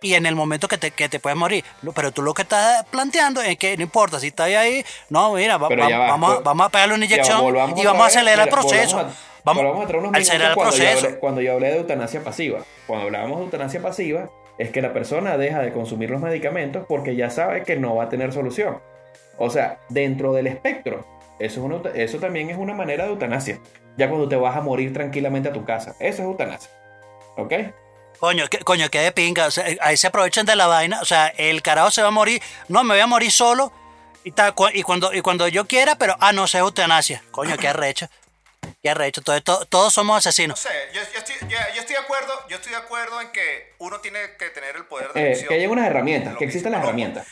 y 0.00 0.14
en 0.14 0.24
el 0.26 0.36
momento 0.36 0.68
que 0.68 0.78
te, 0.78 0.92
que 0.92 1.08
te 1.08 1.18
puedes 1.18 1.36
morir. 1.36 1.64
Pero 1.96 2.12
tú 2.12 2.22
lo 2.22 2.32
que 2.32 2.42
estás 2.42 2.84
planteando 2.92 3.42
es 3.42 3.56
que 3.58 3.76
no 3.76 3.82
importa 3.82 4.20
si 4.20 4.28
estás 4.28 4.46
ahí, 4.50 4.84
no, 5.08 5.32
mira, 5.32 5.56
va- 5.56 5.68
va- 5.68 5.88
vamos, 6.10 6.30
a- 6.30 6.40
vamos 6.44 6.66
a 6.66 6.68
pegarle 6.68 6.94
una 6.94 7.04
inyección 7.06 7.38
y 7.82 7.84
vamos 7.86 8.02
a 8.02 8.06
acelerar 8.06 8.46
el 8.46 8.50
proceso. 8.68 8.98
A, 9.00 9.12
Vamos, 9.46 9.78
a 9.78 9.82
entrar 9.82 10.00
unos 10.00 10.10
minutos 10.10 10.54
cuando 10.54 10.76
yo, 10.76 10.88
hablé, 10.88 11.18
cuando 11.18 11.40
yo 11.40 11.52
hablé 11.52 11.70
de 11.70 11.76
eutanasia 11.76 12.24
pasiva. 12.24 12.64
Cuando 12.88 13.06
hablábamos 13.06 13.38
de 13.38 13.44
eutanasia 13.44 13.80
pasiva, 13.80 14.28
es 14.58 14.70
que 14.70 14.82
la 14.82 14.92
persona 14.92 15.38
deja 15.38 15.60
de 15.60 15.72
consumir 15.72 16.10
los 16.10 16.20
medicamentos 16.20 16.84
porque 16.88 17.14
ya 17.14 17.30
sabe 17.30 17.62
que 17.62 17.76
no 17.76 17.94
va 17.94 18.04
a 18.04 18.08
tener 18.08 18.32
solución. 18.32 18.82
O 19.38 19.48
sea, 19.48 19.78
dentro 19.88 20.32
del 20.32 20.48
espectro, 20.48 21.06
eso, 21.38 21.60
es 21.60 21.64
una 21.64 21.90
eso 21.94 22.18
también 22.18 22.50
es 22.50 22.58
una 22.58 22.74
manera 22.74 23.04
de 23.04 23.10
eutanasia. 23.10 23.60
Ya 23.96 24.08
cuando 24.08 24.28
te 24.28 24.34
vas 24.34 24.56
a 24.56 24.62
morir 24.62 24.92
tranquilamente 24.92 25.50
a 25.50 25.52
tu 25.52 25.64
casa. 25.64 25.94
Eso 26.00 26.22
es 26.22 26.28
eutanasia. 26.28 26.70
¿Ok? 27.36 27.52
Coño, 28.18 28.48
que, 28.48 28.58
coño, 28.58 28.88
que 28.88 28.98
de 28.98 29.12
pinga. 29.12 29.46
o 29.46 29.50
sea, 29.52 29.64
ahí 29.80 29.96
se 29.96 30.08
aprovechan 30.08 30.44
de 30.44 30.56
la 30.56 30.66
vaina. 30.66 31.00
O 31.02 31.04
sea, 31.04 31.28
el 31.28 31.62
carajo 31.62 31.92
se 31.92 32.02
va 32.02 32.08
a 32.08 32.10
morir. 32.10 32.42
No, 32.66 32.82
me 32.82 32.94
voy 32.94 33.00
a 33.00 33.06
morir 33.06 33.30
solo. 33.30 33.72
Y, 34.24 34.32
tal, 34.32 34.54
y, 34.74 34.82
cuando, 34.82 35.14
y 35.14 35.20
cuando 35.20 35.46
yo 35.46 35.66
quiera, 35.66 35.96
pero, 35.96 36.16
ah, 36.18 36.32
no, 36.32 36.48
sé 36.48 36.58
eutanasia. 36.58 37.22
Coño, 37.30 37.56
qué 37.56 37.68
arrecho. 37.68 38.08
Qué 38.82 38.90
arrecho. 38.90 39.20
Entonces, 39.20 39.44
to- 39.44 39.66
todos 39.66 39.92
somos 39.92 40.14
No 40.14 40.18
asesinos. 40.18 40.58
sé, 40.60 40.70
yo, 40.92 41.00
yo 41.12 41.18
estoy, 41.18 41.34
yo- 41.48 41.58
yo 41.74 41.80
estoy 41.80 41.94
de 41.96 42.02
acuerdo, 42.02 42.46
yo 42.48 42.56
estoy 42.56 42.72
de 42.72 42.78
acuerdo 42.78 43.20
en 43.20 43.30
que 43.32 43.74
uno 43.78 44.00
tiene 44.00 44.36
que 44.36 44.50
tener 44.50 44.76
el 44.76 44.84
poder 44.86 45.12
de 45.12 45.32
Eh, 45.32 45.46
que 45.48 45.54
haya 45.54 45.68
unas 45.68 45.86
herramientas, 45.86 46.36
que 46.36 46.44
existan 46.44 46.72
las 46.72 46.82
herramientas. 46.82 47.26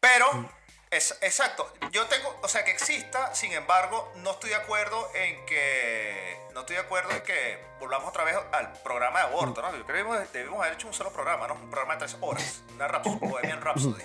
Pero, 0.00 0.48
es, 0.90 1.18
exacto, 1.20 1.72
yo 1.90 2.06
tengo, 2.06 2.38
o 2.42 2.48
sea, 2.48 2.64
que 2.64 2.70
exista, 2.70 3.34
sin 3.34 3.52
embargo, 3.52 4.12
no 4.16 4.32
estoy 4.32 4.50
de 4.50 4.56
acuerdo 4.56 5.10
en 5.14 5.44
que, 5.46 6.38
no 6.54 6.60
estoy 6.60 6.76
de 6.76 6.82
acuerdo 6.82 7.10
en 7.10 7.22
que 7.22 7.58
volvamos 7.80 8.08
otra 8.08 8.22
vez 8.24 8.36
al 8.52 8.72
programa 8.82 9.18
de 9.20 9.24
aborto, 9.26 9.62
¿no? 9.62 9.76
Yo 9.76 9.84
creo 9.84 9.86
que 9.86 9.92
debimos, 9.94 10.32
debimos 10.32 10.60
haber 10.60 10.74
hecho 10.74 10.86
un 10.86 10.94
solo 10.94 11.12
programa, 11.12 11.48
¿no? 11.48 11.54
Un 11.54 11.70
programa 11.70 11.94
de 11.94 12.06
tres 12.06 12.16
horas, 12.20 12.62
una 12.74 12.86
Rhapsody, 12.88 13.18
Bohemian 13.20 13.60
Rhapsody. 13.60 14.02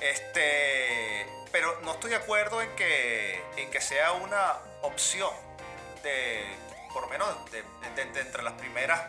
Este, 0.00 1.26
pero 1.52 1.78
no 1.82 1.92
estoy 1.92 2.10
de 2.10 2.16
acuerdo 2.16 2.62
en 2.62 2.70
que, 2.76 3.42
en 3.56 3.70
que 3.70 3.80
sea 3.80 4.12
una 4.12 4.54
opción 4.82 5.30
de, 6.08 6.92
por 6.92 7.02
lo 7.02 7.08
menos, 7.08 7.28
de, 7.52 7.58
de- 7.58 8.12
de 8.12 8.20
entre 8.20 8.42
las 8.42 8.52
primeras 8.54 9.00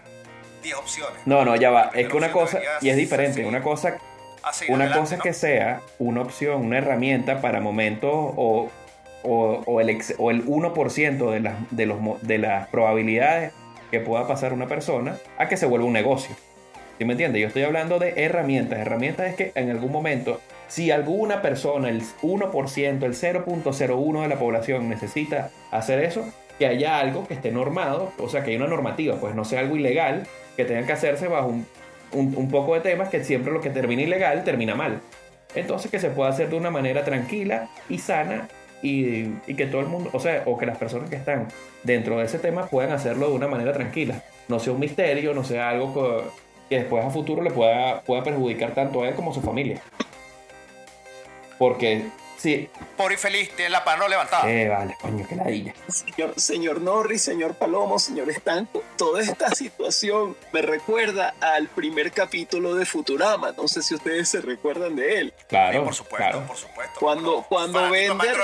10 0.64 0.76
opciones. 0.76 1.20
No, 1.26 1.46
no, 1.46 1.56
ya 1.56 1.70
va. 1.72 1.92
Es 1.94 2.08
que 2.10 2.18
una 2.18 2.32
cosa, 2.32 2.60
y 2.82 2.90
es 2.90 2.98
diferente, 2.98 3.46
una 3.46 3.62
cosa 3.62 3.98
a 4.44 4.54
seguir 4.54 4.74
Una 4.74 4.86
adelante, 4.86 5.16
cosa 5.16 5.24
que 5.24 5.34
sea 5.34 5.82
una 6.00 6.22
opción, 6.22 6.66
una 6.66 6.78
herramienta 6.78 7.42
para 7.42 7.60
momentos 7.62 8.12
o, 8.14 8.70
o, 9.24 9.64
o 9.66 9.82
el, 9.82 9.90
ex- 9.90 10.16
o 10.18 10.32
el 10.32 10.46
1% 10.46 11.32
de 11.32 11.40
las, 11.42 11.54
de, 11.72 11.86
los, 11.86 11.98
de 12.22 12.38
las 12.38 12.68
probabilidades 12.70 13.52
que 13.92 14.00
pueda 14.00 14.28
pasar 14.28 14.54
una 14.54 14.68
persona 14.68 15.18
a 15.38 15.48
que 15.50 15.58
se 15.58 15.66
vuelva 15.66 15.86
un 15.88 15.94
negocio. 15.94 16.36
¿Sí 16.98 17.06
me 17.06 17.14
entiendes? 17.14 17.42
Yo 17.42 17.48
estoy 17.48 17.64
hablando 17.64 17.98
de 18.00 18.14
herramientas. 18.24 18.80
Herramientas 18.80 19.28
es 19.30 19.36
que 19.36 19.52
en 19.56 19.70
algún 19.70 19.92
momento, 19.92 20.42
si 20.68 20.92
alguna 20.92 21.42
persona, 21.42 21.88
el 21.90 22.02
1%, 22.22 23.04
el 23.04 23.14
0.01 23.16 24.22
de 24.22 24.28
la 24.28 24.36
población 24.40 24.90
necesita 24.90 25.50
hacer 25.72 26.04
eso, 26.04 26.26
que 26.60 26.68
haya 26.68 27.00
algo 27.00 27.26
que 27.28 27.34
esté 27.34 27.52
normado, 27.52 28.12
o 28.20 28.30
sea, 28.30 28.44
que 28.44 28.52
haya 28.52 28.60
una 28.60 28.68
normativa, 28.68 29.16
pues 29.16 29.34
no 29.34 29.46
sea 29.46 29.62
algo 29.62 29.78
ilegal, 29.78 30.28
que 30.58 30.66
tengan 30.66 30.86
que 30.86 30.92
hacerse 30.92 31.28
bajo 31.28 31.48
un, 31.48 31.66
un- 32.12 32.50
poco 32.52 32.76
de 32.76 32.82
temas 32.82 33.08
que 33.10 33.24
siempre 33.24 33.52
lo 33.54 33.62
que 33.62 33.70
termina 33.70 34.02
ilegal 34.02 34.44
termina 34.44 34.76
mal. 34.76 35.00
Entonces 35.56 35.90
que 35.90 36.00
se 36.00 36.10
pueda 36.10 36.30
hacer 36.30 36.50
de 36.50 36.58
una 36.58 36.70
manera 36.70 37.04
tranquila 37.06 37.70
y 37.90 37.98
sana 37.98 38.50
y, 38.82 39.30
y 39.48 39.56
que 39.56 39.66
todo 39.66 39.82
el 39.82 39.88
mundo, 39.88 40.10
o 40.14 40.20
sea, 40.20 40.44
o 40.46 40.58
que 40.58 40.66
las 40.66 40.78
personas 40.78 41.10
que 41.10 41.16
están 41.16 41.48
dentro 41.84 42.18
de 42.20 42.26
ese 42.26 42.40
tema 42.40 42.66
puedan 42.68 42.92
hacerlo 42.92 43.30
de 43.30 43.36
una 43.36 43.48
manera 43.48 43.72
tranquila. 43.74 44.22
No 44.50 44.60
sea 44.60 44.74
un 44.74 44.80
misterio, 44.80 45.34
no 45.34 45.44
sea 45.44 45.70
algo 45.70 45.94
que, 45.94 46.24
que 46.70 46.80
después 46.82 47.06
a 47.06 47.10
futuro 47.10 47.42
le 47.42 47.52
pueda, 47.52 48.02
pueda 48.02 48.24
perjudicar 48.24 48.74
tanto 48.76 49.02
a 49.04 49.08
él 49.08 49.16
como 49.16 49.32
a 49.32 49.34
su 49.34 49.42
familia. 49.42 49.82
Porque, 51.58 52.04
sí, 52.40 52.70
Por 52.98 53.12
infeliz, 53.12 53.56
tiene 53.56 53.70
la 53.70 53.82
mano 53.84 54.08
levantada. 54.08 54.50
eh, 54.50 54.68
vale, 54.68 54.96
coño, 55.02 55.28
que 55.28 55.36
ladilla. 55.36 55.74
Señor, 55.88 56.34
señor 56.40 56.82
Norris, 56.82 57.22
señor 57.22 57.54
Palomo, 57.56 58.00
señor 58.00 58.30
Estanco, 58.30 58.84
toda 58.98 59.22
esta 59.22 59.50
situación 59.56 60.36
me 60.52 60.62
recuerda 60.62 61.34
al 61.42 61.68
primer 61.68 62.12
capítulo 62.12 62.76
de 62.76 62.86
Futurama. 62.86 63.52
No 63.52 63.68
sé 63.68 63.82
si 63.84 63.94
ustedes 63.96 64.30
se 64.30 64.42
recuerdan 64.42 64.96
de 64.96 65.20
él. 65.20 65.34
Claro, 65.48 65.80
Sí, 65.80 65.86
por 65.86 65.96
supuesto, 65.96 66.18
claro. 66.30 66.48
por 66.48 66.58
supuesto. 66.58 67.00
Cuando, 67.00 67.46
cuando 67.48 67.90
Bender, 67.90 68.38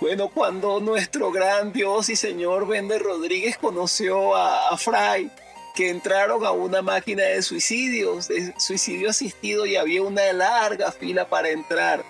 bueno, 0.00 0.28
cuando 0.28 0.80
nuestro 0.80 1.30
gran 1.30 1.72
Dios 1.72 2.08
y 2.10 2.16
señor 2.16 2.66
Bender 2.66 3.00
Rodríguez 3.02 3.56
conoció 3.58 4.34
a, 4.34 4.68
a 4.68 4.76
Fry, 4.76 5.30
que 5.74 5.90
entraron 5.90 6.44
a 6.46 6.52
una 6.52 6.82
máquina 6.82 7.24
de 7.24 7.42
suicidios, 7.42 8.28
de 8.28 8.54
suicidio 8.58 9.10
asistido 9.10 9.66
y 9.66 9.76
había 9.76 10.02
una 10.02 10.32
larga 10.32 10.92
fila 10.92 11.28
para 11.28 11.48
entrar. 11.50 12.04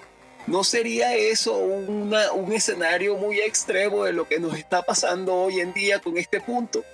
¿No 0.47 0.63
sería 0.63 1.15
eso 1.15 1.55
una- 1.55 2.31
un 2.33 2.53
escenario 2.53 3.17
muy 3.17 3.41
extremo 3.41 4.05
de 4.05 4.13
lo 4.13 4.29
que 4.29 4.39
nos 4.39 4.55
está 4.59 4.83
pasando 4.83 5.35
hoy 5.35 5.61
en 5.61 5.73
día 5.73 5.99
con 6.01 6.19
este 6.19 6.41
punto? 6.43 6.85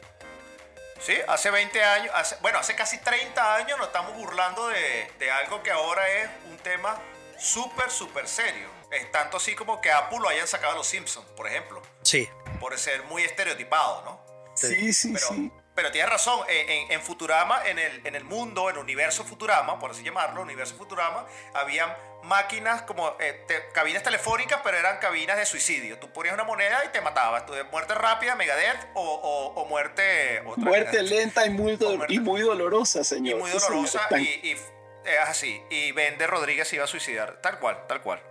Sí, 1.01 1.15
hace 1.27 1.51
20 1.51 1.83
años, 1.83 2.13
hace- 2.15 2.37
bueno, 2.43 2.59
hace 2.59 2.75
casi 2.77 2.99
30 2.99 3.57
años 3.57 3.77
nos 3.79 3.89
estamos 3.89 4.15
burlando 4.17 4.69
de, 4.69 5.11
de 5.19 5.31
algo 5.31 5.63
que 5.63 5.71
ahora 5.73 6.07
es 6.21 6.29
un 6.51 6.59
tema 6.59 7.01
súper, 7.39 7.91
súper 7.91 8.29
serio. 8.29 8.69
Es 8.93 9.11
tanto 9.11 9.39
así 9.39 9.55
como 9.55 9.81
que 9.81 9.91
Apple 9.91 10.19
lo 10.21 10.29
hayan 10.29 10.47
sacado 10.47 10.75
a 10.75 10.77
los 10.77 10.87
Simpsons, 10.87 11.27
por 11.37 11.47
ejemplo, 11.49 11.81
Sí. 12.03 12.29
por 12.61 12.79
ser 12.79 13.03
muy 13.05 13.23
estereotipado, 13.23 14.03
¿no? 14.05 14.21
Sí, 14.55 14.93
sí, 14.93 15.13
Pero, 15.15 15.27
sí. 15.29 15.51
Pero 15.75 15.91
tienes 15.91 16.11
razón, 16.11 16.41
en, 16.49 17.01
Futurama, 17.01 17.67
en 17.67 17.79
el, 17.79 18.07
en 18.07 18.15
el 18.17 18.25
mundo, 18.25 18.69
en 18.69 18.77
el 18.77 18.83
universo 18.83 19.25
Futurama, 19.25 19.79
por 19.79 19.93
así 19.93 20.03
llamarlo, 20.03 20.43
universo 20.43 20.75
Futurama, 20.77 21.27
habían 21.55 21.95
máquinas 22.23 22.83
como 22.83 23.17
eh, 23.19 23.45
te- 23.49 23.69
cabinas 23.73 24.03
telefónicas, 24.03 24.61
pero 24.63 24.77
eran 24.77 24.99
cabinas 24.99 25.39
de 25.39 25.47
suicidio. 25.47 25.99
Tú 25.99 26.13
ponías 26.13 26.35
una 26.35 26.45
moneda 26.45 26.85
y 26.85 26.89
te 26.89 27.01
matabas. 27.01 27.47
Tú 27.47 27.55
muerte 27.71 27.95
rápida, 27.95 28.35
Megadeth, 28.35 28.89
o, 28.95 29.03
o- 29.03 29.61
o 29.63 29.65
muerte... 29.67 30.43
otra 30.47 30.63
Muerte 30.65 31.03
lenta 31.03 31.47
y 31.47 31.51
muy, 31.51 31.77
do- 31.77 31.99
y 32.09 32.19
muy 32.19 32.43
dolorosa, 32.43 33.01
y 33.01 33.05
señor. 33.05 33.39
muy 33.39 33.51
Sí, 33.51 33.59
señor 33.59 33.71
dolorosa 33.73 34.19
y, 34.19 34.23
y 34.51 34.53
es 34.53 35.19
así. 35.27 35.63
Y 35.71 35.93
Bender 35.93 36.29
Rodríguez 36.29 36.69
se 36.69 36.77
iba 36.77 36.85
a 36.85 36.89
suicidar. 36.89 37.41
Tal 37.41 37.59
cual, 37.59 37.87
tal 37.87 38.03
cual. 38.03 38.23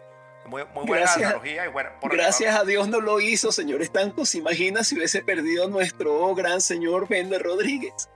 Muy, 0.50 0.64
muy 0.74 0.86
buena 0.86 1.04
Gracias. 1.06 1.26
analogía 1.28 1.66
y 1.66 1.70
buena. 1.70 2.00
por 2.00 2.12
Gracias 2.12 2.56
a 2.56 2.64
Dios 2.66 2.88
no 2.88 3.00
lo 3.02 3.20
hizo, 3.22 3.52
señor 3.52 3.82
Estanco. 3.82 4.26
¿Se 4.26 4.40
imagina 4.40 4.84
si 4.84 4.96
hubiese 4.96 5.22
perdido 5.22 5.70
nuestro 5.70 6.34
gran 6.36 6.60
señor 6.62 7.08
Bender 7.08 7.42
Rodríguez? 7.42 8.10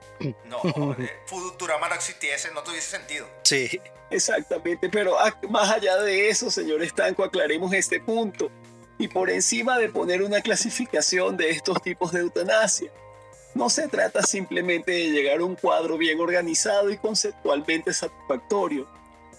No, 0.46 0.60
eh, 1.00 1.10
Futurama 1.28 1.90
no 1.90 1.96
existiese, 1.96 2.52
no 2.52 2.64
tuviese 2.64 2.98
sentido. 2.98 3.28
Sí. 3.44 3.80
Exactamente, 4.10 4.90
pero 4.90 5.20
a- 5.20 5.36
más 5.50 5.72
allá 5.72 5.98
de 5.98 6.30
eso, 6.30 6.52
señor 6.52 6.84
Estanco, 6.84 7.24
aclaremos 7.24 7.74
este 7.74 8.00
punto. 8.00 8.52
Y 9.00 9.08
por 9.08 9.30
encima 9.32 9.80
de 9.80 9.90
poner 9.90 10.22
una 10.22 10.42
clasificación 10.42 11.36
de 11.36 11.50
estos 11.50 11.82
tipos 11.82 12.12
de 12.12 12.20
eutanasia, 12.20 12.92
no 13.56 13.70
se 13.72 13.88
trata 13.88 14.22
simplemente 14.22 14.92
de 14.92 15.10
llegar 15.10 15.40
a 15.40 15.44
un 15.46 15.56
cuadro 15.56 15.98
bien 15.98 16.20
organizado 16.20 16.92
y 16.92 16.98
conceptualmente 16.98 17.92
satisfactorio. 17.94 18.88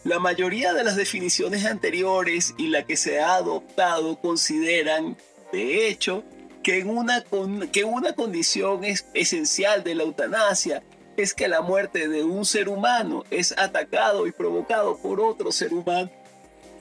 La 0.05 0.19
mayoría 0.19 0.73
de 0.75 0.85
las 0.85 0.97
definiciones 0.97 1.65
anteriores 1.65 2.55
y 2.59 2.69
la 2.69 2.85
que 2.85 2.97
se 2.97 3.21
ha 3.21 3.37
adoptado 3.37 4.21
consideran, 4.21 5.17
de 5.53 5.89
hecho, 5.89 6.23
que, 6.63 6.79
en 6.79 6.91
una, 6.91 7.23
con- 7.25 7.69
que 7.69 7.85
una 7.85 8.15
condición 8.15 8.85
es 8.85 9.07
esencial 9.15 9.83
de 9.83 9.95
la 9.95 10.03
eutanasia 10.03 10.83
es 11.17 11.33
que 11.33 11.49
la 11.49 11.61
muerte 11.63 12.09
de 12.09 12.23
un 12.25 12.45
ser 12.45 12.69
humano 12.69 13.25
es 13.31 13.53
atacado 13.57 14.27
y 14.27 14.33
provocado 14.33 14.97
por 14.99 15.21
otro 15.21 15.53
ser 15.53 15.73
humano. 15.73 16.11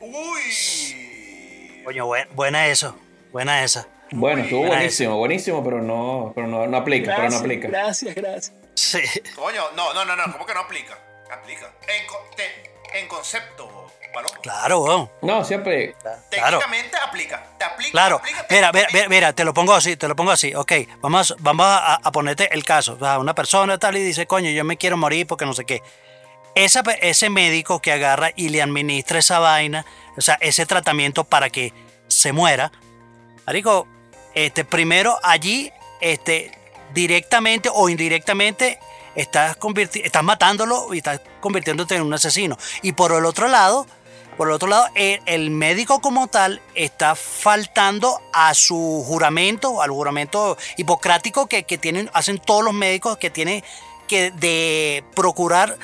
Uy. 0.01 1.81
Coño, 1.85 2.05
buen- 2.07 2.27
buena 2.35 2.67
eso. 2.67 2.95
Buena 3.31 3.63
esa. 3.63 3.87
Bueno, 4.11 4.43
estuvo 4.43 4.59
Buena 4.61 4.75
buenísimo, 4.75 5.17
buenísimo, 5.17 5.63
pero 5.63 5.81
no, 5.81 6.31
pero 6.35 6.45
no, 6.47 6.67
no 6.67 6.77
aplica, 6.77 7.15
pero 7.15 7.17
no 7.17 7.21
Gracias, 7.23 7.41
aplica. 7.41 7.67
gracias, 7.67 8.15
gracias. 8.15 8.53
Sí. 8.75 8.99
Coño, 9.35 9.63
no, 9.75 9.93
no, 9.93 10.05
no, 10.05 10.15
no. 10.15 10.31
¿Cómo 10.33 10.45
que 10.45 10.53
no 10.53 10.59
aplica? 10.61 10.97
Aplica. 11.31 11.73
En, 11.87 12.35
te- 12.35 12.72
en 12.93 13.07
concepto, 13.07 13.91
Palomo. 14.13 14.35
Claro, 14.41 14.79
weón. 14.81 15.11
No, 15.21 15.43
siempre. 15.43 15.95
Claro. 16.01 16.19
Técnicamente 16.29 16.97
aplica. 16.97 17.43
Te 17.57 17.65
aplica. 17.65 17.91
Claro, 17.91 18.17
te 18.17 18.29
aplica, 18.29 18.47
mira, 18.49 18.71
mira, 18.71 18.71
técnicamente. 18.71 18.93
mira, 18.93 19.09
mira, 19.09 19.33
te 19.33 19.43
lo 19.43 19.53
pongo 19.53 19.73
así, 19.73 19.97
te 19.97 20.07
lo 20.07 20.15
pongo 20.15 20.31
así, 20.31 20.53
ok, 20.53 20.71
vamos, 21.01 21.35
vamos 21.39 21.65
a, 21.65 21.95
a 21.95 22.11
ponerte 22.11 22.53
el 22.53 22.63
caso, 22.63 22.93
o 22.93 22.99
sea, 22.99 23.19
una 23.19 23.33
persona 23.33 23.77
tal 23.77 23.97
y 23.97 24.03
dice, 24.03 24.27
coño, 24.27 24.49
yo 24.51 24.63
me 24.63 24.77
quiero 24.77 24.97
morir 24.97 25.25
porque 25.27 25.45
no 25.45 25.53
sé 25.53 25.65
qué. 25.65 25.81
Esa 26.55 26.81
ese 27.01 27.29
médico 27.29 27.81
que 27.81 27.91
agarra 27.91 28.29
y 28.35 28.49
le 28.49 28.61
administra 28.61 29.17
esa 29.17 29.39
vaina, 29.39 29.85
o 30.15 30.21
sea, 30.21 30.37
ese 30.39 30.67
tratamiento 30.67 31.23
para 31.23 31.49
que 31.49 31.73
se 32.07 32.31
muera, 32.31 32.71
marico, 33.47 33.87
este, 34.35 34.63
primero 34.63 35.17
allí, 35.23 35.71
este, 35.99 36.51
directamente 36.93 37.69
o 37.73 37.89
indirectamente, 37.89 38.79
estás, 39.15 39.57
estás 39.95 40.23
matándolo 40.23 40.93
y 40.93 40.97
estás 40.97 41.21
convirtiéndote 41.39 41.95
en 41.95 42.03
un 42.03 42.13
asesino. 42.13 42.57
Y 42.81 42.93
por 42.93 43.11
el 43.11 43.25
otro 43.25 43.47
lado, 43.47 43.87
por 44.37 44.47
el 44.47 44.53
otro 44.53 44.67
lado, 44.67 44.87
el, 44.95 45.21
el 45.25 45.51
médico 45.51 45.99
como 46.01 46.27
tal 46.27 46.61
está 46.75 47.15
faltando 47.15 48.21
a 48.33 48.53
su 48.53 49.03
juramento, 49.05 49.81
al 49.81 49.91
juramento 49.91 50.57
hipocrático 50.77 51.47
que, 51.47 51.63
que 51.63 51.77
tienen, 51.77 52.09
hacen 52.13 52.39
todos 52.39 52.63
los 52.63 52.73
médicos 52.73 53.17
que 53.17 53.29
tienen 53.29 53.63
que 54.07 54.31
de 54.31 55.03
procurar 55.15 55.77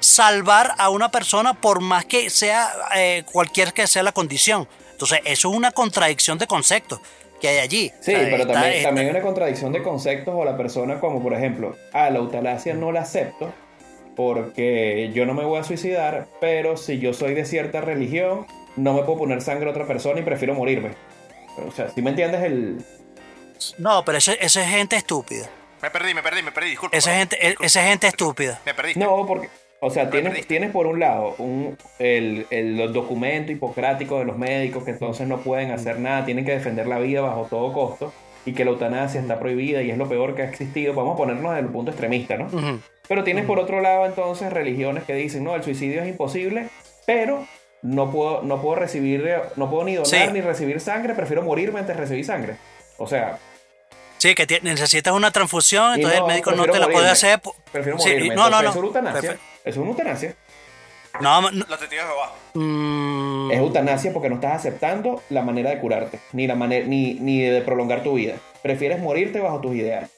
salvar 0.00 0.74
a 0.78 0.88
una 0.88 1.10
persona 1.10 1.54
por 1.54 1.80
más 1.80 2.06
que 2.06 2.30
sea 2.30 2.72
eh, 2.94 3.22
cualquier 3.30 3.72
que 3.72 3.86
sea 3.86 4.02
la 4.02 4.12
condición. 4.12 4.66
Entonces, 4.92 5.20
eso 5.24 5.50
es 5.50 5.56
una 5.56 5.72
contradicción 5.72 6.38
de 6.38 6.46
conceptos 6.46 7.00
que 7.40 7.48
hay 7.48 7.58
allí. 7.58 7.90
Sí, 8.00 8.12
O 8.14 8.16
sea, 8.18 8.24
pero 8.24 8.36
está- 8.42 8.52
también, 8.52 8.72
está- 8.74 8.88
también 8.88 9.06
hay 9.08 9.10
una 9.12 9.22
contradicción 9.22 9.72
de 9.72 9.82
conceptos 9.82 10.34
o 10.36 10.44
la 10.44 10.56
persona 10.56 11.00
como, 11.00 11.22
por 11.22 11.34
ejemplo, 11.34 11.76
ah, 11.92 12.10
la 12.10 12.18
eutanasia 12.18 12.74
no 12.74 12.92
la 12.92 13.00
acepto 13.00 13.52
porque 14.16 15.10
yo 15.14 15.24
no 15.26 15.34
me 15.34 15.44
voy 15.44 15.58
a 15.60 15.64
suicidar, 15.64 16.26
pero 16.40 16.76
si 16.76 16.98
yo 16.98 17.12
soy 17.14 17.34
de 17.34 17.44
cierta 17.44 17.80
religión, 17.80 18.46
no 18.76 18.92
me 18.92 19.02
puedo 19.02 19.18
poner 19.18 19.40
sangre 19.42 19.68
a 19.68 19.70
otra 19.70 19.86
persona 19.86 20.20
y 20.20 20.22
prefiero 20.22 20.54
morirme. 20.54 20.90
O 21.66 21.70
sea, 21.72 21.88
si 21.90 22.02
me 22.02 22.10
entiendes 22.10 22.42
el... 22.42 22.84
No, 23.78 24.04
pero 24.04 24.18
eso, 24.18 24.32
eso 24.40 24.60
es 24.60 24.66
gente 24.68 24.96
estúpida. 24.96 25.48
Me 25.82 25.90
perdí, 25.90 26.12
me 26.14 26.22
perdí, 26.22 26.42
me 26.42 26.52
perdí. 26.52 26.70
Disculpa. 26.70 26.96
Esa 26.96 27.14
gente, 27.16 27.36
disculpa. 27.36 27.66
esa 27.66 27.82
gente 27.84 28.06
estúpida. 28.06 28.60
Me 28.66 28.74
perdiste. 28.74 29.00
No, 29.00 29.24
porque, 29.26 29.48
o 29.80 29.90
sea, 29.90 30.10
tienes, 30.10 30.46
tienes 30.46 30.70
por 30.72 30.86
un 30.86 31.00
lado 31.00 31.34
un, 31.38 31.76
el, 31.98 32.46
el 32.50 32.76
los 32.76 32.92
documentos 32.92 33.52
hipocráticos 33.54 34.18
de 34.20 34.26
los 34.26 34.36
médicos 34.36 34.84
que 34.84 34.90
entonces 34.90 35.26
no 35.26 35.38
pueden 35.38 35.70
hacer 35.70 35.98
nada, 35.98 36.24
tienen 36.24 36.44
que 36.44 36.52
defender 36.52 36.86
la 36.86 36.98
vida 36.98 37.20
bajo 37.22 37.46
todo 37.48 37.72
costo 37.72 38.12
y 38.44 38.52
que 38.52 38.64
la 38.64 38.70
eutanasia 38.72 39.20
está 39.20 39.38
prohibida 39.38 39.82
y 39.82 39.90
es 39.90 39.98
lo 39.98 40.08
peor 40.08 40.34
que 40.34 40.42
ha 40.42 40.48
existido. 40.48 40.94
Vamos 40.94 41.14
a 41.14 41.16
ponernos 41.16 41.52
desde 41.54 41.66
el 41.66 41.72
punto 41.72 41.90
extremista, 41.90 42.36
¿no? 42.36 42.48
Pero 43.08 43.24
tienes 43.24 43.44
por 43.44 43.58
otro 43.58 43.80
lado 43.80 44.06
entonces 44.06 44.52
religiones 44.52 45.04
que 45.04 45.14
dicen, 45.14 45.44
no, 45.44 45.54
el 45.54 45.62
suicidio 45.62 46.02
es 46.02 46.08
imposible, 46.08 46.68
pero 47.06 47.46
no 47.82 48.10
puedo, 48.10 48.42
no 48.42 48.60
puedo 48.62 48.76
recibir, 48.76 49.26
no 49.56 49.70
puedo 49.70 49.84
ni 49.84 49.94
donar 49.94 50.06
Sí. 50.10 50.32
ni 50.32 50.40
recibir 50.42 50.80
sangre, 50.80 51.14
prefiero 51.14 51.42
morirme 51.42 51.80
antes 51.80 51.96
de 51.96 52.00
recibir 52.02 52.24
sangre. 52.24 52.56
O 52.98 53.06
sea, 53.06 53.38
Sí, 54.18 54.34
que 54.34 54.46
necesitas 54.62 55.14
una 55.14 55.30
transfusión, 55.30 55.94
entonces 55.94 56.20
no, 56.20 56.26
el 56.26 56.32
médico 56.32 56.52
no 56.52 56.66
te 56.66 56.78
la 56.78 56.88
puede 56.88 57.08
hacer. 57.08 57.40
prefiero 57.72 57.98
Sí, 57.98 58.10
morirme. 58.10 58.34
no, 58.36 58.50
no, 58.50 58.58
Entonces, 58.58 58.80
no. 58.82 58.86
Eutanasia. 58.88 59.30
Prefe- 59.32 59.38
Eso 59.64 59.82
es 59.82 59.88
eutanasia. 59.88 60.34
No, 61.20 61.40
no, 61.42 61.50
Los 61.50 61.78
testigos 61.78 62.06
de 62.06 62.12
Jehová. 62.12 62.32
mm, 62.54 63.50
Es 63.50 63.58
eutanasia 63.58 64.12
porque 64.12 64.28
no 64.28 64.36
estás 64.36 64.56
aceptando 64.56 65.22
la 65.28 65.42
manera 65.42 65.70
de 65.70 65.78
curarte, 65.80 66.20
ni 66.32 66.46
la 66.46 66.54
manera, 66.54 66.86
ni, 66.86 67.14
ni 67.14 67.40
de 67.42 67.60
prolongar 67.62 68.02
tu 68.02 68.14
vida. 68.14 68.36
Prefieres 68.62 69.00
morirte 69.00 69.40
bajo 69.40 69.60
tus 69.60 69.74
ideales. 69.74 70.10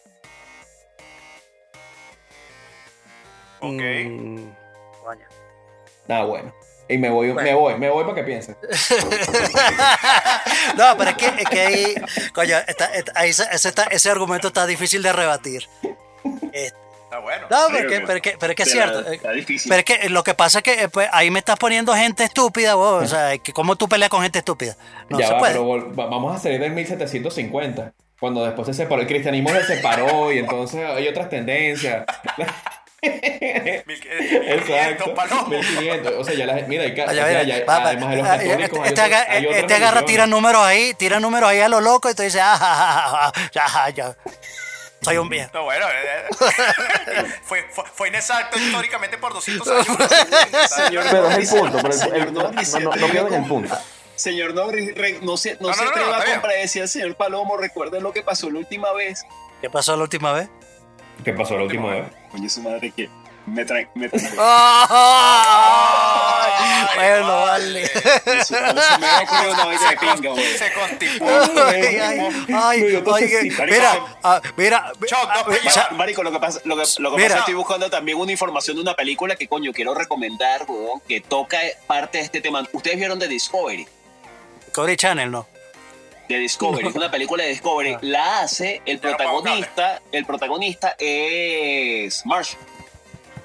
Ok. 3.61 3.81
mm, 4.07 4.45
coño. 5.05 5.27
Ah, 6.09 6.25
bueno. 6.25 6.53
Y 6.89 6.99
me 6.99 7.09
voy, 7.11 7.33
me 7.33 7.55
voy, 7.55 7.77
me 7.79 7.89
voy 7.89 8.03
para 8.05 8.17
que 8.17 8.25
piensen. 8.25 8.57
no, 10.77 10.97
pero 10.99 11.11
es 11.11 11.17
que, 11.17 11.27
es 11.27 11.49
que 11.49 11.61
ahí, 11.61 11.95
coño, 12.35 12.57
está- 12.67 12.93
está- 12.93 13.13
ahí 13.15 13.33
se- 13.33 13.47
ese, 13.51 13.69
está- 13.69 13.85
ese 13.85 14.11
argumento 14.11 14.49
está 14.49 14.67
difícil 14.67 15.03
de 15.03 15.13
rebatir. 15.13 15.67
Este, 16.53 16.77
Está 17.13 17.21
bueno. 17.21 17.47
no, 17.51 17.59
pero 17.71 17.91
es 17.91 17.93
que, 17.93 18.01
pero 18.07 18.17
es 18.17 18.23
que, 18.23 18.37
pero 18.41 18.53
es 18.53 18.57
que 18.57 18.63
es 18.63 18.73
cierto. 18.73 19.01
eh, 19.13 19.17
Está 19.17 19.33
difícil. 19.33 19.69
Pero 19.69 19.81
es 19.81 19.85
que 19.85 20.09
lo 20.09 20.25
que 20.25 20.33
pasa 20.33 20.61
es 20.61 20.65
que 20.65 20.85
eh, 20.85 20.89
pues, 20.89 21.11
ahí 21.13 21.31
me 21.31 21.41
estás 21.41 21.59
poniendo 21.59 21.95
gente 21.95 22.25
estúpida, 22.25 22.75
vos. 22.75 23.05
O 23.05 23.07
sea, 23.07 23.37
que 23.37 23.53
¿cómo 23.53 23.77
tú 23.77 23.87
peleas 23.87 24.09
con 24.09 24.23
gente 24.23 24.39
estúpida? 24.39 24.79
No 25.11 25.19
ya 25.19 25.27
se 25.27 25.33
va, 25.35 25.39
puede. 25.39 25.53
pero 25.53 25.91
vamos 25.95 26.35
a 26.35 26.39
salir 26.39 26.59
del 26.59 26.73
1750. 26.73 27.93
Cuando 28.19 28.43
después 28.47 28.67
se 28.67 28.73
separó, 28.73 29.03
el 29.03 29.09
cristianismo 29.09 29.51
se 29.51 29.63
separó 29.65 30.33
y 30.33 30.39
entonces 30.39 30.89
hay 30.89 31.07
otras 31.09 31.29
tendencias. 31.29 32.07
Exacto. 33.03 35.15
1500. 35.49 36.13
O 36.19 36.25
sea, 36.25 36.35
ya 36.35 36.47
la, 36.47 36.55
mira, 36.67 36.85
hay, 36.85 36.95
ca- 36.95 37.05
o 37.05 37.07
Vaya, 37.09 37.27
sea, 37.27 37.43
mira, 37.43 37.59
ya- 37.59 37.65
además 37.69 38.11
de 38.11 38.17
los 38.17 38.27
ah, 38.27 38.39
católicos, 38.39 38.79
hay 38.81 38.89
este, 38.89 39.01
hay 39.03 39.47
este 39.51 39.75
agarra, 39.75 40.05
tira 40.07 40.27
números 40.27 40.63
ahí, 40.63 40.95
tira 40.95 41.21
números 41.21 41.51
ahí 41.51 41.61
a 41.61 41.69
lo 41.69 41.81
loco 41.81 42.09
y 42.11 42.15
tú 42.15 42.23
dices, 42.23 42.41
ah, 42.43 42.57
ja, 42.59 42.75
ja, 42.75 42.95
ja, 42.95 43.33
ja, 43.55 43.69
ja, 43.69 43.91
ya, 43.91 44.17
soy 45.03 45.17
un 45.19 45.29
viejo. 45.29 45.51
No, 45.55 45.65
bueno, 45.65 45.87
eh, 45.89 46.29
eh, 47.09 47.25
fue, 47.43 47.67
fue, 47.71 47.85
fue 47.95 48.09
inexacto 48.09 48.59
históricamente 48.59 49.19
por 49.19 49.33
200 49.35 49.69
años. 49.69 49.87
Señor 50.69 51.05
Pero 51.11 51.29
es 51.31 51.53
el 51.53 51.59
punto, 51.61 51.79
pero 51.83 51.95
el- 51.95 52.23
el- 52.23 52.33
no- 52.33 52.51
no- 52.53 52.97
no 52.97 53.09
pierden 53.09 53.35
el 53.43 53.49
punto. 53.49 53.77
Señor 54.15 54.55
Norris, 54.55 54.95
re- 54.95 55.19
no 55.23 55.37
se, 55.37 55.55
no 55.61 55.69
No, 55.69 55.75
se 55.75 55.81
no, 55.85 55.87
no, 55.87 55.91
atreva 55.91 56.17
a 56.19 56.21
al 56.83 56.89
señor 56.89 57.17
Palomo. 57.17 57.57
Recuerden 57.57 58.03
lo 58.03 58.13
que 58.13 58.23
pasó 58.23 58.51
la 58.51 58.59
última 58.59 58.93
vez. 58.93 59.25
¿Qué 59.61 59.69
pasó 59.71 59.97
la 59.97 60.03
última 60.03 60.33
vez? 60.33 60.49
¿Qué 61.25 61.33
pasó 61.33 61.57
la 61.57 61.65
última 61.65 61.91
vez? 61.91 62.05
Coño, 62.31 62.49
su 62.49 62.63
madre 62.63 62.93
que 62.95 63.09
me 63.47 63.65
traen. 63.65 63.89
Me 63.95 64.09
traen 64.09 64.25
Ay, 66.39 66.87
bueno, 66.97 67.41
vale. 67.43 67.83
Eso, 67.83 68.55
me 68.55 68.71
una 69.51 69.67
de 69.71 69.97
pinga, 69.99 70.31
güey. 70.31 70.57
Se 70.57 70.73
constipó. 70.73 71.27
Ay, 71.27 71.99
ay, 72.55 72.83
mira, 73.67 73.99
ah, 74.23 74.41
mira, 74.57 74.93
ah, 75.13 75.89
Marico, 75.93 76.23
lo 76.23 76.33
que 76.33 76.39
pasa, 76.39 76.61
lo 76.65 76.77
que, 76.77 76.85
lo 76.99 77.11
que 77.11 77.17
Mira. 77.17 77.29
pasa 77.29 77.39
estoy 77.41 77.55
buscando 77.55 77.91
también 77.91 78.19
una 78.19 78.33
información 78.33 78.77
de 78.77 78.83
una 78.83 78.95
película 78.95 79.37
que 79.37 79.49
coño 79.49 79.73
quiero 79.73 79.95
recomendar, 79.95 80.65
weón, 80.69 81.01
que 81.09 81.21
toca 81.21 81.59
parte 81.87 82.19
de 82.19 82.25
este 82.25 82.41
tema. 82.41 82.67
Ustedes 82.73 82.97
vieron 82.97 83.19
The 83.19 83.29
Discovery. 83.29 83.87
Discovery 84.67 84.97
Channel, 84.97 85.31
¿no? 85.31 85.47
de 86.29 86.39
Discovery, 86.39 86.89
es 86.89 86.95
una 86.95 87.11
película 87.11 87.43
de 87.45 87.51
Discovery, 87.51 87.99
la 88.01 88.41
hace 88.41 88.81
el 88.87 88.99
protagonista, 88.99 90.01
el 90.13 90.25
protagonista 90.25 90.95
es 90.99 92.25
Marsh 92.25 92.55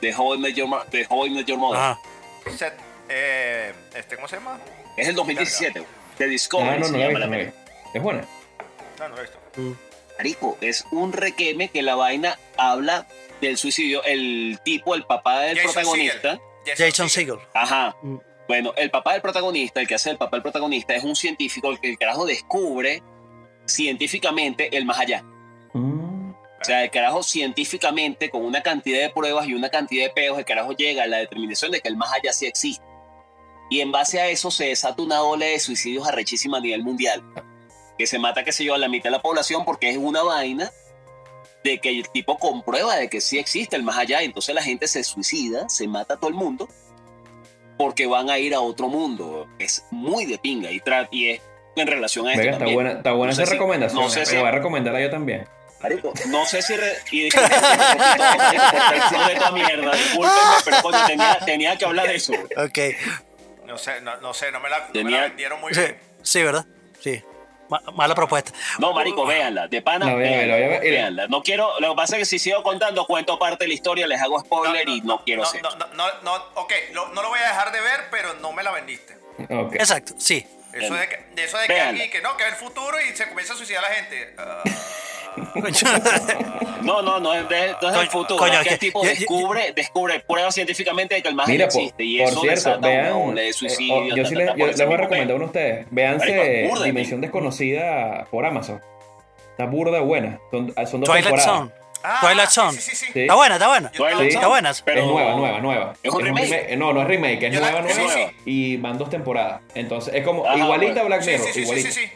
de 0.01 0.13
How 0.15 0.35
I 0.35 0.37
Met 0.39 0.55
Your, 0.55 0.67
Mo- 0.67 0.83
de 0.91 1.05
How 1.09 1.25
I 1.25 1.29
Met 1.31 1.45
Your 1.47 1.57
Mother. 1.59 1.79
Ajá. 1.79 1.99
Se- 2.55 2.73
eh, 3.09 3.73
este, 3.95 4.15
¿Cómo 4.15 4.27
se 4.27 4.35
llama? 4.37 4.59
Es 4.97 5.07
el 5.07 5.15
2017, 5.15 5.83
de 6.17 6.27
Discovery 6.27 6.69
Ah, 6.69 6.77
no, 6.79 6.85
se 6.85 6.91
no 6.91 6.97
no 6.97 7.03
he 7.03 7.07
película. 7.13 7.37
visto. 7.37 7.53
Es 7.93 8.01
buena. 8.03 8.25
No, 8.99 9.09
no 9.09 9.15
lo 9.15 9.21
he 9.21 9.25
visto. 9.25 9.37
Marico, 10.17 10.57
es 10.61 10.85
un 10.91 11.13
requeme 11.13 11.69
que 11.69 11.81
la 11.83 11.95
vaina 11.95 12.37
habla 12.57 13.07
del 13.39 13.57
suicidio, 13.57 14.03
el 14.03 14.59
tipo, 14.63 14.95
el 14.95 15.03
papá 15.03 15.41
del 15.41 15.57
Jason 15.57 15.73
protagonista. 15.73 16.39
Jason 16.75 17.09
Segel. 17.09 17.37
Ajá. 17.53 17.95
Mm. 18.01 18.17
Bueno, 18.47 18.73
el 18.77 18.89
papá 18.89 19.13
del 19.13 19.21
protagonista, 19.21 19.79
el 19.79 19.87
que 19.87 19.95
hace 19.95 20.09
el 20.09 20.17
papá 20.17 20.37
del 20.37 20.41
protagonista, 20.41 20.95
es 20.95 21.03
un 21.03 21.15
científico 21.15 21.69
el 21.69 21.79
que 21.79 21.89
el 21.91 21.97
carajo 21.97 22.25
descubre 22.25 23.03
científicamente 23.67 24.75
el 24.75 24.85
más 24.85 24.99
allá. 24.99 25.23
O 26.67 26.69
sea, 26.69 26.83
el 26.83 26.91
carajo 26.91 27.23
científicamente, 27.23 28.29
con 28.29 28.43
una 28.43 28.61
cantidad 28.61 28.99
de 28.99 29.09
pruebas 29.09 29.47
y 29.47 29.53
una 29.53 29.69
cantidad 29.69 30.03
de 30.05 30.09
peos, 30.09 30.37
el 30.37 30.43
carajo 30.43 30.73
llega 30.73 31.03
a 31.03 31.07
la 31.07 31.17
determinación 31.19 31.71
de 31.71 31.79
que 31.79 31.87
el 31.87 31.95
más 31.95 32.11
allá 32.11 32.33
sí 32.33 32.45
existe. 32.45 32.83
Y 33.69 33.79
en 33.79 33.93
base 33.93 34.19
a 34.19 34.27
eso 34.27 34.51
se 34.51 34.65
desata 34.65 35.01
una 35.01 35.21
ola 35.23 35.45
de 35.45 35.59
suicidios 35.59 36.05
arrechísima 36.05 36.57
a 36.57 36.59
nivel 36.59 36.83
mundial. 36.83 37.23
Que 37.97 38.05
se 38.05 38.19
mata, 38.19 38.43
qué 38.43 38.51
sé 38.51 38.65
yo, 38.65 38.73
a 38.73 38.77
la 38.77 38.89
mitad 38.89 39.05
de 39.05 39.11
la 39.11 39.21
población 39.21 39.63
porque 39.63 39.89
es 39.89 39.95
una 39.97 40.23
vaina 40.23 40.69
de 41.63 41.79
que 41.79 41.87
el 41.89 42.09
tipo 42.09 42.37
comprueba 42.37 42.97
de 42.97 43.09
que 43.09 43.21
sí 43.21 43.39
existe 43.39 43.77
el 43.77 43.83
más 43.83 43.97
allá. 43.97 44.21
Y 44.21 44.25
entonces 44.25 44.53
la 44.53 44.61
gente 44.61 44.89
se 44.89 45.05
suicida, 45.05 45.69
se 45.69 45.87
mata 45.87 46.15
a 46.15 46.17
todo 46.17 46.29
el 46.29 46.35
mundo 46.35 46.67
porque 47.77 48.07
van 48.07 48.29
a 48.29 48.39
ir 48.39 48.53
a 48.53 48.59
otro 48.59 48.89
mundo. 48.89 49.47
Es 49.57 49.85
muy 49.89 50.25
de 50.25 50.37
pinga 50.37 50.69
y, 50.69 50.81
y 51.11 51.29
es 51.29 51.41
en 51.77 51.87
relación 51.87 52.27
a 52.27 52.31
esto 52.31 52.39
Venga, 52.41 52.51
está 52.51 52.59
también. 52.59 52.75
buena, 52.75 52.91
está 52.91 53.11
buena 53.13 53.31
No 53.31 53.35
sé 53.37 53.43
esa 53.43 53.51
si- 53.51 53.57
recomendación. 53.57 54.01
no 54.03 54.09
sé 54.09 54.19
Me 54.19 54.25
si- 54.25 54.35
voy 54.35 54.45
a 54.47 54.51
recomendarla 54.51 54.99
yo 55.01 55.09
también. 55.09 55.47
Marico, 55.81 56.11
no 56.27 56.45
sé 56.45 56.61
si... 56.61 56.75
Re 56.75 56.97
y 57.11 57.21
de 57.23 57.27
esta 59.33 59.51
mierda, 59.51 59.91
discúlpenme, 59.95 60.41
pero 60.65 60.81
coño, 60.81 61.05
tenía, 61.05 61.39
tenía 61.45 61.77
que 61.77 61.85
hablar 61.85 62.07
de 62.07 62.15
eso. 62.15 62.33
Ok. 62.57 62.79
No 63.65 63.77
sé, 63.77 64.01
no, 64.01 64.17
no 64.17 64.33
sé, 64.33 64.51
no 64.51 64.59
me 64.59 64.69
la, 64.69 64.87
no 64.93 65.03
me 65.03 65.11
la 65.11 65.21
vendieron 65.21 65.59
muy 65.61 65.73
Sí, 65.73 65.81
bien. 65.81 65.99
sí, 66.23 66.41
¿verdad? 66.43 66.65
Sí. 67.01 67.21
Ma- 67.69 67.81
mala 67.93 68.15
propuesta. 68.15 68.53
No, 68.79 68.93
marico, 68.93 69.25
véanla, 69.25 69.67
de 69.67 69.81
pana, 69.81 70.09
a 70.09 70.15
véanla, 70.15 70.55
ver. 70.55 70.79
véanla. 70.81 71.27
No 71.27 71.43
quiero, 71.43 71.77
lo 71.81 71.89
que 71.91 71.95
pasa 71.97 72.15
es 72.15 72.19
que 72.21 72.25
si 72.25 72.39
sigo 72.39 72.63
contando, 72.63 73.05
cuento 73.05 73.37
parte 73.37 73.65
de 73.65 73.67
la 73.67 73.73
historia, 73.73 74.07
les 74.07 74.21
hago 74.21 74.39
spoiler 74.39 74.87
y 74.87 75.01
no 75.01 75.21
quiero 75.25 75.41
no, 75.43 75.47
hacer. 75.49 75.61
no, 75.61 75.69
no, 75.75 75.85
no, 75.93 76.07
no, 76.23 76.35
ok, 76.55 76.73
lo- 76.93 77.09
no 77.09 77.21
lo 77.21 77.27
voy 77.29 77.39
a 77.39 77.47
dejar 77.49 77.71
de 77.73 77.81
ver, 77.81 78.05
pero 78.09 78.33
no 78.35 78.53
me 78.53 78.63
la 78.63 78.71
vendiste. 78.71 79.17
Ok. 79.49 79.75
Exacto, 79.75 80.13
sí. 80.17 80.47
Eso 80.85 80.93
de 80.95 81.07
que, 81.09 81.19
de 81.35 81.43
eso 81.43 81.57
de 81.57 81.67
que 81.67 81.79
alguien 81.79 82.09
que 82.11 82.21
no, 82.21 82.35
que 82.37 82.43
es 82.43 82.49
el 82.49 82.55
futuro 82.55 82.97
y 83.01 83.15
se 83.15 83.27
comienza 83.27 83.53
a 83.53 83.57
suicidar 83.57 83.83
a 83.85 83.89
la 83.89 83.95
gente. 83.95 84.33
Ah, 84.37 84.63
No, 86.81 87.01
no, 87.01 87.19
no 87.19 87.33
es, 87.33 87.47
de, 87.49 87.75
no 87.81 87.89
es 87.89 87.97
el 88.01 88.07
futuro. 88.07 88.39
coño, 88.39 88.53
es 88.59 88.67
que 88.67 88.73
el 88.73 88.79
tipo 88.79 89.03
yo- 89.03 89.09
yo- 89.11 89.15
descubre, 89.19 89.73
descubre, 89.75 90.19
prueba 90.21 90.51
científicamente 90.51 91.15
de 91.15 91.21
que 91.21 91.29
el 91.29 91.35
más 91.35 91.47
Mira, 91.47 91.67
por, 91.67 91.75
existe. 91.81 92.03
Y 92.03 92.17
por 92.19 92.27
eso 92.29 92.41
cierto, 92.41 92.77
una 92.79 92.87
vean. 92.87 93.11
ola 93.13 93.41
de 93.41 93.49
eh, 93.49 93.53
suicidio. 93.53 93.95
oh, 93.95 94.07
yo 94.15 94.23
ta, 94.23 94.29
sí 94.29 94.35
ta, 94.35 94.41
les, 94.55 94.77
yo 94.79 94.85
voy 94.85 94.93
a 94.95 94.97
recomendar 94.97 95.31
a 95.31 95.35
uno 95.35 95.45
de 95.45 95.45
ustedes. 95.45 95.87
Véanse 95.91 96.69
Dimensión 96.85 97.21
Desconocida 97.21 98.25
por 98.31 98.45
Amazon. 98.45 98.81
Está 99.51 99.65
burda 99.65 99.99
buena. 100.01 100.39
Son, 100.51 100.73
son 100.87 101.01
dos 101.01 101.09
Twilight 101.09 101.25
temporadas. 101.25 101.45
Zone. 101.45 101.71
Ah, 102.03 102.17
Twilight 102.21 102.49
Zone. 102.49 102.71
Sí, 102.73 102.81
sí, 102.81 102.95
sí. 102.95 103.05
Sí. 103.13 103.19
Está 103.21 103.35
buena, 103.35 103.55
está 103.55 103.67
buena. 103.67 103.91
Twilight 103.91 104.31
Sí. 104.31 104.35
Está 104.35 104.47
buena. 104.47 104.71
pero- 104.85 105.01
Es 105.01 105.05
nueva, 105.07 105.33
nueva, 105.35 105.59
nueva. 105.59 105.93
¿Es 106.03 106.11
un 106.13 106.21
remake? 106.21 106.75
No, 106.77 106.93
no 106.93 107.01
es 107.01 107.07
remake, 107.07 107.43
es 107.47 107.53
Yo 107.53 107.59
la- 107.61 107.71
nueva, 107.71 107.89
sí, 107.89 108.01
nueva. 108.01 108.13
sí. 108.13 108.35
Y 108.45 108.77
van 108.77 108.97
dos 108.97 109.09
temporadas. 109.09 109.61
Entonces, 109.75 110.13
es 110.13 110.23
como 110.23 110.45
Ajá, 110.45 110.57
igualita 110.57 111.01
bueno. 111.01 111.07
Black 111.07 111.25
Mirror. 111.25 111.39
sí, 111.39 111.47
sí, 111.47 111.53
sí, 111.53 111.61
igualita. 111.61 111.91
sí, 111.91 112.01
sí. 112.05 112.11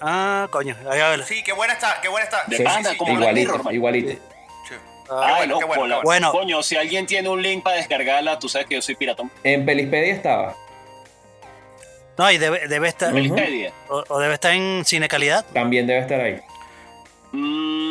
Ah, 0.00 0.46
coño. 0.50 0.76
Ahí 0.90 1.00
a 1.00 1.08
ver. 1.10 1.24
Sí, 1.24 1.42
qué 1.42 1.52
buena 1.52 1.72
está, 1.74 2.00
qué 2.00 2.08
buena 2.08 2.24
está. 2.24 2.44
De 2.46 2.56
Sí, 2.58 2.62
pana, 2.62 2.84
sí, 2.84 2.90
sí. 2.92 2.96
como 2.96 3.12
Black 3.14 3.22
Igualito, 3.30 3.50
Mirror, 3.52 3.64
man. 3.64 3.74
igualito. 3.74 4.10
Sí. 4.12 4.74
Ah, 5.10 5.34
bueno, 5.38 5.58
qué 5.58 5.66
loco, 5.66 6.00
bueno. 6.04 6.30
Coño, 6.32 6.62
si 6.62 6.76
alguien 6.76 7.06
tiene 7.06 7.28
un 7.28 7.42
link 7.42 7.62
para 7.64 7.76
descargarla, 7.76 8.38
tú 8.38 8.48
sabes 8.48 8.66
que 8.68 8.74
yo 8.76 8.82
soy 8.82 8.94
piratón. 8.94 9.30
En 9.42 9.64
Pelispedia 9.66 10.14
estaba. 10.14 10.54
No, 12.18 12.30
y 12.30 12.38
debe, 12.38 12.66
debe 12.68 12.88
estar. 12.88 13.12
Wikipedia. 13.14 13.72
O, 13.88 14.04
o 14.08 14.18
debe 14.18 14.34
estar 14.34 14.52
en 14.52 14.84
cine 14.84 15.08
calidad. 15.08 15.44
También 15.52 15.86
debe 15.86 16.00
estar 16.00 16.20
ahí. 16.20 16.40
Mm, 17.32 17.87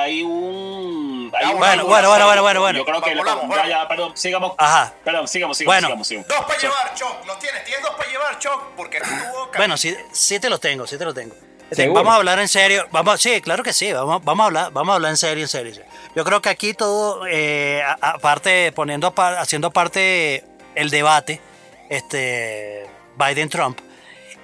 hay 0.00 0.22
un. 0.22 1.32
hay 1.34 1.46
Ah, 1.50 1.54
bueno, 1.54 1.84
bueno, 1.86 2.08
bueno, 2.08 2.26
bueno, 2.26 2.42
bueno, 2.42 2.60
bueno. 2.60 2.78
Yo 2.80 2.84
creo 2.84 3.02
que. 3.02 3.14
Volamos, 3.14 3.42
ya, 3.42 3.48
volamos. 3.48 3.68
ya, 3.68 3.88
perdón, 3.88 4.12
sigamos. 4.16 4.52
Ajá. 4.58 4.92
Perdón, 5.04 5.28
sigamos, 5.28 5.56
sigamos, 5.58 5.74
Bueno. 5.74 5.86
sigamos, 5.88 6.06
sigamos. 6.08 6.28
Dos 6.28 6.40
para 6.46 6.60
So- 6.60 6.66
llevar, 6.66 6.94
Choc. 6.94 7.26
¿Los 7.26 7.38
tienes? 7.38 7.64
¿Tienes 7.64 7.82
dos 7.82 7.94
para 7.96 8.10
llevar, 8.10 8.38
Choc? 8.38 8.62
Porque 8.76 8.98
estuvo... 8.98 9.50
Bueno, 9.56 9.76
sí, 9.76 9.96
sí 10.12 10.38
te 10.40 10.48
lo 10.50 10.58
tengo, 10.58 10.86
sí 10.86 10.96
te 10.98 11.04
lo 11.04 11.14
tengo. 11.14 11.34
Este, 11.70 11.84
¿Seguro? 11.84 12.00
Vamos 12.00 12.14
a 12.14 12.16
hablar 12.16 12.38
en 12.40 12.48
serio. 12.48 12.86
Vamos, 12.90 13.20
sí, 13.20 13.40
claro 13.40 13.62
que 13.62 13.72
sí. 13.72 13.92
Vamos, 13.92 14.24
vamos 14.24 14.42
a 14.44 14.46
hablar, 14.46 14.72
vamos 14.72 14.92
a 14.92 14.96
hablar 14.96 15.10
en 15.12 15.16
serio, 15.16 15.44
en 15.44 15.48
serio. 15.48 15.72
Yo 16.16 16.24
creo 16.24 16.40
que 16.42 16.48
aquí 16.48 16.74
todo, 16.74 17.26
eh, 17.28 17.80
aparte 18.00 18.72
poniendo, 18.72 19.14
haciendo 19.16 19.70
parte 19.70 20.44
el 20.74 20.90
debate, 20.90 21.40
este, 21.88 22.88
Biden-Trump. 23.16 23.78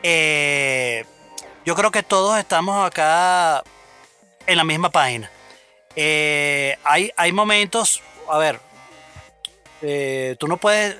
eh, 0.03 1.05
yo 1.65 1.75
creo 1.75 1.91
que 1.91 2.05
todos 2.05 2.39
estamos 2.39 2.87
acá 2.87 3.65
en 4.47 4.57
la 4.57 4.63
misma 4.63 4.91
página. 4.91 5.29
Eh, 5.97 6.77
hay, 6.85 7.11
hay 7.17 7.33
momentos, 7.33 8.03
a 8.29 8.37
ver, 8.37 8.61
eh, 9.83 10.37
tú 10.39 10.47
no 10.47 10.59
puedes 10.59 10.97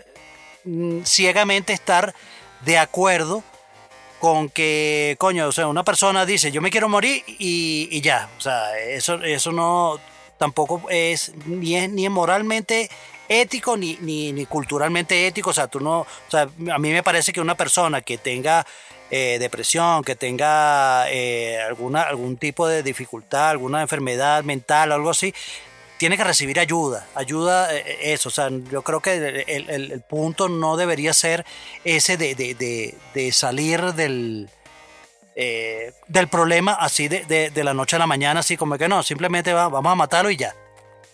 mm, 0.65 1.03
ciegamente 1.03 1.75
estar 1.75 2.15
de 2.65 2.79
acuerdo 2.79 3.45
con 4.19 4.49
que, 4.49 5.17
coño, 5.19 5.47
o 5.49 5.53
sea, 5.53 5.69
una 5.69 5.85
persona 5.85 6.25
dice, 6.25 6.51
yo 6.51 6.63
me 6.63 6.71
quiero 6.71 6.89
morir 6.89 7.23
y, 7.27 8.01
ya. 8.01 8.31
O 8.39 8.41
sea, 8.41 8.79
eso, 8.79 9.23
eso 9.23 9.53
no 9.53 10.01
tampoco 10.39 10.83
es 10.91 11.33
ni 11.47 11.77
es 11.77 11.91
ni 11.91 12.09
moralmente 12.09 12.91
ético 13.29 13.77
ni, 13.77 13.97
ni 14.01 14.47
culturalmente 14.47 15.27
ético. 15.27 15.51
O 15.51 15.53
sea, 15.53 15.69
tú 15.69 15.81
no, 15.81 16.01
o 16.01 16.31
sea, 16.31 16.49
a 16.73 16.79
mí 16.79 16.91
me 16.91 17.03
parece 17.03 17.33
que 17.33 17.41
una 17.41 17.55
persona 17.55 18.01
que 18.01 18.17
tenga 18.17 18.67
eh, 19.11 19.39
depresión, 19.39 20.03
que 20.03 20.17
tenga 20.17 21.11
eh, 21.11 21.61
alguna, 21.61 22.03
algún 22.03 22.37
tipo 22.37 22.67
de 22.67 22.83
dificultad, 22.83 23.51
alguna 23.51 23.83
enfermedad 23.83 24.43
mental 24.45 24.93
algo 24.93 25.11
así, 25.11 25.33
tiene 25.99 26.17
que 26.17 26.25
recibir 26.25 26.59
ayuda, 26.61 27.07
ayuda, 27.15 27.75
eh, 27.75 28.13
eso, 28.13 28.29
o 28.29 28.33
sea, 28.33 28.49
yo 28.51 28.83
creo 28.83 29.01
que 29.01 29.45
el, 29.47 29.71
el- 29.71 30.01
punto 30.03 30.49
no 30.49 30.77
debería 30.77 31.15
ser 31.15 31.45
ese 31.85 32.17
de, 32.17 32.35
de- 32.35 32.55
de- 32.55 32.95
de 33.15 33.33
salir 33.33 33.95
del, 33.95 34.49
del 36.09 36.29
problema 36.29 36.73
así 36.75 37.09
de, 37.09 37.25
de- 37.25 37.51
de 37.51 37.65
la 37.65 37.75
noche 37.75 37.97
a 37.97 37.99
la 37.99 38.07
mañana, 38.07 38.41
así 38.41 38.57
como 38.57 38.77
que 38.79 38.89
no, 38.89 39.03
simplemente 39.03 39.53
va- 39.53 39.69
vamos 39.69 39.93
a 39.93 39.97
matarlo 39.97 40.31
y 40.31 40.37
ya. 40.37 40.55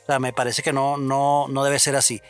O 0.03 0.07
sea, 0.07 0.19
me 0.19 0.33
parece 0.33 0.63
que 0.63 0.73
no, 0.73 0.97
no, 0.97 1.47
no 1.49 1.63
debe 1.65 1.79
ser 1.79 1.95
así. 1.97 2.21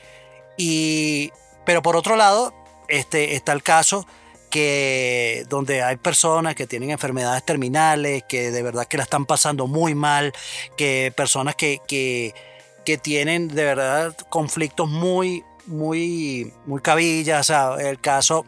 Y, 0.59 1.31
pero 1.65 1.81
por 1.83 1.97
otro 1.97 2.17
lado, 2.17 2.53
este, 2.89 3.35
está 3.35 3.53
el 3.53 3.63
caso 3.63 4.07
que 4.53 5.47
donde 5.49 5.83
hay 5.83 5.97
personas 5.97 6.55
que 6.55 6.67
tienen 6.67 6.91
enfermedades 6.91 7.43
terminales, 7.45 8.23
que 8.29 8.51
de 8.51 8.63
verdad 8.63 8.87
que 8.87 8.99
la 8.99 9.05
están 9.05 9.25
pasando 9.25 9.67
muy 9.67 9.95
mal, 9.95 10.33
que 10.77 11.13
personas 11.17 11.57
que, 11.57 11.81
que, 11.89 12.35
que 12.85 12.99
tienen 12.99 13.49
de 13.49 13.65
verdad 13.65 14.15
conflictos 14.29 14.91
muy, 14.91 15.43
muy, 15.67 16.53
muy 16.67 16.83
cabillas, 16.83 17.41
o 17.41 17.45
sea, 17.45 17.77
el 17.81 17.99
caso 17.99 18.45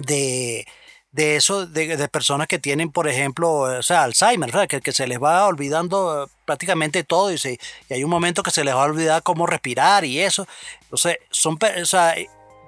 de, 0.00 0.66
de 1.12 1.36
eso, 1.36 1.64
de, 1.66 1.96
de 1.96 2.08
personas 2.08 2.48
que 2.48 2.58
tienen, 2.58 2.90
por 2.90 3.06
ejemplo, 3.06 3.52
o 3.52 3.82
sea, 3.82 4.02
Alzheimer. 4.02 4.50
Que, 4.68 4.80
que 4.80 4.92
se 4.92 5.06
les 5.06 5.22
va 5.22 5.46
olvidando 5.46 6.28
prácticamente 6.44 7.04
todo 7.04 7.32
y, 7.32 7.38
se- 7.38 7.58
y 7.88 7.94
hay 7.94 8.02
un 8.02 8.10
momento 8.10 8.42
que 8.42 8.50
se 8.50 8.64
les 8.64 8.74
va 8.74 8.82
a 8.82 8.86
olvidar 8.86 9.22
cómo 9.22 9.46
respirar 9.46 10.04
y 10.04 10.18
eso. 10.20 10.46
Entonces, 10.82 11.18
son, 11.30 11.56
o 11.80 11.84
sea, 11.86 12.14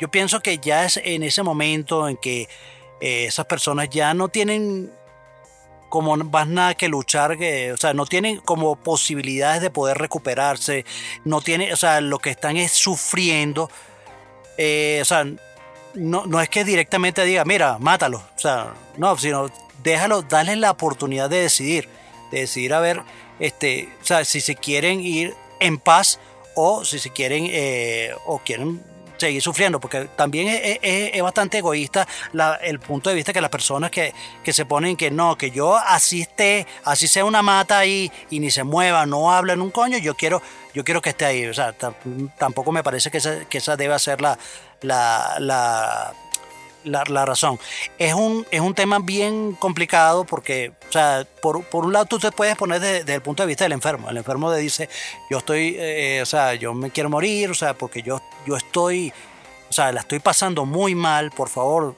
yo 0.02 0.10
pienso 0.10 0.40
que 0.40 0.58
ya 0.58 0.84
es 0.84 0.96
en 0.96 1.22
ese 1.22 1.44
momento 1.44 2.08
en 2.08 2.16
que 2.16 2.48
eh, 3.00 3.26
esas 3.26 3.46
personas 3.46 3.88
ya 3.88 4.12
no 4.14 4.26
tienen 4.26 4.90
como 5.88 6.16
más 6.16 6.48
nada 6.48 6.74
que 6.74 6.88
luchar, 6.88 7.38
o 7.72 7.76
sea, 7.76 7.94
no 7.94 8.04
tienen 8.06 8.38
como 8.38 8.74
posibilidades 8.74 9.62
de 9.62 9.70
poder 9.70 9.98
recuperarse, 9.98 10.84
no 11.24 11.40
tienen, 11.40 11.72
o 11.72 11.76
sea, 11.76 12.00
lo 12.00 12.18
que 12.18 12.30
están 12.30 12.56
es 12.56 12.72
sufriendo, 12.72 13.70
eh, 14.58 14.98
o 15.02 15.04
sea, 15.04 15.24
no, 15.94 16.26
no 16.26 16.40
es 16.40 16.48
que 16.48 16.64
directamente 16.64 17.24
diga, 17.24 17.44
mira, 17.44 17.78
mátalo, 17.78 18.24
o 18.34 18.38
sea, 18.40 18.74
no, 18.96 19.16
sino 19.16 19.52
déjalo, 19.84 20.22
dale 20.22 20.56
la 20.56 20.72
oportunidad 20.72 21.30
de 21.30 21.42
decidir, 21.42 21.88
de 22.32 22.40
decidir 22.40 22.74
a 22.74 22.80
ver, 22.80 23.02
este, 23.38 23.88
o 24.02 24.04
sea, 24.04 24.24
si 24.24 24.40
se 24.40 24.56
quieren 24.56 24.98
ir 24.98 25.32
en 25.60 25.78
paz 25.78 26.18
o 26.56 26.84
si 26.84 26.98
se 26.98 27.10
quieren, 27.10 27.46
eh, 27.48 28.12
o 28.26 28.40
quieren 28.40 28.82
seguir 29.26 29.40
sufriendo, 29.42 29.78
porque 29.80 30.06
también 30.16 30.48
es, 30.48 31.22
bastante 31.22 31.58
egoísta 31.58 32.06
la- 32.32 32.56
el 32.56 32.78
punto 32.80 33.08
de 33.10 33.16
vista 33.16 33.32
que 33.32 33.40
las 33.40 33.50
personas 33.50 33.90
que, 33.90 34.12
que 34.44 34.52
se 34.52 34.64
ponen 34.66 34.96
que 34.96 35.10
no, 35.10 35.36
que 35.36 35.50
yo 35.50 35.76
así 35.76 36.22
esté, 36.22 36.66
así 36.84 37.06
sea 37.08 37.24
una 37.24 37.42
mata 37.42 37.78
ahí 37.78 38.10
y 38.30 38.40
ni 38.40 38.50
se 38.50 38.64
mueva, 38.64 39.06
no 39.06 39.32
habla 39.32 39.52
en 39.52 39.60
un 39.60 39.70
coño, 39.70 39.98
yo 39.98 40.14
quiero, 40.16 40.42
yo 40.74 40.82
quiero 40.84 41.00
que 41.00 41.10
esté 41.10 41.24
ahí. 41.24 41.46
O 41.46 41.54
sea, 41.54 41.76
tam- 41.78 41.94
tampoco 42.38 42.72
me 42.72 42.82
parece 42.82 43.10
que 43.10 43.18
esa, 43.18 43.44
que 43.48 43.58
esa 43.58 43.76
debe 43.76 43.96
ser 43.98 44.20
la, 44.20 44.36
la, 44.80 45.36
la, 45.38 46.12
la, 46.84 47.04
la 47.08 47.24
razón. 47.24 47.58
Es 47.98 48.14
un, 48.14 48.46
es 48.50 48.60
un 48.60 48.74
tema 48.74 48.98
bien 48.98 49.52
complicado 49.58 50.24
porque, 50.24 50.72
o 50.88 50.92
sea, 50.92 51.26
por, 51.40 51.64
por 51.64 51.84
un 51.84 51.92
lado 51.92 52.06
tú 52.06 52.18
te 52.18 52.30
puedes 52.32 52.56
poner 52.56 52.80
de- 52.80 53.00
desde 53.00 53.14
el 53.14 53.22
punto 53.22 53.42
de 53.42 53.46
vista 53.46 53.64
del 53.64 53.72
enfermo. 53.72 54.10
El 54.10 54.16
enfermo 54.16 54.52
te 54.52 54.58
dice, 54.58 54.88
yo 55.30 55.38
estoy, 55.38 55.76
eh, 55.78 56.20
o 56.22 56.26
sea, 56.26 56.54
yo 56.54 56.74
me 56.74 56.90
quiero 56.90 57.08
morir, 57.10 57.50
o 57.50 57.54
sea, 57.54 57.74
porque 57.74 58.02
yo, 58.02 58.20
yo 58.46 58.56
estoy, 58.56 59.12
o 59.68 59.72
sea, 59.72 59.92
la 59.92 60.00
estoy 60.00 60.18
pasando 60.18 60.64
muy 60.64 60.94
mal, 60.94 61.30
por 61.30 61.48
favor, 61.48 61.94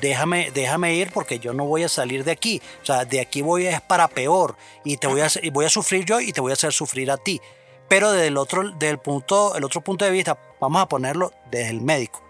déjame, 0.00 0.50
déjame 0.52 0.94
ir 0.94 1.10
porque 1.12 1.38
yo 1.38 1.52
no 1.52 1.64
voy 1.64 1.82
a 1.84 1.88
salir 1.88 2.22
de 2.24 2.32
aquí. 2.32 2.60
O 2.82 2.86
sea, 2.86 3.04
de 3.04 3.20
aquí 3.20 3.42
voy 3.42 3.66
es 3.66 3.80
para 3.80 4.08
peor 4.08 4.56
y 4.84 4.96
te 4.98 5.06
voy 5.06 5.20
a, 5.22 5.28
voy 5.52 5.64
a 5.64 5.70
sufrir 5.70 6.04
yo 6.04 6.20
y 6.20 6.32
te 6.32 6.40
voy 6.40 6.52
a 6.52 6.54
hacer 6.54 6.72
sufrir 6.72 7.10
a 7.10 7.16
ti. 7.16 7.40
Pero 7.88 8.10
desde 8.10 8.26
el 8.26 8.36
otro, 8.36 8.68
del 8.72 8.98
punto, 8.98 9.54
el 9.54 9.62
otro 9.62 9.80
punto 9.80 10.04
de 10.04 10.10
vista, 10.10 10.36
vamos 10.60 10.82
a 10.82 10.88
ponerlo 10.88 11.32
desde 11.52 11.70
el 11.70 11.80
médico, 11.80 12.20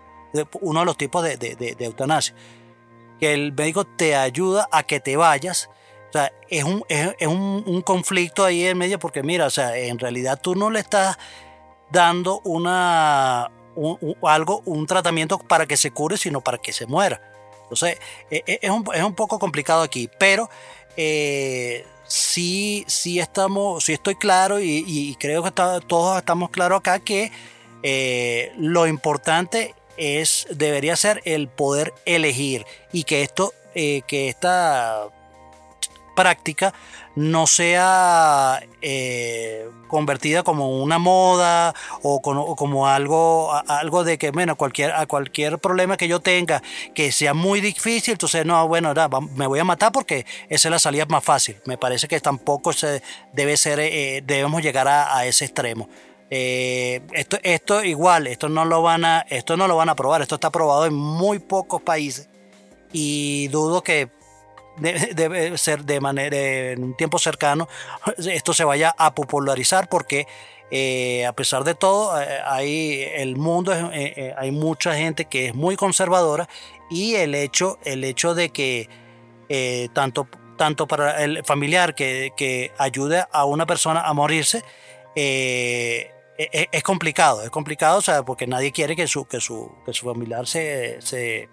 uno 0.61 0.81
de 0.81 0.87
los 0.87 0.97
tipos 0.97 1.23
de, 1.23 1.37
de- 1.37 1.77
eutanasia, 1.85 2.35
que 3.21 3.33
el 3.33 3.53
médico 3.53 3.85
te 3.85 4.15
ayuda 4.17 4.69
a 4.71 4.83
que 4.83 5.01
te 5.01 5.17
vayas. 5.17 5.71
O 6.09 6.13
sea, 6.13 6.33
es 6.49 6.65
un, 6.65 6.85
es, 6.89 7.27
un, 7.27 7.65
un 7.67 7.83
conflicto 7.83 8.45
ahí 8.45 8.65
en 8.67 8.79
medio 8.79 8.99
porque 8.99 9.23
mira, 9.23 9.47
o 9.47 9.51
sea, 9.51 9.77
en 9.77 9.99
realidad 9.99 10.41
tú 10.41 10.55
no 10.55 10.71
le 10.71 10.81
estás 10.81 11.19
dando 11.91 12.41
una, 12.45 13.51
un- 13.75 14.17
algo, 14.23 14.63
un 14.65 14.87
tratamiento 14.87 15.39
para 15.39 15.67
que 15.67 15.77
se 15.77 15.91
cure, 15.91 16.17
sino 16.17 16.41
para 16.41 16.59
que 16.59 16.73
se 16.73 16.87
muera. 16.87 17.21
Entonces, 17.63 17.99
eh, 18.31 18.43
eh, 18.47 18.59
es 18.63 18.71
un, 18.71 18.85
es 18.95 19.03
un 19.03 19.15
poco 19.15 19.39
complicado 19.39 19.83
aquí, 19.83 20.09
pero 20.19 20.49
eh, 20.97 21.85
sí, 22.07 22.85
sí 22.87 23.19
estamos, 23.19 23.85
sí 23.85 23.93
estoy 23.93 24.15
claro 24.15 24.61
y, 24.61 25.17
creo 25.19 25.43
que 25.43 25.51
todos 25.51 26.19
estamos 26.19 26.51
claros 26.51 26.79
acá 26.79 27.01
que 27.01 27.33
eh, 27.83 28.53
lo 28.57 28.87
importante 28.87 29.75
es, 29.97 30.47
debería 30.51 30.97
ser 30.97 31.23
el 31.25 31.49
poder 31.49 31.93
elegir 32.05 32.67
y 32.93 33.05
que 33.05 33.23
esto, 33.23 33.53
eh, 33.75 34.03
que 34.07 34.29
esta 34.29 35.09
práctica 36.17 36.75
no 37.15 37.47
sea 37.47 38.61
eh, 38.83 39.69
convertida 39.89 40.43
como 40.43 40.83
una 40.83 40.99
moda 40.99 41.75
o, 42.03 42.21
como 42.21 42.89
algo, 42.89 43.53
algo 43.69 44.05
de 44.05 44.19
que, 44.19 44.31
bueno, 44.33 44.57
cualquier, 44.57 44.93
a 44.93 45.07
cualquier 45.07 45.59
problema 45.59 45.97
que 45.97 46.09
yo 46.09 46.21
tenga 46.21 46.63
que 46.95 47.13
sea 47.13 47.33
muy 47.35 47.61
difícil, 47.61 48.13
entonces 48.13 48.45
no, 48.45 48.67
bueno, 48.67 48.93
me 49.35 49.47
voy 49.47 49.61
a 49.61 49.65
matar 49.65 49.93
porque 49.93 50.27
esa 50.49 50.69
es 50.69 50.71
la 50.73 50.79
salida 50.79 51.07
más 51.07 51.23
fácil. 51.23 51.57
Me 51.65 51.79
parece 51.79 52.09
que 52.09 52.21
tampoco 52.21 52.73
se 52.73 53.03
debe 53.33 53.57
ser, 53.57 53.79
eh, 53.81 54.23
debemos 54.25 54.63
llegar 54.63 54.89
a 54.89 55.25
ese 55.27 55.45
extremo. 55.45 55.89
Eh, 56.31 57.03
esto, 57.13 57.39
esto 57.43 57.85
igual, 57.85 58.27
esto 58.27 58.49
no 58.49 58.65
lo 58.65 58.83
van 58.83 59.05
a, 59.05 59.21
esto 59.29 59.57
no 59.57 59.69
lo 59.69 59.77
van 59.77 59.89
a 59.89 59.93
aprobar, 59.93 60.23
esto 60.23 60.35
está 60.37 60.49
aprobado 60.49 60.87
en 60.87 60.95
muy 60.95 61.39
pocos 61.39 61.81
países. 61.83 62.29
Y 62.93 63.49
dudo 63.49 63.83
que 63.83 64.09
de- 64.79 65.13
debe 65.15 65.57
ser 65.59 65.85
de 65.85 66.01
manera 66.01 66.37
en 66.37 66.83
un 66.85 66.97
tiempo 66.97 67.19
cercano 67.19 67.67
esto 68.19 68.53
se 68.53 68.65
vaya 68.65 68.95
a 68.99 69.15
popularizar 69.15 69.89
porque 69.89 70.27
eh, 70.71 71.25
a 71.25 71.33
pesar 71.33 71.65
de 71.65 71.75
todo 71.75 72.21
eh, 72.21 72.27
hay 72.45 73.03
el 73.15 73.37
mundo 73.37 73.73
hay 73.73 74.51
mucha 74.51 74.95
gente 74.95 75.25
que 75.27 75.47
es 75.47 75.55
muy 75.55 75.77
conservadora 75.77 76.49
y 76.91 77.15
el 77.15 77.35
hecho 77.35 77.79
el 77.85 78.05
hecho 78.05 78.35
de 78.35 78.51
que 78.51 78.89
tanto 79.95 80.29
tanto 80.59 80.87
para 80.87 81.23
el 81.25 81.43
familiar 81.45 81.95
que, 81.95 82.33
que 82.37 82.73
ayude 82.79 83.25
a 83.33 83.45
una 83.47 83.65
persona 83.65 84.03
a 84.03 84.13
morirse 84.13 84.63
e- 86.39 86.51
e- 86.53 86.69
es 86.73 86.83
complicado 86.83 87.43
es 87.43 87.51
complicado 87.51 87.99
o 87.99 88.03
sea, 88.03 88.23
porque 88.25 88.47
nadie 88.47 88.73
quiere 88.73 88.97
que 88.97 89.07
su 89.07 89.25
que 89.27 89.41
su 89.41 89.73
que 89.85 89.93
su 89.93 90.07
familiar 90.07 90.47
se, 90.47 91.01
se 91.01 91.49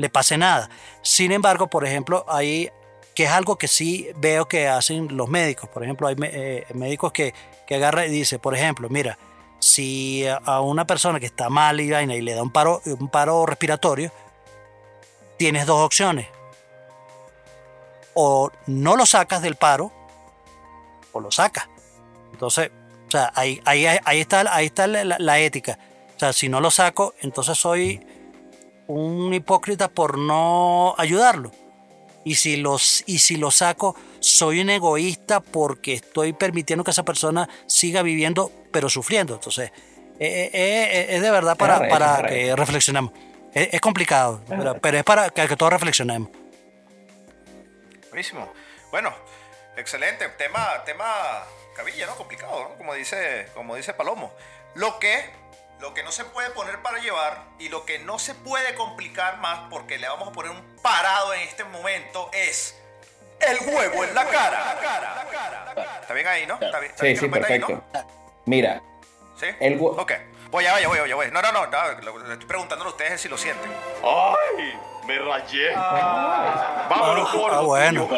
le 0.00 0.08
pase 0.08 0.38
nada. 0.38 0.70
Sin 1.02 1.30
embargo, 1.30 1.68
por 1.68 1.84
ejemplo, 1.84 2.24
hay 2.26 2.70
que 3.14 3.24
es 3.24 3.30
algo 3.30 3.56
que 3.56 3.68
sí 3.68 4.08
veo 4.16 4.48
que 4.48 4.68
hacen 4.68 5.16
los 5.16 5.28
médicos. 5.28 5.68
Por 5.68 5.84
ejemplo, 5.84 6.06
hay 6.06 6.16
eh, 6.22 6.64
médicos 6.74 7.12
que, 7.12 7.34
que 7.66 7.74
agarra 7.74 8.06
y 8.06 8.10
dice, 8.10 8.38
por 8.38 8.54
ejemplo, 8.54 8.88
mira, 8.88 9.18
si 9.58 10.24
a 10.26 10.60
una 10.60 10.86
persona 10.86 11.20
que 11.20 11.26
está 11.26 11.50
mal 11.50 11.80
y 11.80 11.90
vaina 11.90 12.14
y 12.14 12.22
le 12.22 12.34
da 12.34 12.42
un 12.42 12.50
paro, 12.50 12.80
un 12.86 13.08
paro 13.08 13.44
respiratorio, 13.44 14.10
tienes 15.36 15.66
dos 15.66 15.84
opciones. 15.84 16.28
O 18.14 18.50
no 18.66 18.96
lo 18.96 19.04
sacas 19.04 19.42
del 19.42 19.56
paro, 19.56 19.92
o 21.12 21.20
lo 21.20 21.30
sacas. 21.30 21.68
Entonces, 22.32 22.70
o 23.10 23.12
sea, 23.12 23.32
ahí, 23.34 23.60
ahí, 23.64 23.86
ahí 24.04 24.20
está, 24.20 24.44
ahí 24.54 24.66
está 24.66 24.86
la, 24.86 25.38
ética. 25.40 25.80
O 26.14 26.18
sea, 26.20 26.32
si 26.32 26.48
no 26.48 26.60
lo 26.60 26.70
saco, 26.70 27.12
entonces 27.22 27.58
soy 27.58 28.06
un 28.86 29.34
hipócrita 29.34 29.88
por 29.88 30.16
no 30.16 30.94
ayudarlo. 30.96 31.50
Y 32.24 32.36
si, 32.36 32.56
los, 32.56 33.02
y 33.06 33.18
si 33.18 33.34
lo 33.34 33.50
saco, 33.50 33.96
soy 34.20 34.60
un 34.60 34.70
egoísta 34.70 35.40
porque 35.40 35.94
estoy 35.94 36.34
permitiendo 36.34 36.84
que 36.84 36.92
esa 36.92 37.04
persona 37.04 37.48
siga 37.66 38.02
viviendo, 38.02 38.52
pero 38.70 38.88
sufriendo. 38.88 39.34
Entonces, 39.34 39.72
eh, 40.20 40.50
eh, 40.52 40.52
eh, 40.52 41.06
es 41.16 41.20
de 41.20 41.32
verdad 41.32 41.56
para, 41.56 41.88
para 41.88 42.28
que 42.28 42.54
reflexionemos. 42.54 43.12
Es, 43.52 43.70
es 43.72 43.80
complicado, 43.80 44.40
pero, 44.48 44.76
pero 44.80 44.98
es 44.98 45.02
para 45.04 45.30
que, 45.30 45.48
que 45.48 45.56
todos 45.56 45.72
reflexionemos. 45.72 46.30
Buenísimo. 48.10 48.52
Bueno, 48.92 49.12
excelente. 49.76 50.28
Tema, 50.38 50.84
tema 50.84 51.42
cabilla, 51.80 52.06
¿no? 52.06 52.16
Complicado, 52.16 52.60
¿no? 52.60 52.68
Como 52.76 52.94
dice, 52.94 53.48
como 53.54 53.74
dice 53.76 53.92
Palomo. 53.94 54.32
Lo 54.74 54.98
que, 54.98 55.30
lo 55.80 55.94
que 55.94 56.02
no 56.02 56.12
se 56.12 56.24
puede 56.24 56.50
poner 56.50 56.80
para 56.82 56.98
llevar 56.98 57.42
y 57.58 57.68
lo 57.68 57.84
que 57.84 57.98
no 57.98 58.18
se 58.18 58.34
puede 58.34 58.74
complicar 58.74 59.38
más 59.38 59.68
porque 59.70 59.98
le 59.98 60.08
vamos 60.08 60.28
a 60.28 60.32
poner 60.32 60.50
un 60.52 60.76
parado 60.82 61.34
en 61.34 61.40
este 61.42 61.64
momento 61.64 62.30
es 62.32 62.76
el 63.40 63.58
huevo 63.74 64.04
en 64.04 64.14
la 64.14 64.26
cara. 64.26 64.78
¿Está 66.02 66.14
bien 66.14 66.26
ahí, 66.26 66.46
no? 66.46 66.54
¿Está 66.60 66.78
bien, 66.80 66.90
está 66.92 67.00
Sí, 67.00 67.06
bien 67.06 67.16
sí, 67.18 67.24
lo 67.26 67.30
meta 67.32 67.46
ahí, 67.52 67.58
no? 67.58 67.66
perfecto. 67.66 68.06
Mira, 68.46 68.82
¿Sí? 69.38 69.46
El 69.60 69.78
hue- 69.80 69.98
Ok. 69.98 70.12
Voy, 70.50 70.64
ya 70.64 70.72
vaya, 70.72 70.88
voy, 70.88 71.08
ya 71.08 71.14
voy. 71.14 71.30
No, 71.30 71.40
no, 71.40 71.52
no, 71.52 71.66
no, 71.66 71.88
le 72.26 72.32
estoy 72.34 72.46
preguntándole 72.46 72.90
a 72.90 72.92
ustedes 72.92 73.20
si 73.20 73.28
lo 73.28 73.38
sienten. 73.38 73.70
¡Ay! 74.02 74.78
Me 75.06 75.18
rayé. 75.18 75.72
Vámonos, 75.74 77.32
gordo. 77.32 77.56
Ah, 77.56 77.60
bueno. 77.62 78.08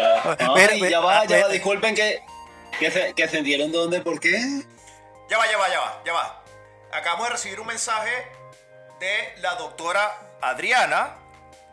Ay, 0.57 0.81
Mira, 0.81 0.89
ya 0.89 1.01
va, 1.01 1.25
ya 1.27 1.43
va, 1.43 1.49
disculpen 1.49 1.95
que, 1.95 2.23
que, 2.79 2.91
se, 2.91 3.15
que 3.15 3.25
ascendieron 3.25 3.71
dónde, 3.73 4.01
¿por 4.01 4.19
qué? 4.21 4.31
Ya 5.29 5.39
va, 5.39 5.51
ya 5.51 5.59
va, 5.59 5.69
ya 5.69 5.81
va, 5.81 6.03
ya 6.05 6.13
va. 6.13 6.45
Acabamos 6.93 7.27
de 7.29 7.33
recibir 7.33 7.61
un 7.61 7.67
mensaje 7.67 8.11
de 9.01 9.35
la 9.41 9.55
doctora 9.55 10.37
Adriana, 10.41 11.17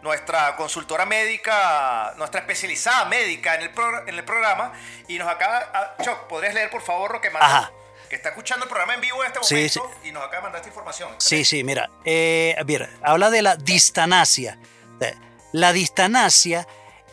nuestra 0.02 0.56
consultora 0.56 1.06
médica, 1.06 2.14
nuestra 2.18 2.40
especializada 2.42 3.06
médica 3.06 3.56
en 3.56 3.62
el, 3.64 3.76
progr- 3.76 4.08
en 4.08 4.16
el 4.16 4.24
programa, 4.24 4.74
y 5.08 5.18
nos 5.18 5.28
acaba... 5.28 5.70
ah, 5.74 5.96
Choc, 6.04 6.28
¿podrías 6.28 6.54
leer 6.54 6.70
por 6.70 6.82
favor 6.82 7.12
lo 7.14 7.22
que 7.22 7.30
mandó? 7.30 7.46
Ajá. 7.46 7.72
Que 8.10 8.16
está 8.16 8.30
escuchando 8.30 8.64
el 8.66 8.70
programa 8.70 8.96
en 8.96 9.02
vivo 9.02 9.22
en 9.24 9.28
este 9.32 9.44
Sí, 9.44 9.80
momento 9.80 10.00
y 10.04 10.12
nos 10.12 10.24
acaba 10.24 10.38
de 10.38 10.42
mandar 10.44 10.60
esta 10.62 10.70
información. 10.70 11.10
Sí, 11.20 11.44
sí, 11.46 11.64
mira. 11.64 11.90
eh, 12.06 12.56
mira, 12.66 12.90
habla 13.04 13.30
de 13.30 13.42
la 13.42 13.56
distanasia. 13.56 14.58
De- 15.00 15.16
La 15.52 15.74
distanasia 15.74 16.66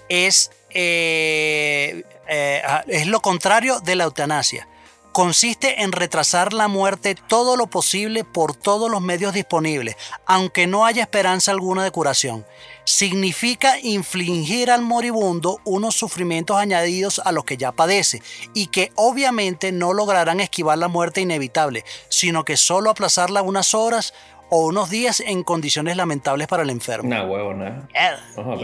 es, 0.09 0.51
eh, 0.71 2.05
eh, 2.29 2.63
ah, 2.67 2.85
es 2.89 3.07
lo 3.07 3.21
contrario 3.21 3.81
de 3.81 3.95
la 3.97 4.05
eutanasia. 4.05 4.69
consiste 5.13 5.83
en 5.83 5.93
retrasar 5.93 6.53
la 6.53 6.69
muerte 6.69 7.15
todo 7.15 7.57
lo 7.57 7.69
posible 7.69 8.23
por 8.23 8.55
todos 8.55 8.91
los 8.91 9.01
medios 9.01 9.33
disponibles, 9.33 9.97
aunque 10.27 10.67
no 10.67 10.85
haya 10.85 11.01
esperanza 11.05 11.53
alguna 11.53 11.83
de 11.83 11.91
curación. 11.91 12.45
Significa 12.85 13.79
infligir 13.81 14.71
al 14.71 14.83
moribundo 14.83 15.59
unos 15.65 15.95
sufrimientos 15.97 16.57
añadidos 16.59 17.21
a 17.25 17.33
los 17.33 17.45
que 17.45 17.57
ya 17.57 17.73
padece 17.73 18.21
y 18.55 18.67
que 18.67 18.93
obviamente 18.95 19.73
no 19.73 19.93
lograrán 19.95 20.41
esquivar 20.41 20.77
la 20.79 20.89
muerte 20.89 21.21
inevitable, 21.23 21.85
sino 22.11 22.45
que 22.45 22.57
solo 22.59 22.91
aplazarla 22.91 23.41
unas 23.43 23.75
horas 23.75 24.13
o 24.51 24.67
unos 24.67 24.91
días 24.91 25.21
en 25.21 25.43
condiciones 25.45 25.97
lamentables 25.97 26.47
para 26.47 26.63
el 26.63 26.71
enfermo. 26.71 27.09
Nah, 27.09 27.25
huevo, 27.25 27.55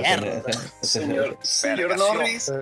ese- 0.02 0.42
Señor, 0.82 1.38
señor. 1.42 1.96
Norris, 1.98 2.52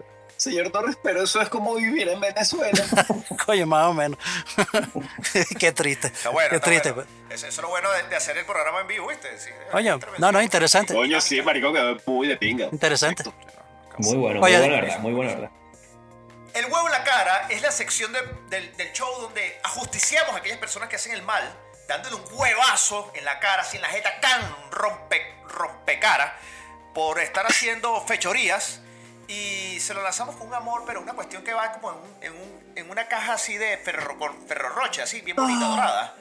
señor 0.41 0.73
Norris, 0.73 0.97
pero 1.03 1.23
eso 1.23 1.41
es 1.41 1.49
como 1.49 1.75
vivir 1.75 2.09
en 2.09 2.19
Venezuela. 2.21 2.85
Coño, 3.47 3.67
más 3.67 3.87
o 3.87 3.95
menos. 3.95 4.19
Qué 5.59 5.73
triste. 5.73 6.09
Está 6.09 6.31
bueno, 6.31 6.51
Qué 6.51 6.57
está 6.57 6.67
triste. 6.67 6.93
bueno. 6.93 7.11
Eso, 7.29 7.47
eso 7.47 7.61
es 7.61 7.63
lo 7.63 7.69
bueno 7.69 7.91
de, 7.93 8.03
de 8.05 8.17
hacer 8.17 8.37
el 8.39 8.45
programa 8.45 8.81
en 8.81 8.87
vivo, 8.89 9.09
¿viste? 9.09 9.39
Sí, 9.39 9.51
Coño, 9.71 9.99
no, 10.19 10.33
no, 10.33 10.43
interesante. 10.43 10.95
Coño, 10.95 11.21
sí, 11.21 11.41
marico, 11.43 11.73
que 11.73 11.97
muy 12.07 12.27
de 12.29 12.37
pinga. 12.37 12.67
Interesante. 12.73 13.25
Muy 13.99 14.17
bueno, 14.17 14.41
Oye, 14.41 14.57
muy 14.59 14.67
buena 14.69 14.81
verdad, 14.83 14.99
muy 15.01 15.13
buena 15.13 15.33
verdad. 15.35 15.51
El 16.55 16.65
huevo 16.65 16.87
en 16.87 16.93
la 16.93 17.05
cara 17.05 17.47
es 17.51 17.63
la 17.63 17.71
sección 17.71 18.13
de- 18.13 18.23
del, 18.49 18.77
del 18.77 18.93
show 18.93 19.09
donde 19.21 19.61
ajusticiamos 19.63 20.35
a 20.35 20.39
aquellas 20.39 20.59
personas 20.59 20.89
que 20.89 20.97
hacen 20.97 21.13
el 21.13 21.23
mal, 21.23 21.45
dándole 21.87 22.17
un 22.17 22.25
huevazo 22.33 23.13
en 23.15 23.25
la 23.25 23.39
cara, 23.39 23.65
en 23.73 23.81
la 23.83 23.89
jeta, 23.89 24.19
can, 24.21 24.41
rompe, 24.73 25.23
rompecara, 25.49 26.37
por 26.95 27.21
estar 27.21 27.47
haciendo 27.47 28.01
fechorías. 28.05 28.81
Y 29.31 29.79
se 29.79 29.95
lo 29.95 30.03
lanzamos 30.03 30.35
con 30.37 30.49
un 30.49 30.55
amor, 30.55 30.83
pero 30.87 31.01
una 31.01 31.13
cuestión 31.13 31.45
que 31.45 31.53
va 31.55 31.71
como 31.73 31.91
en, 31.93 31.97
un- 31.99 32.17
en 32.23 32.33
un- 32.33 32.73
en 32.77 32.91
una 32.91 33.07
caja 33.07 33.35
así 33.35 33.57
de 33.57 33.77
ferro, 33.79 34.19
con 34.19 34.47
ferro 34.49 34.71
roche, 34.71 35.03
así, 35.03 35.21
bien 35.21 35.37
bonita, 35.37 35.67
dorada. 35.67 36.15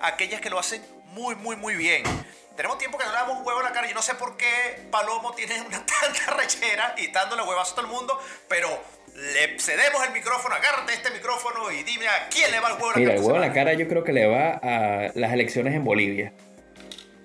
Aquellas 0.00 0.40
que 0.40 0.48
lo 0.50 0.58
hacen 0.58 0.82
muy, 1.06 1.34
muy, 1.34 1.56
muy 1.56 1.74
bien. 1.74 2.02
Tenemos 2.56 2.78
tiempo 2.78 2.96
que 2.96 3.04
no 3.04 3.10
le 3.10 3.16
damos 3.18 3.38
un 3.38 3.46
huevo 3.46 3.60
en 3.60 3.66
la 3.66 3.72
cara. 3.72 3.86
Yo 3.88 3.94
no 3.94 4.02
sé 4.02 4.14
por 4.14 4.36
qué 4.36 4.86
Palomo 4.90 5.32
tiene 5.34 5.60
una 5.60 5.84
tanta 6.00 6.32
rechera 6.36 6.94
y 6.96 7.08
dándole 7.08 7.42
huevazo 7.42 7.72
a 7.72 7.76
todo 7.76 7.86
el 7.86 7.92
mundo, 7.92 8.18
pero 8.48 8.68
le 9.14 9.58
cedemos 9.60 10.02
el 10.06 10.12
micrófono, 10.12 10.54
agárrate 10.54 10.94
este 10.94 11.10
micrófono 11.10 11.70
y 11.70 11.82
dime 11.82 12.08
a 12.08 12.28
quién 12.28 12.50
le 12.50 12.60
va 12.60 12.68
el 12.68 12.74
huevo 12.74 12.86
en 12.86 12.92
la 12.92 12.98
Mira, 12.98 13.10
cara. 13.10 13.20
el 13.20 13.24
huevo 13.26 13.36
en 13.36 13.48
la 13.48 13.52
cara 13.54 13.72
yo 13.74 13.86
creo 13.88 14.02
que 14.04 14.12
le 14.12 14.26
va 14.26 14.60
a 14.62 15.10
las 15.14 15.32
elecciones 15.32 15.74
en 15.74 15.84
Bolivia. 15.84 16.32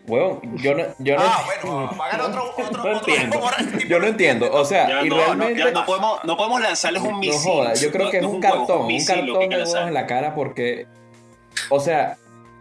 Huevo, 0.10 0.41
yo 0.55 0.76
no, 0.76 0.84
yo 0.99 1.16
no, 1.16 1.22
Ah, 1.24 1.43
bueno, 1.45 1.89
ganar 1.97 2.22
otro, 2.22 2.53
otro, 2.57 2.72
no 2.84 2.97
otro 2.97 3.14
entiendo. 3.14 3.39
Yo 3.88 3.99
no 3.99 4.07
entiendo. 4.07 4.49
O 4.51 4.66
sea, 4.66 4.89
Ya 4.89 5.01
y 5.03 5.10
no, 5.10 5.16
no, 5.16 5.24
realmente. 5.26 5.60
ya 5.60 5.72
no 5.72 5.86
podemos, 5.86 6.20
no 6.26 6.36
podemos 6.38 6.62
lanzarles 6.62 7.01
un 7.03 7.12
No 7.12 7.18
misil. 7.20 7.39
joda, 7.51 7.74
yo 7.76 7.91
creo 7.91 8.05
No- 8.05 8.12
que 8.12 8.18
es 8.18 8.24
no 8.24 8.30
un 8.30 8.41
cartón, 8.41 8.82
un 8.82 8.88
misil 8.88 9.16
cartón 9.16 9.49
de 9.49 9.55
huevos 9.57 9.76
en 9.88 9.93
la 9.93 10.05
cara 10.07 10.36
porque, 10.36 10.88
o 11.70 11.80
sea, 11.80 12.18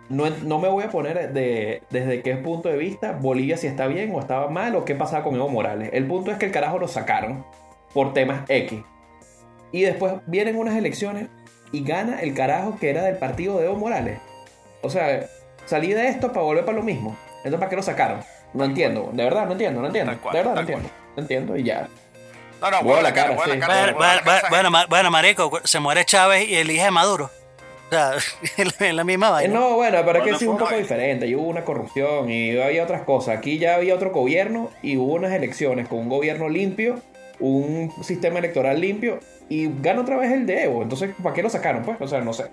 no, 0.09 0.29
no 0.31 0.59
me 0.59 0.69
voy 0.69 0.85
a 0.85 0.91
poner 0.91 1.33
de, 1.33 1.83
desde 1.91 2.23
qué 2.23 2.37
punto 2.37 2.69
de 2.69 2.77
vista 2.77 3.13
Bolivia 3.13 3.57
si 3.57 3.67
está 3.67 3.87
bien 3.87 4.15
o 4.15 4.21
estaba 4.21 4.49
mal 4.49 4.75
o 4.77 4.85
qué 4.85 4.95
pasaba 4.95 5.25
con 5.25 5.35
Evo 5.35 5.49
Morales. 5.49 5.91
El 5.93 6.07
punto 6.07 6.31
es 6.31 6.39
que 6.39 6.47
el 6.47 6.53
carajo 6.53 6.79
lo 6.79 6.89
sacaron 6.89 7.45
por 7.93 8.13
temas 8.15 8.43
X. 8.49 8.81
Y 9.73 9.83
después 9.83 10.15
vienen 10.27 10.57
unas 10.57 10.77
elecciones 10.77 11.29
y 11.73 11.85
gana 11.85 12.21
el 12.21 12.33
carajo 12.35 12.77
que 12.81 12.89
era 12.89 13.03
del 13.03 13.17
partido 13.19 13.59
de 13.59 13.67
Evo 13.67 13.77
Morales. 13.77 14.19
O 14.83 14.89
sea, 14.89 15.27
salí 15.67 15.93
de 15.93 16.09
esto 16.09 16.33
para 16.33 16.41
volver 16.47 16.65
para 16.65 16.79
lo 16.79 16.83
mismo. 16.85 17.15
Entonces, 17.49 17.61
¿para 17.61 17.71
qué 17.71 17.77
lo 17.77 17.83
sacaron? 17.83 18.21
No 18.55 18.65
entiendo, 18.65 19.11
de 19.13 19.25
verdad, 19.25 19.47
no 19.47 19.53
entiendo, 19.53 19.81
no 19.81 19.87
entiendo. 19.89 20.17
Cual, 20.21 20.33
de 20.33 20.39
verdad, 20.41 20.55
no 20.55 20.61
entiendo. 20.61 20.89
No 21.17 21.23
entiendo 21.23 21.57
y 21.57 21.65
ya. 21.65 21.89
No, 22.61 22.71
no, 22.71 23.03
la 23.03 23.15
cara, 23.15 23.37
cara, 23.37 23.53
sí. 23.53 23.59
cara. 23.59 23.93
Bueno, 24.51 24.71
la 24.71 24.87
bueno, 24.87 25.11
marico, 25.11 25.61
se 25.65 25.81
muere 25.81 26.05
Chávez 26.05 26.49
y 26.49 26.57
elige 26.57 26.83
a 26.83 26.91
Maduro. 26.91 27.31
O 27.87 27.91
sea, 27.91 28.13
es 28.57 28.95
la 28.95 29.05
misma 29.05 29.31
vaina. 29.31 29.55
No, 29.55 29.77
bueno, 29.77 29.99
pero 30.05 30.19
es 30.19 30.25
que 30.25 30.31
Bueno, 30.31 30.39
sí 30.39 30.45
es 30.45 30.51
un 30.51 30.59
poco 30.59 30.77
diferente. 30.77 31.27
Y 31.27 31.35
hubo 31.35 31.49
una 31.49 31.65
corrupción 31.65 32.31
y 32.31 32.59
había 32.61 32.83
otras 32.85 33.03
cosas. 33.03 33.39
Aquí 33.39 33.59
ya 33.59 33.77
había 33.77 33.95
otro 33.95 34.11
gobierno 34.11 34.71
y 34.83 34.97
hubo 34.97 35.15
unas 35.15 35.33
elecciones 35.33 35.89
con 35.89 36.01
un 36.01 36.09
gobierno 36.09 36.49
limpio, 36.49 37.01
un 37.41 37.93
sistema 38.03 38.41
electoral 38.41 38.81
limpio 38.81 39.21
y 39.49 39.71
gana 39.81 40.03
otra 40.03 40.17
vez 40.17 40.33
el 40.33 40.47
de 40.47 40.65
Evo. 40.65 40.83
Entonces, 40.83 41.11
¿para 41.23 41.35
qué 41.35 41.43
lo 41.43 41.51
sacaron? 41.51 41.83
Pues, 41.83 42.01
o 42.01 42.09
sea, 42.09 42.21
no 42.21 42.33
sé. 42.33 42.45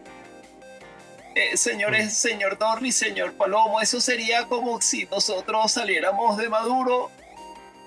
Eh, 1.36 1.58
señores, 1.58 2.14
señor 2.14 2.58
Norris, 2.60 2.96
señor 2.96 3.34
Palomo, 3.34 3.82
eso 3.82 4.00
sería 4.00 4.46
como 4.46 4.80
si 4.82 5.06
nosotros 5.06 5.70
saliéramos 5.70 6.38
de 6.38 6.48
Maduro, 6.48 7.12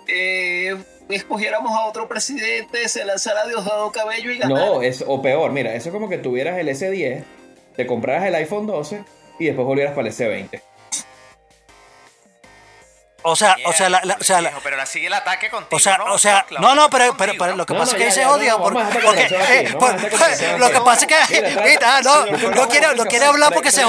eh, 0.06 0.76
escogiéramos 1.08 1.72
a 1.72 1.86
otro 1.86 2.08
presidente, 2.08 2.86
se 2.88 3.06
lanzara 3.06 3.46
Diosdado 3.46 3.90
Cabello 3.90 4.30
y 4.30 4.38
ganara. 4.38 4.66
No, 4.66 4.82
es, 4.82 5.02
o 5.06 5.22
peor, 5.22 5.50
mira, 5.52 5.74
eso 5.74 5.88
es 5.88 5.94
como 5.94 6.10
que 6.10 6.18
tuvieras 6.18 6.58
el 6.58 6.68
S10, 6.68 7.24
te 7.74 7.86
compraras 7.86 8.26
el 8.26 8.34
iPhone 8.34 8.66
12 8.66 9.02
y 9.38 9.46
después 9.46 9.66
volvieras 9.66 9.94
para 9.94 10.08
el 10.08 10.14
S20. 10.14 10.60
O 13.22 13.34
sea, 13.34 13.56
o 13.66 13.72
sea, 13.72 13.88
la, 13.88 14.00
la- 14.04 14.16
o 14.20 14.22
sea, 14.22 14.40
la- 14.40 14.52
pero 14.62 14.76
la 14.76 14.86
sigue 14.86 15.08
el 15.08 15.12
ataque 15.12 15.50
contigo, 15.50 15.76
o 15.76 15.80
sea, 15.80 15.98
¿no? 15.98 16.04
o 16.14 16.18
sea, 16.18 16.46
no, 16.60 16.76
no, 16.76 16.88
pero, 16.88 17.16
pero, 17.16 17.32
pero 17.36 17.56
lo 17.56 17.66
que 17.66 17.74
No, 17.74 17.80
pasa 17.80 17.92
no, 17.92 17.98
es 17.98 18.04
que 18.04 18.10
se 18.12 18.24
odia 18.26 18.56
porque, 18.56 18.80
eh, 18.80 19.62
esta 19.64 19.76
conversación 19.78 20.60
lo 20.60 20.70
que 20.70 20.80
pasa 20.82 21.04
es 21.04 21.28
que 21.28 21.40
Mira, 21.42 21.66
eh, 21.66 21.78
ah, 21.84 22.00
no, 22.04 22.24
señor 22.24 22.40
no 22.42 22.48
Palomo, 22.50 22.68
quiere, 22.68 22.94
no 22.94 23.04
quiere 23.06 23.24
hablar 23.26 23.52
porque 23.52 23.72
se 23.72 23.82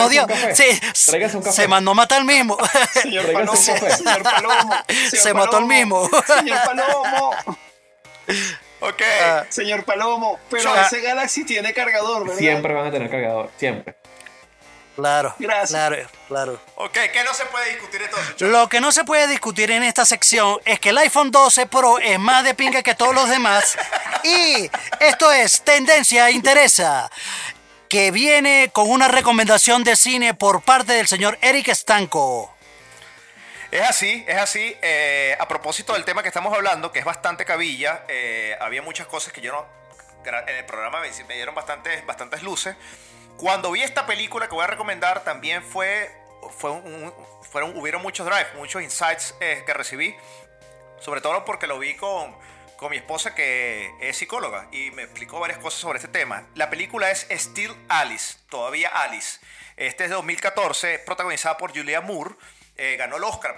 café. 1.43 1.51
se 1.51 1.67
mandó 1.67 1.91
a 1.91 1.93
matar 1.93 2.19
al 2.19 2.25
mismo. 2.25 2.57
Señor 2.93 3.31
Palomo, 3.31 3.55
señor 3.55 3.93
Se 5.11 5.33
mató 5.33 5.59
el 5.59 5.65
mismo. 5.65 6.09
Señor 6.25 6.59
Palomo, 6.65 7.31
Ok. 8.81 9.01
Ah. 9.21 9.43
señor 9.49 9.83
Palomo, 9.83 10.39
pero 10.49 10.63
Yo- 10.75 10.81
ese 10.81 11.01
Galaxy 11.01 11.45
tiene 11.45 11.73
cargador, 11.73 12.23
¿verdad? 12.23 12.37
Siempre 12.39 12.73
van 12.73 12.87
a 12.87 12.91
tener 12.91 13.09
cargador, 13.11 13.51
siempre. 13.57 13.95
Claro, 14.99 15.35
Gracias. 15.39 15.69
claro, 15.69 16.09
claro. 16.27 16.61
Ok, 16.75 16.93
¿qué 17.13 17.23
no 17.23 17.33
se 17.33 17.45
puede 17.45 17.69
discutir 17.71 18.01
entonces? 18.01 18.35
Chuck? 18.35 18.49
Lo 18.49 18.67
que 18.69 18.81
no 18.81 18.91
se 18.91 19.03
puede 19.05 19.27
discutir 19.27 19.71
en 19.71 19.83
esta 19.83 20.05
sección 20.05 20.59
es 20.65 20.79
que 20.79 20.89
el 20.89 20.97
iPhone 20.97 21.31
12 21.31 21.65
Pro 21.67 21.99
es 21.99 22.19
más 22.19 22.43
de 22.43 22.53
pinga 22.53 22.83
que 22.83 22.95
todos 22.95 23.15
los 23.15 23.29
demás. 23.29 23.77
Y 24.23 24.69
esto 24.99 25.31
es 25.31 25.61
Tendencia 25.63 26.29
Interesa, 26.31 27.09
que 27.87 28.11
viene 28.11 28.69
con 28.73 28.89
una 28.89 29.07
recomendación 29.07 29.83
de 29.83 29.95
cine 29.95 30.33
por 30.33 30.61
parte 30.61 30.93
del 30.93 31.07
señor 31.07 31.37
Eric 31.41 31.69
Stanco. 31.73 32.53
Es 33.71 33.87
así, 33.87 34.25
es 34.27 34.37
así. 34.37 34.75
Eh, 34.81 35.37
a 35.39 35.47
propósito 35.47 35.93
del 35.93 36.03
tema 36.03 36.21
que 36.23 36.27
estamos 36.27 36.53
hablando, 36.53 36.91
que 36.91 36.99
es 36.99 37.05
bastante 37.05 37.45
cabilla, 37.45 38.03
eh, 38.07 38.57
había 38.59 38.81
muchas 38.81 39.07
cosas 39.07 39.31
que 39.31 39.41
yo 39.41 39.51
no. 39.51 39.65
En 40.25 40.55
el 40.57 40.65
programa 40.65 40.99
me, 40.99 41.09
me 41.27 41.35
dieron 41.35 41.55
bastantes, 41.55 42.05
bastantes 42.05 42.43
luces. 42.43 42.75
Cuando 43.39 43.71
vi 43.71 43.81
esta 43.83 44.05
película 44.05 44.47
que 44.49 44.53
voy 44.55 44.63
a 44.63 44.67
recomendar, 44.67 45.23
también 45.23 45.63
fue. 45.63 46.11
fue 46.57 46.71
un- 46.71 47.13
fueron, 47.51 47.75
hubieron 47.77 48.01
muchos 48.01 48.25
drives, 48.27 48.53
muchos 48.55 48.81
insights 48.81 49.33
eh, 49.39 49.63
que 49.65 49.73
recibí. 49.73 50.15
Sobre 50.99 51.21
todo 51.21 51.43
porque 51.45 51.67
lo 51.67 51.79
vi 51.79 51.95
con, 51.95 52.35
con 52.75 52.91
mi 52.91 52.97
esposa 52.97 53.33
que 53.33 53.91
es 54.01 54.17
psicóloga 54.17 54.67
y 54.71 54.91
me 54.91 55.03
explicó 55.03 55.39
varias 55.39 55.59
cosas 55.59 55.79
sobre 55.79 55.97
este 55.99 56.09
tema. 56.09 56.47
La 56.55 56.69
película 56.69 57.09
es 57.11 57.27
Still 57.31 57.73
Alice, 57.87 58.37
todavía 58.49 58.89
Alice. 58.89 59.39
Este 59.77 60.03
es 60.03 60.09
de 60.09 60.15
2014, 60.17 60.99
protagonizada 60.99 61.55
por 61.57 61.71
Julia 61.73 62.01
Moore. 62.01 62.35
Eh, 62.75 62.95
ganó 62.97 63.17
el 63.17 63.23
Oscar, 63.23 63.55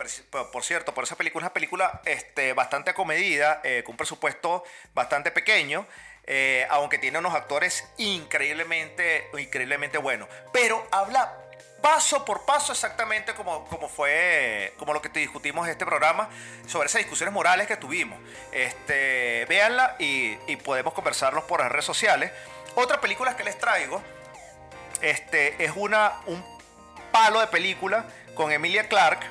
por, 0.51 0.63
cierto, 0.63 0.93
por 0.93 1.03
esa 1.03 1.15
película. 1.15 1.45
Una 1.45 1.53
película 1.53 2.01
este, 2.05 2.53
bastante 2.53 2.91
acomedida, 2.91 3.61
eh, 3.63 3.81
con 3.83 3.93
un 3.93 3.97
presupuesto 3.97 4.63
bastante 4.93 5.31
pequeño. 5.31 5.87
Eh, 6.25 6.67
aunque 6.69 6.97
tiene 6.97 7.17
unos 7.19 7.33
actores 7.33 7.87
increíblemente, 7.97 9.29
increíblemente 9.37 9.97
buenos. 9.97 10.29
Pero 10.51 10.87
habla 10.91 11.41
paso 11.81 12.23
por 12.23 12.45
paso 12.45 12.71
exactamente 12.71 13.33
como, 13.33 13.65
como 13.65 13.89
fue, 13.89 14.73
como 14.77 14.93
lo 14.93 15.01
que 15.01 15.09
discutimos 15.09 15.65
en 15.65 15.71
este 15.71 15.85
programa, 15.85 16.29
sobre 16.67 16.87
esas 16.87 16.99
discusiones 16.99 17.33
morales 17.33 17.67
que 17.67 17.75
tuvimos. 17.75 18.19
Este, 18.51 19.45
véanla 19.49 19.95
y, 19.99 20.35
podemos 20.57 20.93
conversarlos 20.93 21.43
por 21.45 21.59
las 21.59 21.71
redes 21.71 21.85
sociales. 21.85 22.31
Otra 22.75 23.01
película 23.01 23.35
que 23.35 23.43
les 23.43 23.57
traigo 23.57 24.01
este, 25.01 25.63
es 25.63 25.71
una, 25.75 26.21
un 26.27 26.43
palo 27.11 27.41
de 27.41 27.47
película 27.47 28.05
con 28.35 28.51
Emilia 28.51 28.87
Clarke. 28.87 29.25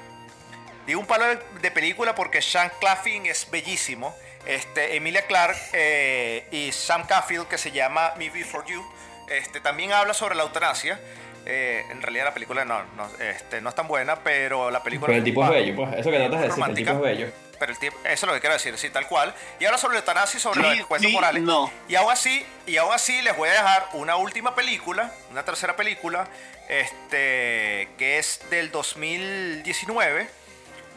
Digo 0.86 1.00
un 1.00 1.06
palo 1.06 1.26
de, 1.26 1.38
de 1.60 1.70
película 1.70 2.14
porque 2.14 2.42
Sean 2.42 2.70
Claflin 2.80 3.26
es 3.26 3.48
bellísimo. 3.50 4.14
Este, 4.46 4.96
Emilia 4.96 5.26
Clarke 5.26 5.58
eh, 5.72 6.46
y 6.50 6.72
Sam 6.72 7.06
Cafield, 7.06 7.46
que 7.46 7.58
se 7.58 7.70
llama 7.72 8.12
Me 8.16 8.30
Before 8.30 8.66
You, 8.66 8.84
este, 9.28 9.60
también 9.60 9.92
habla 9.92 10.14
sobre 10.14 10.34
la 10.34 10.42
eutanasia. 10.44 10.98
Eh, 11.46 11.84
en 11.90 12.02
realidad 12.02 12.24
la 12.26 12.34
película 12.34 12.64
no, 12.64 12.82
no, 12.96 13.08
este, 13.18 13.60
no 13.60 13.70
es 13.70 13.74
tan 13.74 13.88
buena, 13.88 14.16
pero 14.16 14.70
la 14.70 14.82
película... 14.82 15.06
Pero 15.06 15.18
el 15.18 15.24
tipo 15.24 15.44
es 15.44 15.50
bello, 15.50 15.76
pues. 15.76 15.92
Eso 15.94 16.10
que 16.10 16.16
tratas 16.18 16.30
de 16.30 16.36
decir, 16.36 16.44
el 16.44 16.50
romántica. 16.50 16.92
tipo 16.92 17.06
es 17.06 17.16
bello. 17.18 17.32
Pero 17.58 17.72
el 17.72 17.78
tipo, 17.78 17.96
eso 18.04 18.10
es 18.12 18.22
lo 18.22 18.32
que 18.32 18.40
quiero 18.40 18.54
decir, 18.54 18.78
sí, 18.78 18.88
tal 18.90 19.06
cual. 19.06 19.34
Y 19.58 19.66
ahora 19.66 19.76
sobre 19.76 19.94
la 19.94 20.00
eutanasia 20.00 20.38
y 20.38 20.40
sobre 20.40 20.60
Sí, 20.62 20.66
los 20.68 20.78
encuentros 20.78 21.10
sí, 21.10 21.14
morales. 21.14 21.42
no. 21.42 21.70
Y 21.88 21.94
aún 21.94 22.10
así, 22.10 22.44
y 22.66 22.76
aún 22.78 22.92
así 22.94 23.20
les 23.22 23.36
voy 23.36 23.50
a 23.50 23.52
dejar 23.52 23.88
una 23.92 24.16
última 24.16 24.54
película, 24.54 25.12
una 25.30 25.44
tercera 25.44 25.76
película, 25.76 26.26
este, 26.68 27.88
que 27.98 28.18
es 28.18 28.40
del 28.50 28.70
2019. 28.70 30.28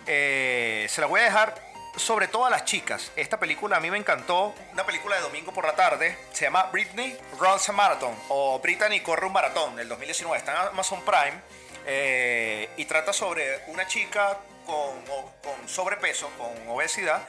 Eh, 0.07 0.85
se 0.89 1.01
la 1.01 1.07
voy 1.07 1.21
a 1.21 1.23
dejar 1.23 1.55
sobre 1.95 2.27
todo 2.27 2.45
a 2.45 2.49
las 2.49 2.65
chicas. 2.65 3.11
Esta 3.15 3.39
película 3.39 3.77
a 3.77 3.79
mí 3.79 3.89
me 3.91 3.97
encantó. 3.97 4.53
Una 4.71 4.85
película 4.85 5.15
de 5.15 5.21
domingo 5.21 5.51
por 5.53 5.65
la 5.65 5.75
tarde. 5.75 6.17
Se 6.31 6.45
llama 6.45 6.63
Britney 6.71 7.17
Runs 7.39 7.69
a 7.69 7.71
Marathon 7.71 8.15
o 8.29 8.59
Brittany 8.59 8.99
corre 9.01 9.25
un 9.27 9.33
maratón 9.33 9.75
del 9.75 9.87
2019. 9.89 10.37
Está 10.37 10.51
en 10.53 10.57
Amazon 10.69 11.01
Prime. 11.05 11.39
eh, 11.85 12.69
y 12.77 12.85
trata 12.85 13.11
sobre 13.11 13.61
una 13.67 13.85
chica 13.85 14.37
con, 14.65 14.75
o- 15.11 15.31
con 15.43 15.67
sobrepeso, 15.67 16.29
con 16.37 16.49
obesidad, 16.69 17.27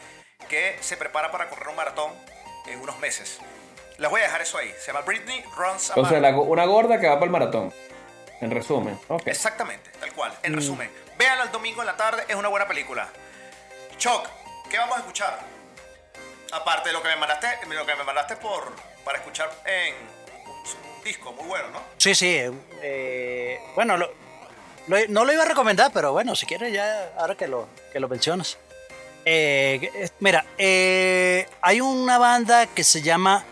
que 0.49 0.79
se 0.81 0.97
prepara 0.97 1.33
para 1.33 1.49
correr 1.49 1.67
un 1.69 1.75
maratón 1.75 2.13
en 2.67 2.81
unos 2.81 2.97
meses. 3.01 3.39
Les 3.99 4.09
voy 4.09 4.21
a 4.21 4.25
dejar 4.25 4.43
eso 4.43 4.57
ahí. 4.59 4.73
Se 4.79 4.87
llama 4.93 5.01
Britney 5.01 5.43
Runs 5.57 5.91
a 5.91 5.95
O 5.95 5.95
sea, 5.95 6.03
Marathon. 6.05 6.23
la 6.23 6.31
go- 6.31 6.43
una 6.43 6.65
gorda 6.67 7.01
que 7.01 7.09
va 7.09 7.15
para 7.15 7.25
el 7.25 7.31
maratón. 7.33 7.75
En 8.41 8.53
resumen. 8.53 8.97
Exactamente, 9.27 9.91
tal 9.99 10.13
cual. 10.13 10.33
En 10.45 10.53
Mm. 10.53 10.57
resumen, 10.57 10.91
véanla 11.19 11.45
el 11.45 11.51
domingo 11.51 11.81
en 11.83 11.87
la 11.87 11.97
tarde, 11.97 12.25
es 12.29 12.37
una 12.37 12.47
buena 12.49 12.69
película. 12.69 13.09
Choc, 13.99 14.29
¿qué 14.75 14.81
vamos 14.81 14.97
a 14.97 15.01
escuchar? 15.03 15.39
Aparte 16.51 16.89
de 16.89 16.95
lo 16.95 17.01
que 17.01 17.09
me 17.09 17.17
mandaste, 17.17 17.47
lo 17.69 17.87
que 17.87 17.95
me 17.95 18.03
mandaste 18.03 18.35
por 18.35 18.73
para 19.05 19.19
escuchar 19.19 19.49
en 19.65 19.95
un, 20.51 21.05
disco 21.05 21.33
muy 21.33 21.47
bueno, 21.47 21.69
¿no? 21.71 21.81
Sí, 21.97 22.13
sí. 22.13 22.41
eh, 22.83 23.61
bueno, 23.77 23.97
no 23.97 25.25
lo 25.25 25.33
iba 25.33 25.45
a 25.45 25.47
recomendar, 25.47 25.93
pero 25.95 26.11
bueno, 26.11 26.35
si 26.35 26.45
quieres 26.47 26.73
ya, 26.73 27.13
ahora 27.17 27.37
que 27.37 27.47
lo, 27.47 27.69
que 27.93 28.01
lo 28.01 28.09
mencionas. 28.09 28.59
Eh, 29.25 30.11
mira, 30.19 30.45
eh, 30.59 31.47
hay 31.61 31.81
una 31.81 32.19
banda 32.19 32.67
que 32.67 32.83
se 32.83 33.01
llama, 33.01 33.45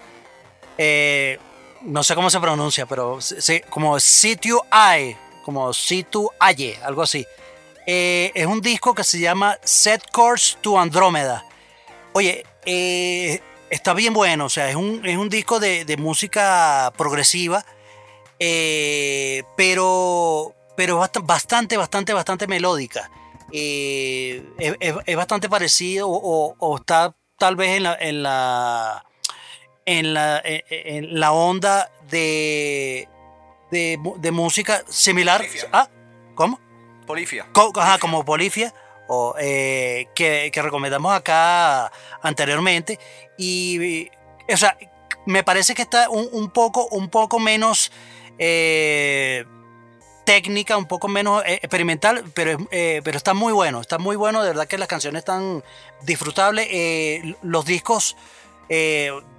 eh, 0.76 1.38
no 1.82 2.02
sé 2.02 2.16
cómo 2.16 2.30
se 2.30 2.40
pronuncia, 2.40 2.86
pero 2.86 3.20
se- 3.20 3.60
como 3.70 4.00
Situ 4.00 4.60
I, 4.72 5.16
como 5.44 5.72
Situ 5.72 6.32
Aye, 6.40 6.80
algo 6.82 7.02
así. 7.02 7.24
Eh, 7.86 8.30
es 8.34 8.46
un 8.46 8.60
disco 8.60 8.94
que 8.94 9.04
se 9.04 9.18
llama 9.18 9.58
Set 9.64 10.02
Course 10.12 10.56
to 10.60 10.78
Andrómeda. 10.78 11.44
Oye, 12.12 12.44
eh, 12.64 13.40
está 13.70 13.92
bien 13.94 14.12
bueno, 14.14 14.44
o 14.46 14.48
sea, 14.48 14.68
es 14.70 14.76
un, 14.76 15.04
es 15.04 15.16
un 15.16 15.28
disco 15.28 15.58
de, 15.58 15.84
de 15.84 15.96
música 15.96 16.92
progresiva, 16.96 17.64
eh, 18.38 19.42
pero, 19.56 20.54
pero 20.76 21.00
bast- 21.00 21.24
bastante, 21.24 21.76
bastante, 21.76 22.12
bastante 22.12 22.46
melódica. 22.46 23.10
Eh, 23.52 24.42
es, 24.58 24.74
es- 24.80 24.94
es 25.04 25.16
bastante 25.16 25.48
parecido 25.48 26.08
o, 26.08 26.54
o 26.58 26.76
está 26.76 27.14
tal 27.38 27.56
vez 27.56 27.76
en 27.76 27.82
la, 27.82 27.94
en 27.98 28.22
la, 28.22 29.04
en 29.86 30.14
la, 30.14 30.40
en- 30.44 30.62
en 30.70 31.20
la 31.20 31.32
onda 31.32 31.90
de, 32.08 33.08
de, 33.70 33.98
de 34.18 34.30
música 34.30 34.84
similar. 34.88 35.42
Ah, 35.72 35.88
¿cómo? 36.34 36.60
Polifia. 37.12 37.46
Ajá, 37.76 37.98
como 37.98 38.24
Polifia, 38.24 38.72
o, 39.06 39.34
eh, 39.38 40.08
que, 40.14 40.50
recomendamos 40.54 41.12
acá 41.12 41.92
anteriormente. 42.22 42.98
Y, 43.36 44.08
o 44.50 44.56
sea, 44.56 44.78
me 45.26 45.44
parece 45.44 45.74
que 45.74 45.82
está 45.82 46.08
un, 46.08 46.48
poco, 46.48 46.86
un 46.86 47.10
poco 47.10 47.38
menos 47.38 47.92
eh, 48.38 49.44
técnica, 50.24 50.78
un 50.78 50.86
poco 50.86 51.06
menos 51.06 51.42
eh, 51.44 51.56
experimental, 51.56 52.24
pero, 52.32 52.58
pero 52.70 53.18
está 53.18 53.34
muy 53.34 53.52
bueno, 53.52 53.82
está 53.82 53.98
muy 53.98 54.16
bueno, 54.16 54.42
de 54.42 54.48
verdad 54.48 54.66
que 54.66 54.78
las 54.78 54.88
canciones 54.88 55.18
están 55.18 55.62
disfrutables. 56.00 56.66
los 57.42 57.66
discos, 57.66 58.16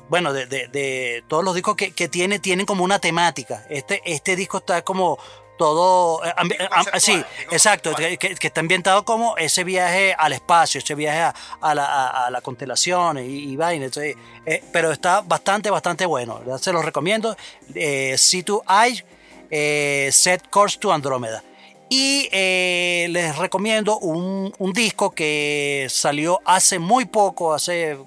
bueno, 0.09 0.31
de 0.31 1.23
todos 1.27 1.43
los 1.43 1.55
discos 1.55 1.75
que, 1.75 1.91
que 1.91 2.07
tiene, 2.07 2.37
tienen 2.37 2.67
como 2.67 2.83
una 2.83 2.99
temática. 2.99 3.65
Este, 3.67 3.99
este 4.05 4.35
disco 4.35 4.59
está 4.59 4.83
como 4.83 5.17
todo... 5.57 6.23
eh, 6.25 6.33
ambi- 6.37 6.67
am- 6.71 6.85
sí, 6.99 7.23
exacto, 7.51 7.93
que, 7.95 8.17
que- 8.17 8.35
está 8.47 8.59
ambientado 8.61 9.05
como 9.05 9.37
ese 9.37 9.63
viaje 9.63 10.15
al 10.17 10.33
espacio, 10.33 10.79
ese 10.79 10.95
viaje 10.95 11.19
a, 11.19 11.33
a 11.61 11.75
la, 11.75 11.85
a- 11.85 12.25
a 12.27 12.29
la 12.31 12.41
constelación 12.41 13.17
y, 13.19 13.51
y 13.51 13.55
vaina. 13.55 13.85
entonces, 13.85 14.15
eh, 14.45 14.63
pero 14.71 14.91
está 14.91 15.21
bastante, 15.21 15.69
bastante 15.69 16.05
bueno. 16.05 16.39
¿verdad? 16.39 16.57
Se 16.57 16.73
los 16.73 16.83
recomiendo. 16.83 17.35
Eh, 17.75 18.13
C2I, 18.17 19.03
eh, 19.49 20.09
Set 20.11 20.49
Course 20.49 20.77
to 20.79 20.91
Andrómeda. 20.91 21.43
Y 21.89 22.27
eh, 22.31 23.07
les 23.11 23.37
recomiendo 23.37 23.99
un, 23.99 24.51
un 24.57 24.73
disco 24.73 25.11
que 25.11 25.85
salió 25.91 26.39
hace 26.43 26.79
muy 26.79 27.05
poco, 27.05 27.53
hace 27.53 27.97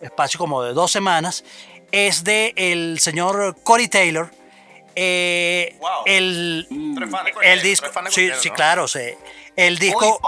espacio 0.00 0.38
como 0.38 0.62
de 0.62 0.72
dos 0.72 0.90
semanas. 0.90 1.44
Es 1.92 2.24
de 2.24 2.54
el 2.56 2.98
señor 3.00 3.56
Corey 3.62 3.88
Taylor. 3.88 4.30
Eh, 4.94 5.78
el, 6.06 6.66
el 7.42 7.62
disco, 7.62 7.86
sí, 8.10 8.30
sí, 8.40 8.48
¿no? 8.48 8.54
claro, 8.54 8.88
sí. 8.88 9.00
El 9.58 9.76
disco, 9.76 10.20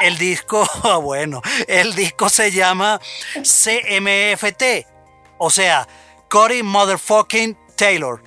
el 0.00 0.16
disco, 0.16 0.64
ah, 0.84 0.98
bueno, 0.98 1.42
el 1.66 1.92
disco 1.92 2.28
se 2.28 2.52
llama 2.52 3.00
CMFT, 3.34 4.86
o 5.38 5.50
sea, 5.50 5.88
Corey 6.28 6.62
Motherfucking 6.62 7.58
Taylor. 7.74 8.22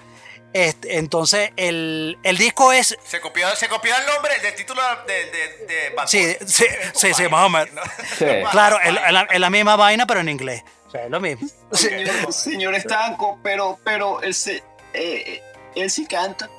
Este, 0.52 0.98
entonces, 0.98 1.52
el, 1.56 2.20
el 2.24 2.38
disco 2.38 2.74
es, 2.74 2.96
Se 3.06 3.22
copió, 3.22 3.56
se 3.56 3.70
copió 3.70 3.96
el 3.96 4.06
nombre 4.06 4.38
del 4.40 4.54
título 4.54 4.82
de, 5.08 5.14
de, 5.32 5.66
de 5.66 5.90
Bad 5.96 6.08
sí, 6.08 6.36
sí, 6.46 6.66
sí, 6.94 7.14
sí, 7.14 7.28
más 7.30 7.46
o 7.46 7.50
menos. 7.50 7.86
Claro, 8.52 8.80
es 8.82 9.40
la, 9.40 9.50
misma 9.50 9.78
vaina, 9.78 10.06
pero 10.06 10.20
en 10.20 10.30
inglés. 10.30 10.64
O 10.88 10.92
sea, 10.92 11.06
es 11.06 11.10
lo 11.10 11.20
mismo. 11.22 11.48
Señor, 11.72 12.34
señor 12.34 12.76
Estanco, 12.76 13.40
pero, 13.42 13.80
pero 13.84 14.20
eh, 14.22 15.42
él 15.76 15.90
sí 15.90 16.06
canta. 16.06 16.50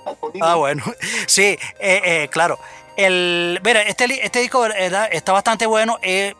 Ah, 0.41 0.55
bueno. 0.57 0.83
Sí, 1.27 1.43
eh, 1.43 1.59
eh, 2.05 2.29
claro. 2.31 2.59
El, 2.97 3.61
mira, 3.65 3.83
este, 3.83 4.05
este 4.25 4.41
disco 4.41 4.65
está 4.67 5.33
bastante 5.33 5.67
bueno. 5.67 5.99
Eh, 6.03 6.35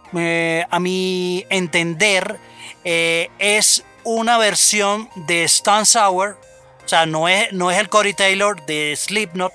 a 0.71 0.79
mi 0.81 1.45
entender, 1.51 2.39
es 2.85 3.83
una 4.05 4.39
versión 4.39 5.09
de 5.15 5.45
Stone 5.45 5.85
Sour. 5.85 6.39
O 6.85 6.89
sea, 6.89 7.07
no 7.07 7.29
es, 7.29 7.53
no 7.53 7.71
es 7.71 7.79
el 7.79 7.89
Corey 7.89 8.13
Taylor 8.13 8.65
de 8.67 8.95
Slipknot, 8.97 9.53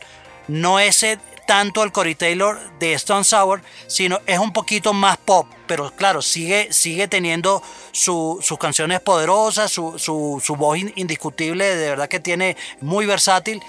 no 0.47 0.79
es 0.79 1.03
el- 1.03 1.19
tanto 1.49 1.81
el 1.83 1.91
Corey 1.91 2.13
Taylor 2.13 2.59
de 2.77 2.93
Stone 2.93 3.23
Sour, 3.23 3.63
sino 3.87 4.19
es 4.27 4.37
un 4.37 4.53
poquito 4.53 4.93
más 4.93 5.17
pop. 5.17 5.47
Pero 5.65 5.89
claro, 5.95 6.21
sigue, 6.21 6.71
sigue 6.71 7.07
teniendo 7.07 7.63
su- 7.91 8.37
sus 8.43 8.59
canciones 8.59 8.99
poderosas, 8.99 9.71
su, 9.71 9.97
su- 9.97 10.39
su 10.45 10.55
voz 10.55 10.77
in- 10.77 10.93
indiscutible, 10.95 11.75
de 11.75 11.89
verdad 11.89 12.07
que 12.07 12.19
tiene 12.19 12.55
muy 12.81 13.07
versátil. 13.07 13.63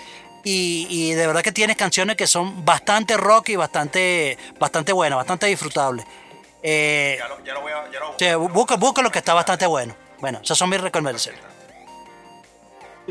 Y, 0.44 0.86
y 0.90 1.12
de 1.14 1.26
verdad 1.26 1.40
que 1.42 1.52
tiene 1.52 1.74
canciones 1.74 2.16
que 2.16 2.26
son 2.26 2.66
bastante 2.66 3.16
rock 3.16 3.48
y 3.48 3.56
bastante, 3.56 4.36
bastante 4.58 4.92
buenas, 4.92 5.16
bastante 5.16 5.46
disfrutables. 5.46 6.04
Eh, 6.62 7.16
Ya 7.18 7.28
lo, 7.28 7.42
ya 7.44 7.54
lo 7.54 7.62
voy 7.62 7.72
a. 7.72 7.90
Ya 8.18 8.32
lo, 8.34 8.48
busca, 8.50 8.76
busca 8.76 9.00
lo 9.00 9.10
que 9.10 9.20
está 9.20 9.32
bastante 9.32 9.64
bueno. 9.66 9.96
Bueno, 10.20 10.40
esas 10.44 10.58
son 10.58 10.68
mis 10.68 10.82
recomendaciones. 10.82 11.40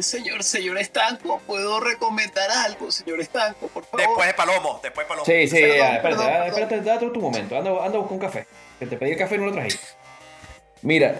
Señor, 0.03 0.43
señor 0.43 0.77
Estanco, 0.77 1.39
¿puedo 1.45 1.79
recomendar 1.79 2.49
algo, 2.51 2.91
señor 2.91 3.19
Estanco, 3.21 3.67
por 3.67 3.85
favor? 3.85 3.99
Después 4.07 4.27
de 4.27 4.33
Palomo, 4.33 4.79
después 4.81 5.05
de 5.05 5.09
Palomo. 5.09 5.25
Sí, 5.25 5.47
sí, 5.47 5.55
Perdón, 5.57 5.77
ya, 5.77 5.95
espérate, 5.95 6.01
perdón, 6.01 6.27
perdón. 6.27 6.47
espérate, 6.47 6.81
date 6.81 7.09
tu 7.09 7.19
momento. 7.21 7.57
Anda, 7.57 7.69
anda 7.71 7.97
a 7.97 8.01
buscar 8.01 8.11
un 8.13 8.19
café. 8.19 8.47
Que 8.79 8.85
te 8.85 8.97
pedí 8.97 9.11
el 9.11 9.17
café 9.17 9.35
y 9.35 9.37
no 9.39 9.45
lo 9.47 9.51
trajiste. 9.53 9.85
Mira, 10.81 11.19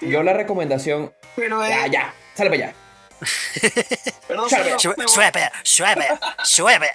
yo 0.00 0.22
la 0.22 0.32
recomendación. 0.32 1.12
Pero, 1.36 1.64
eh, 1.64 1.68
Ya, 1.68 1.86
ya, 1.86 2.14
sale 2.34 2.50
para 2.50 2.64
allá. 2.64 2.74
Perdón, 4.28 4.48
suave, 5.06 5.50
suave, 5.62 6.08
suave. 6.42 6.90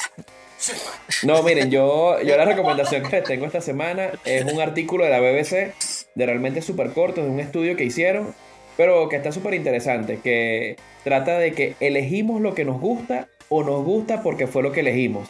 No, 1.23 1.43
miren, 1.43 1.69
yo, 1.71 2.19
yo 2.21 2.35
la 2.35 2.45
recomendación 2.45 3.03
que 3.03 3.17
les 3.17 3.23
tengo 3.23 3.45
esta 3.45 3.61
semana 3.61 4.11
es 4.25 4.43
un 4.43 4.59
artículo 4.59 5.05
de 5.05 5.11
la 5.11 5.19
BBC, 5.19 5.73
de 6.15 6.25
realmente 6.25 6.61
súper 6.61 6.91
corto, 6.93 7.21
de 7.21 7.29
un 7.29 7.39
estudio 7.39 7.75
que 7.77 7.83
hicieron, 7.83 8.35
pero 8.77 9.09
que 9.09 9.17
está 9.17 9.31
súper 9.31 9.55
interesante, 9.55 10.19
que 10.23 10.77
trata 11.03 11.37
de 11.37 11.51
que 11.51 11.75
elegimos 11.79 12.39
lo 12.39 12.53
que 12.53 12.63
nos 12.63 12.79
gusta 12.79 13.27
o 13.49 13.63
nos 13.63 13.83
gusta 13.83 14.21
porque 14.21 14.47
fue 14.47 14.63
lo 14.63 14.71
que 14.71 14.81
elegimos. 14.81 15.27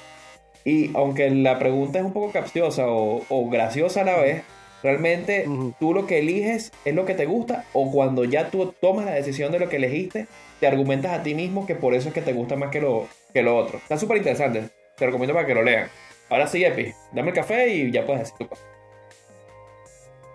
Y 0.65 0.91
aunque 0.95 1.29
la 1.29 1.57
pregunta 1.57 1.99
es 1.99 2.05
un 2.05 2.13
poco 2.13 2.31
capciosa 2.31 2.87
o, 2.87 3.23
o 3.29 3.49
graciosa 3.49 4.01
a 4.01 4.03
la 4.03 4.17
vez, 4.17 4.43
realmente 4.83 5.47
tú 5.79 5.93
lo 5.93 6.05
que 6.05 6.19
eliges 6.19 6.71
es 6.83 6.93
lo 6.93 7.05
que 7.05 7.13
te 7.13 7.25
gusta 7.25 7.63
o 7.73 7.91
cuando 7.91 8.25
ya 8.25 8.51
tú 8.51 8.73
tomas 8.81 9.05
la 9.05 9.13
decisión 9.13 9.51
de 9.51 9.59
lo 9.59 9.69
que 9.69 9.77
elegiste, 9.77 10.27
te 10.59 10.67
argumentas 10.67 11.17
a 11.17 11.23
ti 11.23 11.35
mismo 11.35 11.65
que 11.65 11.75
por 11.75 11.93
eso 11.93 12.09
es 12.09 12.13
que 12.13 12.21
te 12.21 12.33
gusta 12.33 12.57
más 12.57 12.69
que 12.69 12.81
lo, 12.81 13.07
que 13.33 13.43
lo 13.43 13.55
otro. 13.55 13.77
Está 13.77 13.97
súper 13.97 14.17
interesante. 14.17 14.69
Te 14.97 15.05
recomiendo 15.05 15.33
para 15.33 15.47
que 15.47 15.53
lo 15.53 15.63
lean. 15.63 15.89
Ahora 16.29 16.47
sí, 16.47 16.63
Epi, 16.65 16.93
dame 17.13 17.29
el 17.29 17.35
café 17.35 17.69
y 17.69 17.91
ya 17.91 18.05
puedes 18.05 18.23
decir 18.23 18.37
tu 18.37 18.47
cosa. 18.47 18.63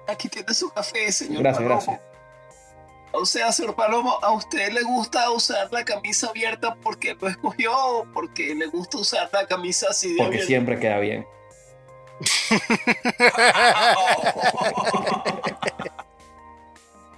Aquí 0.08 0.28
tiene 0.28 0.54
su 0.54 0.70
café, 0.70 1.12
señor 1.12 1.42
Gracias, 1.42 1.62
Palomo. 1.62 1.84
gracias. 1.84 2.11
O 3.14 3.26
sea, 3.26 3.52
señor 3.52 3.74
Palomo, 3.74 4.18
¿a 4.22 4.32
usted 4.32 4.72
le 4.72 4.82
gusta 4.82 5.30
usar 5.30 5.68
la 5.70 5.84
camisa 5.84 6.28
abierta 6.28 6.74
porque 6.76 7.16
lo 7.20 7.28
escogió 7.28 7.72
o 7.76 8.04
porque 8.12 8.54
le 8.54 8.66
gusta 8.66 8.98
usar 8.98 9.28
la 9.32 9.46
camisa 9.46 9.86
así 9.90 10.08
de 10.10 10.16
Porque 10.16 10.28
abierta? 10.28 10.46
siempre 10.46 10.78
queda 10.80 10.98
bien. 10.98 11.26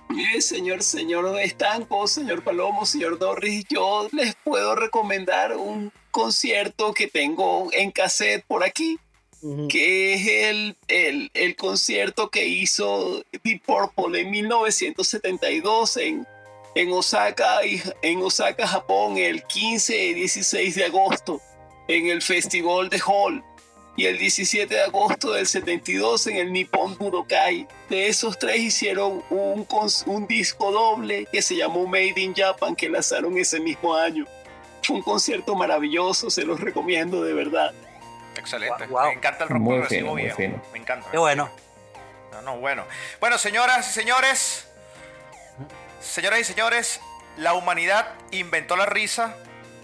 Mire, 0.09 0.41
señor, 0.41 0.83
señor 0.83 1.39
Estanco, 1.41 2.07
señor 2.07 2.43
Palomo, 2.43 2.87
señor 2.87 3.19
Dorris, 3.19 3.65
yo 3.69 4.09
les 4.13 4.35
puedo 4.37 4.75
recomendar 4.75 5.57
un 5.57 5.93
concierto 6.11 6.93
que 6.93 7.07
tengo 7.07 7.69
en 7.73 7.91
cassette 7.91 8.45
por 8.47 8.65
aquí. 8.65 8.99
Que 9.69 10.15
es 10.15 10.27
el, 10.27 10.77
el, 10.89 11.31
el 11.35 11.57
concierto 11.57 12.31
que 12.31 12.47
hizo 12.47 13.23
Deep 13.43 13.63
Purple 13.65 14.21
en 14.21 14.31
1972 14.31 15.97
en, 15.99 16.27
en, 16.75 16.93
Osaka, 16.93 17.61
en 18.03 18.23
Osaka, 18.23 18.67
Japón, 18.67 19.19
el 19.19 19.43
15 19.45 20.07
y 20.07 20.15
16 20.15 20.75
de 20.77 20.85
agosto, 20.87 21.41
en 21.89 22.07
el 22.07 22.23
Festival 22.23 22.89
de 22.89 23.03
Hall, 23.07 23.45
y 23.97 24.07
el 24.07 24.19
17 24.19 24.75
de 24.75 24.81
agosto 24.81 25.33
del 25.33 25.47
72 25.47 26.27
en 26.29 26.37
el 26.37 26.53
Nippon 26.53 26.97
Budokai. 26.97 27.69
De 27.91 28.09
esos 28.09 28.39
tres 28.39 28.61
hicieron 28.61 29.23
un, 29.31 29.67
un 30.07 30.27
disco 30.27 30.73
doble 30.73 31.29
que 31.31 31.43
se 31.43 31.57
llamó 31.57 31.87
Made 31.87 32.15
in 32.17 32.35
Japan, 32.35 32.75
que 32.75 32.89
lanzaron 32.89 33.37
ese 33.37 33.61
mismo 33.61 33.95
año. 33.95 34.25
Fue 34.83 34.97
un 34.97 35.03
concierto 35.03 35.55
maravilloso, 35.55 36.31
se 36.31 36.45
los 36.45 36.61
recomiendo 36.61 37.23
de 37.23 37.35
verdad. 37.35 37.73
Excelente. 38.45 38.87
Me 38.87 39.13
encanta 39.13 39.45
el 39.45 39.51
rock 39.51 39.59
Muy 39.61 39.79
progresivo 39.79 40.01
fino, 40.01 40.13
muy 40.13 40.23
viejo. 40.23 40.37
fino. 40.37 40.63
Me 40.73 40.79
encanta. 40.79 41.11
Qué 41.11 41.19
bueno. 41.19 41.51
No, 42.33 42.43
no, 42.43 42.57
bueno. 42.59 42.85
Bueno, 43.21 43.39
señoras 43.39 43.89
y 43.89 43.93
señores, 43.93 44.69
señoras 46.01 46.41
y 46.41 46.45
señores, 46.45 47.01
la 47.37 47.55
humanidad 47.55 48.07
inventó 48.33 48.77
la 48.77 48.87
risa 48.87 49.35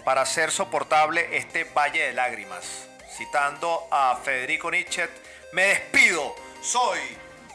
para 0.05 0.21
hacer 0.21 0.51
soportable 0.51 1.35
este 1.37 1.63
valle 1.63 2.07
de 2.07 2.13
lágrimas. 2.13 2.87
Citando 3.17 3.87
a 3.91 4.17
Federico 4.23 4.69
Nietzsche, 4.71 5.09
me 5.53 5.63
despido. 5.63 6.35
Soy 6.61 6.99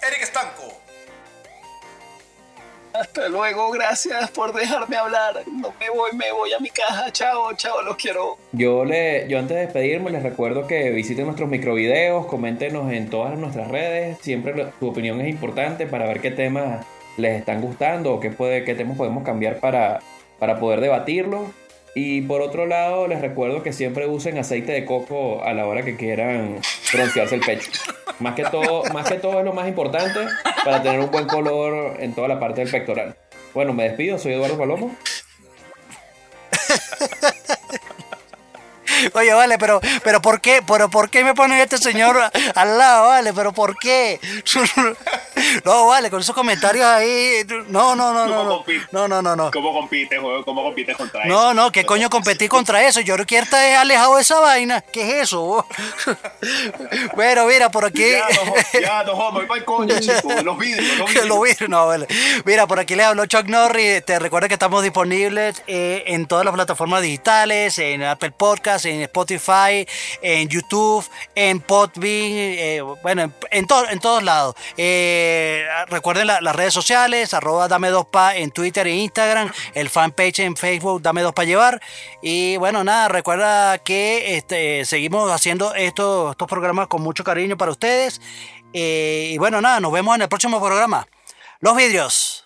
Eric 0.03 0.23
Estanco. 0.23 0.83
Hasta 3.01 3.29
luego, 3.29 3.71
gracias 3.73 4.31
por 4.31 4.53
dejarme 4.53 4.97
hablar. 4.97 5.35
No 5.53 5.73
me 5.79 5.91
voy, 5.91 6.13
me 6.17 6.33
voy 6.33 6.53
a 6.53 6.59
mi 6.61 6.71
caja. 6.71 7.11
Chao, 7.13 7.53
chao, 7.55 7.83
los 7.83 7.97
quiero. 7.97 8.39
Yo, 8.53 8.85
le, 8.85 9.29
yo 9.29 9.39
antes 9.39 9.57
de 9.57 9.63
despedirme 9.65 10.11
les 10.11 10.23
recuerdo 10.23 10.67
que 10.67 10.91
visiten 10.91 11.27
nuestros 11.27 11.49
microvideos, 11.49 12.27
coméntenos 12.27 12.91
en 12.93 13.11
todas 13.11 13.37
nuestras 13.39 13.69
redes. 13.69 14.19
Siempre 14.21 14.55
lo- 14.55 14.71
su 14.79 14.89
opinión 14.89 15.21
es 15.21 15.29
importante 15.29 15.87
para 15.87 16.07
ver 16.07 16.21
qué 16.21 16.31
temas 16.31 16.87
les 17.17 17.39
están 17.39 17.61
gustando 17.61 18.15
o 18.15 18.21
qué, 18.21 18.31
puede, 18.31 18.65
qué 18.65 18.75
temas 18.75 18.97
podemos 18.97 19.25
cambiar 19.25 19.59
para, 19.61 20.01
para 20.39 20.59
poder 20.59 20.81
debatirlo. 20.81 21.51
Y 21.95 22.21
por 22.23 22.43
otro 22.43 22.67
lado, 22.67 23.09
les 23.09 23.21
recuerdo 23.23 23.63
que 23.63 23.73
siempre 23.73 24.07
usen 24.07 24.37
aceite 24.39 24.73
de 24.73 24.85
coco 24.85 25.43
a 25.43 25.55
la 25.55 25.67
hora 25.67 25.83
que 25.83 25.97
quieran 25.97 26.61
broncearse 26.93 27.35
el 27.37 27.41
pecho. 27.41 27.71
Más 28.19 28.35
que 28.35 28.45
todo, 28.45 28.85
más 28.93 29.09
que 29.09 29.17
todo 29.17 29.39
es 29.41 29.45
lo 29.45 29.53
más 29.53 29.69
importante 29.69 30.27
para 30.65 30.83
tener 30.83 31.01
un 31.01 31.11
buen 31.11 31.27
color 31.27 31.97
en 32.01 32.15
toda 32.15 32.29
la 32.29 32.41
parte 32.41 32.63
del 32.63 32.71
pectoral. 32.71 33.17
Bueno, 33.53 33.73
me 33.73 33.85
despido, 33.85 34.19
soy 34.19 34.33
Eduardo 34.35 34.57
Palomo. 34.57 34.97
Oye, 39.15 39.35
vale, 39.35 39.59
pero, 39.59 39.81
pero 40.03 40.23
¿por 40.23 40.41
qué? 40.41 40.63
¿Pero 40.67 40.89
por 40.89 41.11
qué 41.11 41.23
me 41.23 41.35
ponen 41.35 41.59
este 41.61 41.79
señor 41.79 42.17
al 42.55 42.79
lado, 42.79 43.09
vale? 43.09 43.33
¿Pero 43.33 43.53
por 43.53 43.77
qué? 43.79 44.19
No, 45.65 45.87
vale, 45.89 46.11
con 46.11 46.21
esos 46.21 46.35
comentarios 46.35 46.85
ahí. 46.85 47.43
No, 47.69 47.95
no, 47.97 48.13
no, 48.13 48.27
no, 48.27 48.45
no. 48.45 48.65
No, 48.93 49.09
no, 49.09 49.23
no, 49.23 49.37
no. 49.37 49.51
¿Cómo 49.51 49.73
compites, 49.73 50.19
juego? 50.21 50.45
¿Cómo 50.45 50.63
compites 50.63 50.97
contra 50.97 51.23
eso? 51.23 51.29
No, 51.29 51.55
no, 51.55 51.71
¿qué 51.73 51.85
coño 51.85 52.09
competir 52.11 52.49
contra 52.49 52.87
eso? 52.87 53.01
Yo 53.01 53.17
quiero 53.27 53.45
estar 53.45 53.65
alejado 53.77 54.17
de 54.17 54.23
esa 54.23 54.39
vaina. 54.41 54.81
¿Qué 54.81 55.03
es 55.21 55.25
eso? 55.25 55.67
Bueno, 57.15 57.47
mira, 57.47 57.71
por 57.71 57.85
aquí. 57.85 58.11
Ya, 58.11 58.27
no, 58.29 58.81
ya, 58.81 59.03
no, 59.05 59.17
jodas, 59.17 59.33
voy 59.35 59.47
para 59.47 59.59
el 59.61 59.65
coño, 59.65 59.95
chico. 60.01 60.33
Los 60.43 60.59
vídeos, 60.59 60.99
los 60.99 61.07
Que 61.07 61.13
vídeos. 61.21 61.27
lo 61.29 61.41
vi, 61.41 61.51
no, 61.69 61.87
vale. 61.87 62.07
Mira, 62.45 62.67
por 62.67 62.79
aquí 62.79 62.95
les 62.95 63.07
habló 63.07 63.27
Chuck 63.27 63.47
Norris. 63.47 64.05
Te 64.05 64.19
recuerda 64.19 64.49
que 64.49 64.55
estamos 64.55 64.83
disponibles 64.83 65.63
eh, 65.67 66.05
en 66.09 66.27
todas 66.27 66.45
las 66.45 66.55
plataformas 66.55 67.03
digitales, 67.03 67.79
en 67.79 68.03
Apple 68.05 68.33
Podcast, 68.33 68.85
en 68.87 69.03
Spotify, 69.03 69.87
en 70.23 70.49
YouTube, 70.49 71.09
en 71.35 71.61
Podbean, 71.61 72.33
eh, 72.33 72.81
bueno, 73.03 73.23
en, 73.23 73.35
en, 73.51 73.67
to- 73.67 73.89
en 73.89 73.99
todos 74.01 74.23
lados. 74.23 74.55
Eh, 74.77 75.36
recuerden 75.89 76.27
la- 76.27 76.41
las 76.41 76.55
redes 76.57 76.73
sociales, 76.75 77.35
arroba 77.35 77.69
dame 77.69 77.91
dos 77.91 78.07
pa 78.07 78.37
en 78.37 78.51
Twitter 78.51 78.87
e 78.87 78.95
Instagram, 78.95 79.51
el 79.75 79.89
fanpage 79.89 80.41
en 80.41 80.57
Facebook, 80.57 81.03
dame 81.03 81.23
dos 81.23 81.33
pa 81.33 81.45
llevar. 81.45 81.81
Y 82.23 82.57
bueno, 82.57 82.85
nada, 82.85 83.09
recuerda 83.09 83.79
que 83.79 84.37
este, 84.37 84.85
seguimos 84.85 85.31
haciendo 85.31 85.75
estos, 85.75 86.33
estos 86.33 86.49
programas 86.49 86.89
con 86.89 87.03
mucho 87.03 87.25
cariño 87.25 87.57
para 87.57 87.71
ustedes. 87.73 88.21
Eh, 88.73 89.31
y 89.33 89.39
bueno, 89.39 89.61
nada, 89.61 89.81
nos 89.81 89.93
vemos 89.93 90.15
en 90.17 90.23
el 90.23 90.29
próximo 90.29 90.61
programa. 90.61 91.07
Los 91.61 91.77
vidrios. 91.77 92.46